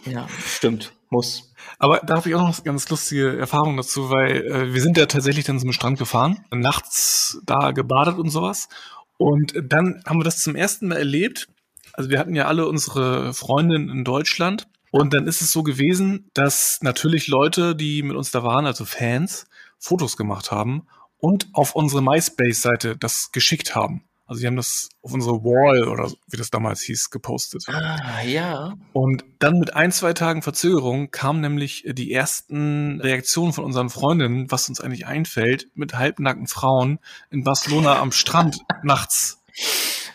Ja, 0.07 0.27
stimmt. 0.46 0.92
Muss. 1.11 1.53
Aber 1.79 2.01
da 2.05 2.16
habe 2.16 2.29
ich 2.29 2.35
auch 2.35 2.40
noch 2.40 2.55
eine 2.55 2.64
ganz 2.64 2.88
lustige 2.88 3.38
Erfahrung 3.38 3.77
dazu, 3.77 4.11
weil 4.11 4.46
äh, 4.46 4.74
wir 4.74 4.81
sind 4.81 4.96
ja 4.96 5.07
tatsächlich 5.07 5.44
dann 5.44 5.61
zum 5.61 5.72
Strand 5.72 5.98
gefahren, 5.98 6.44
nachts 6.51 7.40
da 7.44 7.70
gebadet 7.70 8.18
und 8.18 8.31
sowas. 8.31 8.68
Und 9.16 9.53
dann 9.62 10.03
haben 10.07 10.20
wir 10.20 10.24
das 10.24 10.40
zum 10.40 10.55
ersten 10.55 10.88
Mal 10.88 10.96
erlebt. 10.96 11.48
Also 11.92 12.11
wir 12.11 12.18
hatten 12.18 12.35
ja 12.35 12.46
alle 12.46 12.66
unsere 12.66 13.33
Freundinnen 13.35 13.90
in 13.90 14.05
Deutschland 14.05 14.68
und 14.90 15.14
dann 15.14 15.27
ist 15.27 15.40
es 15.40 15.53
so 15.53 15.62
gewesen, 15.62 16.31
dass 16.35 16.79
natürlich 16.83 17.29
Leute, 17.29 17.77
die 17.77 18.03
mit 18.03 18.16
uns 18.16 18.31
da 18.31 18.42
waren, 18.42 18.66
also 18.66 18.85
Fans, 18.85 19.46
Fotos 19.79 20.16
gemacht 20.16 20.51
haben 20.51 20.87
und 21.18 21.48
auf 21.53 21.74
unsere 21.74 22.03
MySpace-Seite 22.03 22.96
das 22.96 23.31
geschickt 23.33 23.74
haben. 23.74 24.05
Also 24.29 24.42
die 24.42 24.46
haben 24.46 24.57
das 24.57 24.90
auf 25.01 25.14
unsere 25.14 25.42
Wall 25.42 25.88
oder 25.88 26.12
wie 26.29 26.37
das 26.37 26.51
damals 26.51 26.83
hieß, 26.83 27.09
gepostet. 27.09 27.64
Ah, 27.66 28.20
ja. 28.22 28.74
Und 28.92 29.24
dann 29.38 29.59
mit 29.59 29.74
ein, 29.74 29.90
zwei 29.90 30.12
Tagen 30.12 30.42
Verzögerung 30.42 31.11
kamen 31.11 31.40
nämlich 31.40 31.85
die 31.87 32.12
ersten 32.12 33.01
Reaktionen 33.01 33.55
von 33.55 33.64
unseren 33.64 33.88
Freundinnen, 33.88 34.51
was 34.51 34.68
uns 34.68 34.83
eigentlich 34.83 35.07
einfällt, 35.07 35.68
mit 35.74 35.94
halbnackten 35.94 36.46
Frauen 36.46 36.98
in 37.31 37.42
Barcelona 37.42 38.01
am 38.01 38.12
Strand 38.12 38.59
nachts 38.83 39.42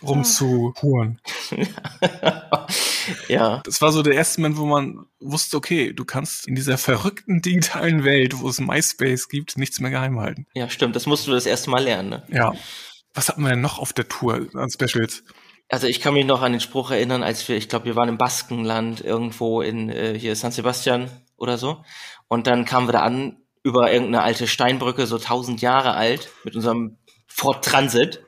rumzuhuren. 0.06 1.20
ja. 3.28 3.62
Das 3.66 3.82
war 3.82 3.92
so 3.92 4.04
der 4.04 4.14
erste 4.14 4.42
Moment, 4.42 4.58
wo 4.58 4.66
man 4.66 5.06
wusste, 5.20 5.58
okay, 5.58 5.94
du 5.94 6.06
kannst 6.06 6.48
in 6.48 6.56
dieser 6.56 6.78
verrückten 6.78 7.42
digitalen 7.42 8.04
Welt, 8.04 8.40
wo 8.40 8.50
es 8.50 8.60
MySpace 8.60 9.30
gibt, 9.30 9.58
nichts 9.58 9.80
mehr 9.80 9.92
geheim 9.92 10.20
halten. 10.20 10.48
Ja, 10.54 10.70
stimmt. 10.70 10.96
Das 10.96 11.06
musst 11.06 11.28
du 11.28 11.32
das 11.32 11.46
erste 11.46 11.70
Mal 11.70 11.84
lernen, 11.84 12.10
ne? 12.10 12.24
Ja. 12.30 12.54
Was 13.14 13.30
hatten 13.30 13.44
wir 13.44 13.50
denn 13.50 13.62
noch 13.62 13.80
auf 13.80 13.94
der 13.94 14.08
Tour 14.08 14.48
an 14.54 14.70
Specials? 14.72 15.24
Also 15.70 15.88
ich 15.88 16.02
kann 16.02 16.14
mich 16.14 16.26
noch 16.26 16.42
an 16.42 16.52
den 16.52 16.62
Spruch 16.62 16.92
erinnern, 16.92 17.24
als 17.24 17.48
wir, 17.48 17.56
ich 17.56 17.70
glaube, 17.70 17.86
wir 17.86 17.96
waren 17.96 18.10
im 18.10 18.18
Baskenland 18.18 19.02
irgendwo 19.02 19.62
in 19.62 19.90
äh, 19.90 20.18
hier 20.18 20.36
San 20.36 20.52
Sebastian 20.52 21.10
oder 21.38 21.58
so. 21.58 21.84
Und 22.28 22.48
dann 22.48 22.66
kamen 22.66 22.88
wir 22.88 22.94
da 22.94 23.02
an 23.02 23.38
über 23.64 23.92
irgendeine 23.92 24.24
alte 24.24 24.48
Steinbrücke, 24.48 25.08
so 25.08 25.18
tausend 25.18 25.62
Jahre 25.62 25.94
alt, 25.94 26.30
mit 26.44 26.56
unserem 26.56 26.98
Ford 27.28 27.64
Transit. 27.64 28.24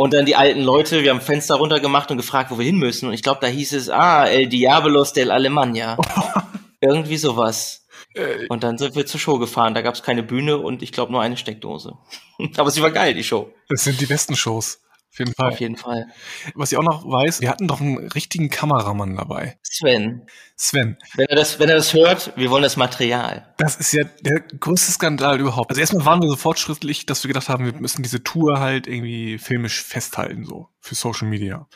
Und 0.00 0.14
dann 0.14 0.26
die 0.26 0.36
alten 0.36 0.60
Leute, 0.60 1.02
wir 1.02 1.10
haben 1.10 1.20
Fenster 1.20 1.56
runtergemacht 1.56 2.08
und 2.12 2.18
gefragt, 2.18 2.52
wo 2.52 2.58
wir 2.58 2.64
hin 2.64 2.76
müssen. 2.76 3.08
Und 3.08 3.14
ich 3.14 3.22
glaube, 3.24 3.40
da 3.40 3.48
hieß 3.48 3.72
es, 3.72 3.90
ah, 3.90 4.26
El 4.26 4.48
Diabolos 4.48 5.12
del 5.12 5.32
Alemania. 5.32 5.98
Irgendwie 6.80 7.16
sowas. 7.16 7.84
Äh, 8.14 8.46
und 8.48 8.62
dann 8.62 8.78
sind 8.78 8.94
wir 8.94 9.06
zur 9.06 9.18
Show 9.18 9.40
gefahren. 9.40 9.74
Da 9.74 9.82
gab 9.82 9.96
es 9.96 10.04
keine 10.04 10.22
Bühne 10.22 10.58
und 10.58 10.84
ich 10.84 10.92
glaube 10.92 11.10
nur 11.10 11.20
eine 11.20 11.36
Steckdose. 11.36 11.98
Aber 12.56 12.70
sie 12.70 12.80
war 12.80 12.92
geil, 12.92 13.12
die 13.12 13.24
Show. 13.24 13.52
Das 13.68 13.82
sind 13.82 14.00
die 14.00 14.06
besten 14.06 14.36
Shows. 14.36 14.80
Auf 15.10 15.18
jeden 15.18 15.34
Fall. 15.34 15.50
Auf 15.50 15.58
jeden 15.58 15.76
Fall. 15.76 16.06
Was 16.54 16.70
ich 16.70 16.78
auch 16.78 16.84
noch 16.84 17.04
weiß, 17.04 17.40
wir 17.40 17.50
hatten 17.50 17.66
doch 17.66 17.80
einen 17.80 17.98
richtigen 18.06 18.50
Kameramann 18.50 19.16
dabei. 19.16 19.58
Sven. 19.64 20.28
Sven. 20.60 20.98
Wenn 21.14 21.26
er 21.26 21.36
das, 21.36 21.60
wenn 21.60 21.68
er 21.68 21.76
das 21.76 21.94
hört, 21.94 22.32
wir 22.36 22.50
wollen 22.50 22.64
das 22.64 22.76
Material. 22.76 23.54
Das 23.58 23.76
ist 23.76 23.92
ja 23.92 24.02
der 24.22 24.40
größte 24.40 24.90
Skandal 24.90 25.38
überhaupt. 25.38 25.70
Also 25.70 25.80
erstmal 25.80 26.04
waren 26.04 26.20
wir 26.20 26.28
so 26.28 26.34
fortschrittlich, 26.34 27.06
dass 27.06 27.22
wir 27.22 27.28
gedacht 27.28 27.48
haben, 27.48 27.64
wir 27.64 27.74
müssen 27.74 28.02
diese 28.02 28.24
Tour 28.24 28.58
halt 28.58 28.88
irgendwie 28.88 29.38
filmisch 29.38 29.80
festhalten, 29.80 30.44
so 30.44 30.68
für 30.80 30.96
Social 30.96 31.28
Media 31.28 31.68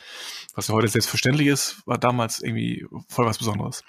was 0.55 0.67
ja 0.67 0.75
heute 0.75 0.87
selbstverständlich 0.87 1.47
ist, 1.47 1.81
war 1.85 1.97
damals 1.97 2.41
irgendwie 2.41 2.85
voll 3.09 3.25
was 3.25 3.39
Besonderes. 3.39 3.83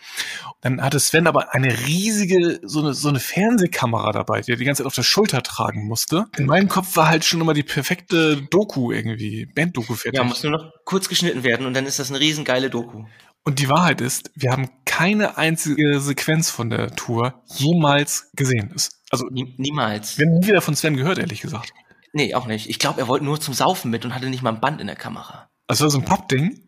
Dann 0.63 0.81
hatte 0.81 0.99
Sven 0.99 1.27
aber 1.27 1.55
eine 1.55 1.87
riesige, 1.87 2.61
so 2.63 2.81
eine, 2.81 2.95
so 2.95 3.09
eine 3.09 3.21
Fernsehkamera 3.21 4.13
dabei, 4.13 4.41
die 4.41 4.53
er 4.53 4.57
die 4.57 4.65
ganze 4.65 4.83
Zeit 4.83 4.87
auf 4.87 4.95
der 4.95 5.03
Schulter 5.03 5.43
tragen 5.43 5.87
musste. 5.87 6.25
In 6.39 6.47
meinem 6.47 6.69
Kopf 6.69 6.97
war 6.97 7.09
halt 7.09 7.25
schon 7.25 7.41
immer 7.41 7.55
die 7.55 7.63
perfekte 7.63 8.41
Doku 8.51 8.93
irgendwie, 8.93 9.47
Band-Doku 9.47 9.95
fertig. 9.95 10.19
Ja, 10.19 10.25
muss 10.25 10.43
nur 10.43 10.53
noch 10.53 10.73
kurz 10.85 11.09
geschnitten 11.09 11.43
werden 11.43 11.67
und 11.67 11.75
dann 11.75 11.87
ist 11.87 11.99
das 11.99 12.11
eine 12.11 12.21
riesengeile 12.21 12.71
Doku. 12.71 13.05
Und 13.45 13.59
die 13.59 13.69
Wahrheit 13.69 14.01
ist, 14.01 14.31
wir 14.35 14.51
haben 14.51 14.71
keine 14.87 15.37
einzige 15.37 16.01
Sequenz 16.01 16.51
von 16.51 16.71
der 16.71 16.97
Tour 16.97 17.43
jemals 17.47 18.31
gesehen. 18.35 18.75
Also 19.11 19.27
niemals. 19.31 20.19
Wir 20.19 20.27
haben 20.27 20.39
nie 20.39 20.47
wieder 20.47 20.63
von 20.63 20.75
Sven 20.75 20.97
gehört, 20.97 21.19
ehrlich 21.19 21.43
gesagt. 21.43 21.73
Nee, 22.15 22.35
auch 22.35 22.47
nicht. 22.47 22.71
Ich 22.71 22.79
glaube, 22.79 23.01
er 23.01 23.09
wollte 23.09 23.25
nur 23.25 23.41
zum 23.41 23.53
Saufen 23.53 23.91
mit 23.91 24.05
und 24.05 24.15
hatte 24.15 24.31
nicht 24.31 24.43
mal 24.43 24.55
ein 24.55 24.61
Band 24.61 24.81
in 24.81 24.87
der 24.87 24.97
Kamera. 24.97 25.51
Also 25.67 25.89
so 25.89 25.99
ein 25.99 26.05
Pop-Ding? 26.05 26.59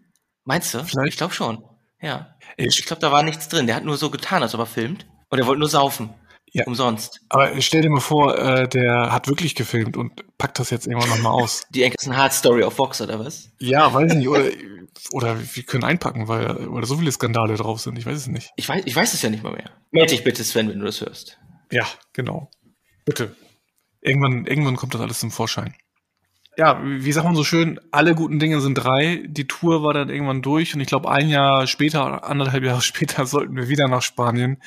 Meinst 0.45 0.75
du? 0.75 0.85
Vielleicht? 0.85 1.15
Ich 1.15 1.17
glaube 1.17 1.33
schon. 1.33 1.65
Ja. 2.01 2.37
Ich, 2.57 2.79
ich 2.79 2.85
glaube, 2.85 3.01
da 3.01 3.11
war 3.11 3.23
nichts 3.23 3.49
drin. 3.49 3.67
Der 3.67 3.77
hat 3.77 3.85
nur 3.85 3.97
so 3.97 4.11
getan, 4.11 4.43
als 4.43 4.55
ob 4.55 4.61
er 4.61 4.67
filmt. 4.67 5.07
Und 5.31 5.39
er 5.39 5.47
wollte 5.47 5.61
nur 5.61 5.69
saufen. 5.69 6.11
Ja. 6.57 6.64
Umsonst. 6.66 7.21
Aber 7.29 7.61
stell 7.61 7.83
dir 7.83 7.90
mal 7.90 8.01
vor, 8.01 8.38
äh, 8.38 8.66
der 8.66 9.12
hat 9.12 9.29
wirklich 9.29 9.55
gefilmt 9.55 9.97
und 9.97 10.25
packt 10.38 10.59
das 10.59 10.71
jetzt 10.71 10.87
irgendwann 10.87 11.11
nochmal 11.11 11.33
aus. 11.33 11.66
Die 11.69 11.83
Enkelsen 11.83 12.16
Hard 12.16 12.33
Story 12.33 12.62
of 12.62 12.79
Vox 12.79 13.01
oder 13.03 13.19
was? 13.19 13.51
Ja, 13.59 13.92
weiß 13.92 14.12
ich 14.12 14.19
nicht. 14.19 14.29
Oder, 14.29 14.45
oder 15.12 15.37
wir 15.38 15.62
können 15.64 15.85
einpacken, 15.85 16.29
weil 16.29 16.69
oder 16.69 16.87
so 16.87 16.97
viele 16.97 17.12
Skandale 17.12 17.57
drauf 17.57 17.81
sind. 17.81 17.99
Ich 17.99 18.07
weiß 18.07 18.16
es 18.16 18.27
nicht. 18.27 18.53
Ich 18.57 18.69
weiß, 18.69 18.85
ich 18.87 18.97
weiß 18.97 19.12
es 19.12 19.21
ja 19.21 19.29
nicht 19.29 19.42
mal 19.42 19.53
mehr. 19.53 19.71
Meld 19.90 20.11
dich 20.11 20.25
bitte, 20.25 20.42
Sven, 20.45 20.71
wenn 20.71 20.79
du 20.79 20.87
das 20.87 21.03
hörst. 21.03 21.38
Ja, 21.71 21.87
genau. 22.14 22.51
Bitte. 23.05 23.37
Irgendwann, 24.01 24.47
irgendwann 24.47 24.77
kommt 24.77 24.95
das 24.95 25.03
alles 25.03 25.21
zum 25.21 25.31
Vorschein 25.31 25.75
ja, 26.57 26.81
wie 26.83 27.12
sagt 27.12 27.27
man 27.27 27.37
so 27.37 27.45
schön, 27.45 27.79
alle 27.90 28.14
guten 28.14 28.38
Dinge 28.38 28.61
sind 28.61 28.75
drei. 28.75 29.23
Die 29.27 29.47
Tour 29.47 29.83
war 29.83 29.92
dann 29.92 30.09
irgendwann 30.09 30.42
durch 30.42 30.75
und 30.75 30.81
ich 30.81 30.88
glaube, 30.88 31.11
ein 31.11 31.29
Jahr 31.29 31.66
später, 31.66 32.25
anderthalb 32.25 32.64
Jahre 32.64 32.83
später 32.83 33.27
sollten 33.27 33.57
wir 33.57 33.69
wieder 33.69 33.88
nach 33.88 34.03
Spanien. 34.03 34.62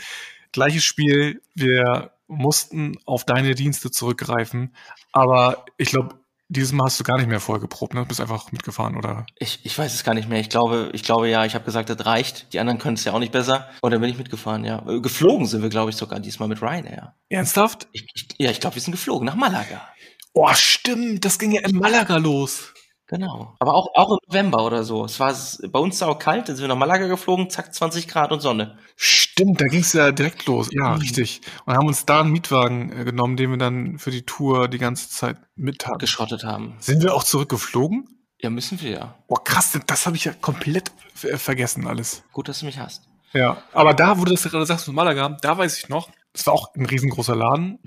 Gleiches 0.51 0.83
Spiel, 0.83 1.41
wir 1.55 2.11
mussten 2.27 2.97
auf 3.05 3.25
deine 3.25 3.55
Dienste 3.55 3.91
zurückgreifen, 3.91 4.75
aber 5.11 5.65
ich 5.77 5.89
glaube, 5.89 6.19
dieses 6.51 6.71
Mal 6.71 6.85
hast 6.85 6.99
du 6.99 7.03
gar 7.03 7.17
nicht 7.17 7.29
mehr 7.29 7.39
vorher 7.39 7.61
geprobt, 7.61 7.93
ne? 7.93 8.01
Du 8.01 8.07
bist 8.07 8.19
einfach 8.19 8.51
mitgefahren, 8.51 8.97
oder? 8.97 9.27
Ich, 9.37 9.59
ich 9.63 9.77
weiß 9.77 9.93
es 9.93 10.03
gar 10.03 10.15
nicht 10.15 10.27
mehr. 10.27 10.39
Ich 10.39 10.49
glaube, 10.49 10.89
ich 10.93 11.03
glaube 11.03 11.29
ja, 11.29 11.45
ich 11.45 11.53
habe 11.53 11.63
gesagt, 11.63 11.91
das 11.91 12.05
reicht. 12.07 12.53
Die 12.53 12.59
anderen 12.59 12.79
können 12.79 12.95
es 12.95 13.03
ja 13.03 13.13
auch 13.13 13.19
nicht 13.19 13.31
besser. 13.31 13.69
Und 13.81 13.91
dann 13.91 14.01
bin 14.01 14.09
ich 14.09 14.17
mitgefahren, 14.17 14.65
ja. 14.65 14.83
Äh, 14.87 14.99
geflogen 14.99 15.45
sind 15.45 15.61
wir, 15.61 15.69
glaube 15.69 15.91
ich, 15.91 15.95
sogar 15.95 16.19
diesmal 16.19 16.49
mit 16.49 16.59
Ryanair. 16.59 17.13
Ernsthaft? 17.29 17.87
Ich, 17.91 18.07
ich, 18.15 18.27
ja, 18.39 18.49
ich 18.49 18.59
glaube, 18.59 18.75
wir 18.75 18.81
sind 18.81 18.93
geflogen 18.93 19.27
nach 19.27 19.35
Malaga. 19.35 19.87
Oh, 20.33 20.49
stimmt, 20.53 21.23
das 21.23 21.37
ging 21.37 21.51
ja 21.51 21.61
in 21.67 21.75
Malaga 21.75 22.17
los. 22.17 22.73
Genau. 23.09 23.55
Aber 23.57 23.73
auch, 23.73 23.87
auch 23.95 24.11
im 24.11 24.19
November 24.27 24.63
oder 24.63 24.83
so. 24.83 25.03
Es 25.03 25.19
war 25.19 25.35
bei 25.67 25.79
uns 25.79 26.01
auch 26.03 26.19
kalt, 26.19 26.47
dann 26.47 26.55
sind 26.55 26.63
wir 26.63 26.67
nach 26.67 26.77
Malaga 26.77 27.07
geflogen, 27.07 27.49
zack, 27.49 27.73
20 27.73 28.07
Grad 28.07 28.31
und 28.31 28.39
Sonne. 28.39 28.77
Stimmt, 28.95 29.59
da 29.59 29.65
ging 29.65 29.79
es 29.79 29.93
ja 29.93 30.11
direkt 30.11 30.45
los. 30.45 30.69
Ja, 30.71 30.91
mhm. 30.91 30.99
richtig. 30.99 31.41
Und 31.65 31.75
haben 31.75 31.87
uns 31.87 32.05
da 32.05 32.21
einen 32.21 32.31
Mietwagen 32.31 32.91
äh, 32.91 33.03
genommen, 33.05 33.35
den 33.35 33.49
wir 33.49 33.57
dann 33.57 33.97
für 33.97 34.11
die 34.11 34.27
Tour 34.27 34.67
die 34.67 34.77
ganze 34.77 35.09
Zeit 35.09 35.37
mit 35.55 35.87
haben. 35.87 35.97
Geschrottet 35.97 36.43
haben. 36.43 36.75
Sind 36.81 37.01
wir 37.01 37.15
auch 37.15 37.23
zurückgeflogen? 37.23 38.07
Ja, 38.37 38.51
müssen 38.51 38.79
wir 38.79 38.91
ja. 38.91 39.15
Boah, 39.27 39.43
krass, 39.43 39.77
das 39.87 40.05
habe 40.05 40.15
ich 40.15 40.25
ja 40.25 40.33
komplett 40.33 40.91
vergessen 41.15 41.87
alles. 41.87 42.21
Gut, 42.31 42.47
dass 42.47 42.59
du 42.59 42.67
mich 42.67 42.77
hast. 42.77 43.09
Ja, 43.33 43.57
aber 43.73 43.95
da, 43.95 44.19
wo 44.19 44.25
du 44.25 44.31
das 44.31 44.43
gerade 44.43 44.65
sagst, 44.67 44.87
mit 44.87 44.95
Malaga, 44.95 45.35
da 45.41 45.57
weiß 45.57 45.79
ich 45.79 45.89
noch, 45.89 46.09
es 46.39 46.47
war 46.47 46.53
auch 46.53 46.73
ein 46.75 46.85
riesengroßer 46.85 47.35
Laden. 47.35 47.79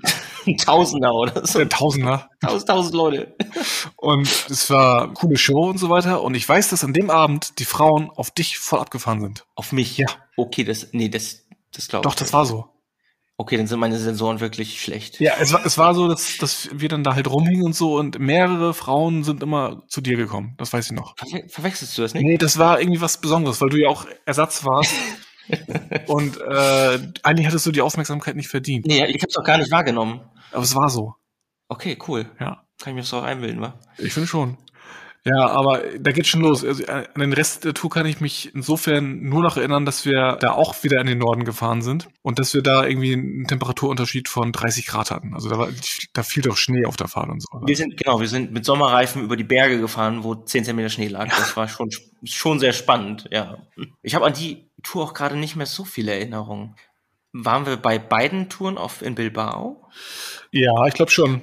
Tausender 0.63 1.13
oder 1.13 1.45
so. 1.45 1.63
Tausender. 1.65 2.29
Tausend, 2.39 2.69
tausend 2.69 2.93
Leute. 2.93 3.35
Und 3.95 4.27
es 4.49 4.69
war 4.69 5.03
eine 5.03 5.13
coole 5.13 5.37
Show 5.37 5.69
und 5.69 5.79
so 5.79 5.89
weiter. 5.89 6.21
Und 6.21 6.35
ich 6.35 6.47
weiß, 6.47 6.69
dass 6.69 6.83
an 6.83 6.93
dem 6.93 7.09
Abend 7.09 7.59
die 7.59 7.65
Frauen 7.65 8.11
auf 8.11 8.31
dich 8.31 8.59
voll 8.59 8.79
abgefahren 8.79 9.21
sind. 9.21 9.45
Auf 9.55 9.71
mich? 9.71 9.97
Ja. 9.97 10.07
Okay, 10.37 10.63
das, 10.63 10.89
nee, 10.91 11.09
das, 11.09 11.45
das 11.71 11.87
glaube 11.87 12.07
ich. 12.07 12.11
Doch, 12.13 12.19
das 12.19 12.33
war 12.33 12.45
so. 12.45 12.65
Okay, 13.37 13.57
dann 13.57 13.65
sind 13.65 13.79
meine 13.79 13.97
Sensoren 13.97 14.39
wirklich 14.39 14.79
schlecht. 14.79 15.19
Ja, 15.19 15.33
es 15.39 15.51
war, 15.51 15.65
es 15.65 15.79
war 15.79 15.95
so, 15.95 16.07
dass, 16.07 16.37
dass 16.37 16.69
wir 16.71 16.87
dann 16.87 17.03
da 17.03 17.15
halt 17.15 17.27
rumhingen 17.27 17.65
und 17.65 17.75
so 17.75 17.97
und 17.97 18.19
mehrere 18.19 18.75
Frauen 18.75 19.23
sind 19.23 19.41
immer 19.41 19.81
zu 19.87 20.01
dir 20.01 20.17
gekommen. 20.17 20.53
Das 20.59 20.71
weiß 20.71 20.85
ich 20.85 20.91
noch. 20.91 21.15
Ver 21.17 21.41
verwechselst 21.47 21.97
du 21.97 22.03
das 22.03 22.13
nicht? 22.13 22.23
Nee, 22.23 22.37
das 22.37 22.59
war 22.59 22.79
irgendwie 22.79 23.01
was 23.01 23.19
Besonderes, 23.19 23.59
weil 23.59 23.69
du 23.69 23.77
ja 23.77 23.89
auch 23.89 24.05
Ersatz 24.25 24.63
warst. 24.63 24.93
Und 26.07 26.39
äh, 26.39 26.99
eigentlich 27.23 27.47
hattest 27.47 27.65
du 27.65 27.71
die 27.71 27.81
Aufmerksamkeit 27.81 28.35
nicht 28.35 28.47
verdient. 28.47 28.85
Nee, 28.85 29.05
ich 29.05 29.21
hab's 29.21 29.37
auch 29.37 29.43
gar 29.43 29.57
nicht 29.57 29.71
wahrgenommen. 29.71 30.21
Aber 30.51 30.63
es 30.63 30.75
war 30.75 30.89
so. 30.89 31.15
Okay, 31.67 31.97
cool. 32.07 32.25
Ja. 32.39 32.63
Kann 32.81 32.91
ich 32.91 32.95
mir 32.95 33.01
das 33.01 33.13
auch 33.13 33.23
einbilden, 33.23 33.61
wa? 33.61 33.79
Ich 33.97 34.13
finde 34.13 34.27
schon. 34.27 34.57
Ja, 35.25 35.47
aber 35.47 35.81
da 35.99 36.11
geht 36.11 36.27
schon 36.27 36.41
los. 36.41 36.65
Also, 36.65 36.83
äh, 36.83 37.05
an 37.13 37.21
den 37.21 37.31
Rest 37.31 37.63
der 37.63 37.73
Tour 37.73 37.89
kann 37.89 38.05
ich 38.05 38.19
mich 38.19 38.53
insofern 38.53 39.21
nur 39.21 39.41
noch 39.41 39.55
erinnern, 39.55 39.85
dass 39.85 40.03
wir 40.05 40.37
da 40.41 40.51
auch 40.51 40.83
wieder 40.83 40.99
in 40.99 41.07
den 41.07 41.17
Norden 41.17 41.45
gefahren 41.45 41.81
sind 41.81 42.09
und 42.23 42.39
dass 42.39 42.53
wir 42.53 42.61
da 42.61 42.85
irgendwie 42.85 43.13
einen 43.13 43.47
Temperaturunterschied 43.47 44.27
von 44.27 44.51
30 44.51 44.85
Grad 44.85 45.11
hatten. 45.11 45.33
Also 45.33 45.49
da, 45.49 45.57
war, 45.57 45.69
da 46.11 46.23
fiel 46.23 46.43
doch 46.43 46.57
Schnee 46.57 46.85
auf 46.85 46.97
der 46.97 47.07
Fahrt 47.07 47.29
und 47.29 47.41
so. 47.41 47.47
Wir 47.65 47.75
sind, 47.77 47.95
genau, 47.95 48.19
wir 48.19 48.27
sind 48.27 48.51
mit 48.51 48.65
Sommerreifen 48.65 49.23
über 49.23 49.37
die 49.37 49.45
Berge 49.45 49.79
gefahren, 49.79 50.25
wo 50.25 50.35
10 50.35 50.65
cm 50.65 50.89
Schnee 50.89 51.07
lag. 51.07 51.29
Das 51.29 51.55
war 51.55 51.69
schon, 51.69 51.89
schon 52.25 52.59
sehr 52.59 52.73
spannend, 52.73 53.29
ja. 53.31 53.59
Ich 54.01 54.15
habe 54.15 54.25
an 54.25 54.33
die 54.33 54.69
Tour 54.83 55.03
auch 55.03 55.13
gerade 55.13 55.37
nicht 55.37 55.55
mehr 55.55 55.65
so 55.65 55.85
viele 55.85 56.13
Erinnerungen. 56.13 56.75
Waren 57.31 57.65
wir 57.65 57.77
bei 57.77 57.97
beiden 57.97 58.49
Touren 58.49 58.77
auf, 58.77 59.01
in 59.01 59.15
Bilbao? 59.15 59.89
Ja, 60.51 60.85
ich 60.85 60.93
glaube 60.93 61.11
schon. 61.11 61.41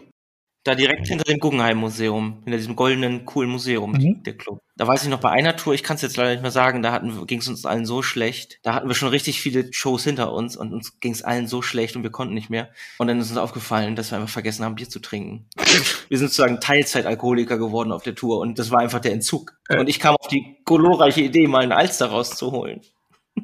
Da 0.63 0.75
direkt 0.75 1.09
hinter 1.09 1.25
dem 1.25 1.39
Guggenheim-Museum, 1.39 2.43
hinter 2.45 2.59
diesem 2.59 2.77
goldenen, 2.77 3.25
coolen 3.25 3.49
Museum, 3.49 3.93
mhm. 3.93 4.23
der 4.25 4.37
Club. 4.37 4.61
Da 4.77 4.87
weiß 4.87 5.03
ich 5.03 5.09
noch 5.09 5.21
bei 5.21 5.31
einer 5.31 5.57
Tour, 5.57 5.73
ich 5.73 5.83
kann 5.83 5.97
es 5.97 6.03
jetzt 6.03 6.19
leider 6.19 6.33
nicht 6.33 6.43
mehr 6.43 6.51
sagen, 6.51 6.83
da 6.83 6.99
ging 6.99 7.39
es 7.39 7.49
uns 7.49 7.65
allen 7.65 7.87
so 7.87 8.03
schlecht. 8.03 8.59
Da 8.63 8.75
hatten 8.75 8.87
wir 8.87 8.95
schon 8.95 9.09
richtig 9.09 9.41
viele 9.41 9.73
Shows 9.73 10.05
hinter 10.05 10.35
uns 10.35 10.59
und 10.59 10.75
uns 10.75 11.01
ging 11.01 11.13
es 11.13 11.23
allen 11.23 11.47
so 11.47 11.63
schlecht 11.63 11.97
und 11.97 12.03
wir 12.03 12.11
konnten 12.11 12.35
nicht 12.35 12.51
mehr. 12.51 12.69
Und 12.99 13.07
dann 13.07 13.19
ist 13.19 13.31
uns 13.31 13.39
aufgefallen, 13.39 13.97
dass 13.97 14.11
wir 14.11 14.19
einfach 14.19 14.31
vergessen 14.31 14.63
haben, 14.67 14.75
Bier 14.75 14.89
zu 14.91 15.01
trinken. 15.01 15.47
wir 16.09 16.19
sind 16.19 16.29
sozusagen 16.29 16.61
Teilzeitalkoholiker 16.61 17.57
geworden 17.57 17.91
auf 17.91 18.03
der 18.03 18.15
Tour 18.15 18.39
und 18.39 18.59
das 18.59 18.71
war 18.71 18.81
einfach 18.81 19.01
der 19.01 19.13
Entzug. 19.13 19.55
Äh. 19.71 19.81
Und 19.81 19.89
ich 19.89 19.99
kam 19.99 20.15
auf 20.15 20.29
die 20.29 20.59
glorreiche 20.67 21.23
Idee, 21.23 21.47
mal 21.47 21.63
einen 21.63 21.73
Alster 21.73 22.07
rauszuholen. 22.11 22.83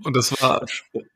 Und 0.05 0.17
das 0.17 0.41
war. 0.41 0.65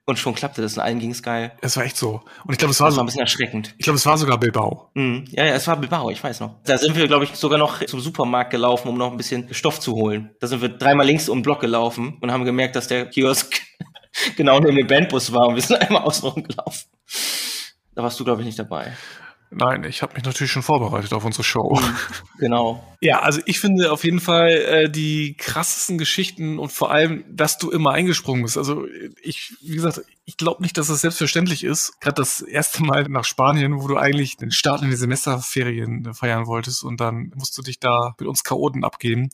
Und 0.05 0.19
schon 0.19 0.35
klappte 0.35 0.63
das, 0.63 0.77
und 0.77 0.83
allen 0.83 0.99
ging 0.99 1.11
es 1.11 1.23
geil. 1.23 1.53
Es 1.61 1.77
war 1.77 1.85
echt 1.85 1.97
so. 1.97 2.23
Und 2.45 2.53
ich 2.53 2.59
glaube, 2.59 2.73
es 2.73 2.81
war, 2.81 2.89
das 2.89 2.97
war 2.97 3.05
ein 3.05 3.07
bisschen 3.07 3.21
erschreckend. 3.21 3.75
Ich 3.79 3.85
glaube, 3.85 3.97
es 3.97 4.07
war 4.07 4.19
sogar 4.19 4.39
Bilbao. 4.39 4.91
Mhm. 4.95 5.25
Ja, 5.31 5.45
ja, 5.45 5.55
es 5.55 5.67
war 5.67 5.77
Bilbao, 5.77 6.11
ich 6.11 6.23
weiß 6.23 6.41
noch. 6.41 6.57
Da 6.65 6.79
sind 6.79 6.97
wir, 6.97 7.07
glaube 7.07 7.25
ich, 7.25 7.35
sogar 7.37 7.59
noch 7.59 7.85
zum 7.85 8.01
Supermarkt 8.01 8.51
gelaufen, 8.51 8.89
um 8.89 8.99
noch 8.99 9.11
ein 9.11 9.17
bisschen 9.17 9.53
Stoff 9.55 9.81
zu 9.81 9.95
holen. 9.95 10.31
Da 10.41 10.47
sind 10.47 10.63
wir 10.63 10.69
dreimal 10.69 11.07
links 11.07 11.29
um 11.29 11.39
den 11.39 11.43
Block 11.43 11.61
gelaufen 11.61 12.19
und 12.21 12.33
haben 12.33 12.45
gemerkt, 12.45 12.77
dass 12.77 12.89
der 12.89 13.07
Kiosk 13.07 13.61
genau 14.37 14.59
neben 14.61 14.77
dem 14.77 14.87
Bandbus 14.87 15.33
war 15.33 15.49
und 15.49 15.55
wir 15.55 15.63
sind 15.63 15.77
einmal 15.81 16.03
außenrum 16.03 16.43
gelaufen. 16.43 16.89
Da 17.95 18.03
warst 18.03 18.19
du, 18.19 18.25
glaube 18.25 18.43
ich, 18.43 18.47
nicht 18.47 18.59
dabei. 18.59 18.97
Nein, 19.53 19.83
ich 19.83 20.01
habe 20.03 20.15
mich 20.15 20.25
natürlich 20.25 20.53
schon 20.53 20.63
vorbereitet 20.63 21.13
auf 21.13 21.25
unsere 21.25 21.43
Show. 21.43 21.75
Mhm, 21.75 21.97
genau. 22.39 22.85
Ja, 23.01 23.21
also 23.21 23.41
ich 23.47 23.59
finde 23.59 23.91
auf 23.91 24.05
jeden 24.05 24.21
Fall 24.21 24.51
äh, 24.51 24.91
die 24.91 25.35
krassesten 25.37 25.99
Geschichten 25.99 26.61
und 26.61 26.71
vor 26.71 26.93
allem, 26.93 27.25
dass 27.29 27.59
du 27.59 27.71
immer 27.71 27.91
eingesprungen 27.91 28.45
bist. 28.45 28.57
Also 28.57 28.87
ich, 29.21 29.57
wie 29.61 29.75
gesagt, 29.75 30.03
ich 30.25 30.37
glaube 30.37 30.63
nicht, 30.63 30.79
dass 30.79 30.87
das 30.87 31.01
selbstverständlich 31.01 31.65
ist. 31.65 32.01
Gerade 32.01 32.15
das 32.17 32.43
erste 32.43 32.85
Mal 32.85 33.09
nach 33.09 33.25
Spanien, 33.25 33.83
wo 33.83 33.89
du 33.89 33.97
eigentlich 33.97 34.37
den 34.37 34.53
Start 34.53 34.83
in 34.83 34.91
die 34.91 34.97
Semesterferien 34.97 36.15
feiern 36.15 36.47
wolltest 36.47 36.85
und 36.85 37.01
dann 37.01 37.33
musst 37.35 37.59
du 37.59 37.63
dich 37.63 37.81
da 37.81 38.15
mit 38.21 38.29
uns 38.29 38.45
Chaoten 38.45 38.85
abgeben. 38.85 39.31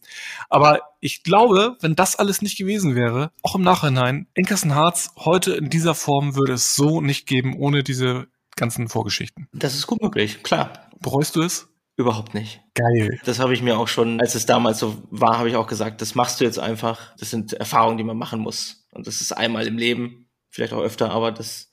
Aber 0.48 0.80
ich 1.00 1.24
glaube, 1.24 1.76
wenn 1.80 1.94
das 1.94 2.16
alles 2.16 2.40
nicht 2.40 2.56
gewesen 2.56 2.94
wäre, 2.94 3.32
auch 3.42 3.56
im 3.56 3.62
Nachhinein, 3.62 4.28
Enkersen 4.34 4.74
Harz 4.74 5.10
heute 5.16 5.52
in 5.52 5.68
dieser 5.68 5.94
Form 5.94 6.36
würde 6.36 6.54
es 6.54 6.74
so 6.74 7.02
nicht 7.02 7.26
geben, 7.26 7.54
ohne 7.58 7.82
diese 7.82 8.28
ganzen 8.56 8.88
Vorgeschichten. 8.88 9.48
Das 9.52 9.74
ist 9.74 9.86
gut 9.86 10.02
möglich, 10.02 10.42
klar. 10.42 10.90
Bereust 11.00 11.36
du 11.36 11.42
es? 11.42 11.68
Überhaupt 11.98 12.34
nicht. 12.34 12.60
Geil. 12.74 13.18
Das 13.24 13.38
habe 13.38 13.54
ich 13.54 13.62
mir 13.62 13.78
auch 13.78 13.88
schon, 13.88 14.20
als 14.20 14.34
es 14.34 14.44
damals 14.44 14.78
so 14.78 15.02
war, 15.10 15.38
habe 15.38 15.48
ich 15.48 15.56
auch 15.56 15.66
gesagt, 15.66 16.02
das 16.02 16.14
machst 16.14 16.40
du 16.40 16.44
jetzt 16.44 16.58
einfach. 16.58 17.16
Das 17.16 17.30
sind 17.30 17.54
Erfahrungen, 17.54 17.96
die 17.96 18.04
man 18.04 18.18
machen 18.18 18.40
muss. 18.40 18.86
Und 18.92 19.06
das 19.06 19.22
ist 19.22 19.32
einmal 19.32 19.66
im 19.66 19.78
Leben, 19.78 20.28
vielleicht 20.50 20.74
auch 20.74 20.82
öfter, 20.82 21.10
aber 21.10 21.32
das, 21.32 21.72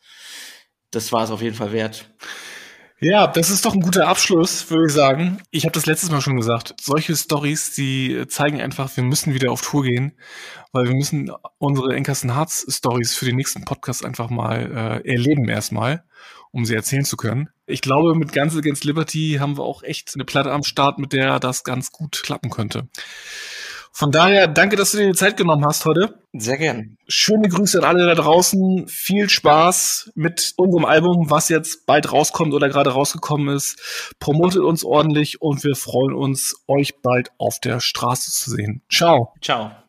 das 0.91 1.11
war 1.11 1.23
es 1.23 1.31
auf 1.31 1.41
jeden 1.41 1.55
Fall 1.55 1.73
wert. 1.73 2.09
Ja, 3.03 3.27
das 3.27 3.49
ist 3.49 3.65
doch 3.65 3.73
ein 3.73 3.81
guter 3.81 4.07
Abschluss, 4.07 4.69
würde 4.69 4.85
ich 4.87 4.93
sagen. 4.93 5.41
Ich 5.51 5.65
habe 5.65 5.73
das 5.73 5.85
letztes 5.85 6.09
Mal 6.09 6.21
schon 6.21 6.37
gesagt. 6.37 6.73
Solche 6.81 7.15
Stories, 7.15 7.73
die 7.73 8.25
zeigen 8.27 8.61
einfach, 8.61 8.95
wir 8.95 9.03
müssen 9.03 9.33
wieder 9.33 9.51
auf 9.51 9.61
Tour 9.61 9.83
gehen, 9.83 10.13
weil 10.71 10.87
wir 10.87 10.95
müssen 10.95 11.29
unsere 11.57 11.93
Enkersten 11.95 12.33
Harz 12.33 12.65
Stories 12.69 13.13
für 13.13 13.25
den 13.25 13.35
nächsten 13.35 13.65
Podcast 13.65 14.05
einfach 14.05 14.29
mal 14.29 15.01
äh, 15.05 15.11
erleben 15.11 15.49
erstmal 15.49 16.03
um 16.53 16.65
sie 16.65 16.75
erzählen 16.75 17.03
zu 17.03 17.17
können. 17.17 17.49
Ich 17.65 17.81
glaube, 17.81 18.13
mit 18.15 18.31
Guns 18.31 18.55
Against 18.55 18.83
Liberty 18.83 19.37
haben 19.39 19.57
wir 19.57 19.63
auch 19.63 19.81
echt 19.81 20.11
eine 20.13 20.23
Platte 20.23 20.51
am 20.51 20.63
Start, 20.63 20.99
mit 20.99 21.11
der 21.11 21.39
das 21.39 21.63
ganz 21.63 21.91
gut 21.91 22.21
klappen 22.23 22.51
könnte. 22.51 22.87
Von 23.95 24.11
daher, 24.11 24.47
danke, 24.47 24.75
dass 24.75 24.91
du 24.91 24.97
dir 24.97 25.07
die 25.07 25.17
Zeit 25.17 25.37
genommen 25.37 25.63
hast 25.65 25.85
heute. 25.85 26.19
Sehr 26.33 26.57
gern. 26.57 26.97
Schöne 27.07 27.47
Grüße 27.47 27.77
an 27.77 27.85
alle 27.85 28.07
da 28.07 28.15
draußen. 28.15 28.87
Viel 28.87 29.29
Spaß 29.29 30.11
mit 30.15 30.53
unserem 30.57 30.85
Album, 30.85 31.29
was 31.29 31.47
jetzt 31.49 31.85
bald 31.85 32.11
rauskommt 32.11 32.55
oder 32.55 32.69
gerade 32.69 32.89
rausgekommen 32.89 33.55
ist. 33.55 34.13
Promotet 34.19 34.63
uns 34.63 34.83
ordentlich 34.83 35.43
und 35.43 35.63
wir 35.63 35.75
freuen 35.75 36.15
uns, 36.15 36.55
euch 36.67 37.01
bald 37.03 37.29
auf 37.37 37.59
der 37.59 37.79
Straße 37.79 38.31
zu 38.31 38.49
sehen. 38.49 38.81
Ciao. 38.89 39.31
Ciao. 39.41 39.82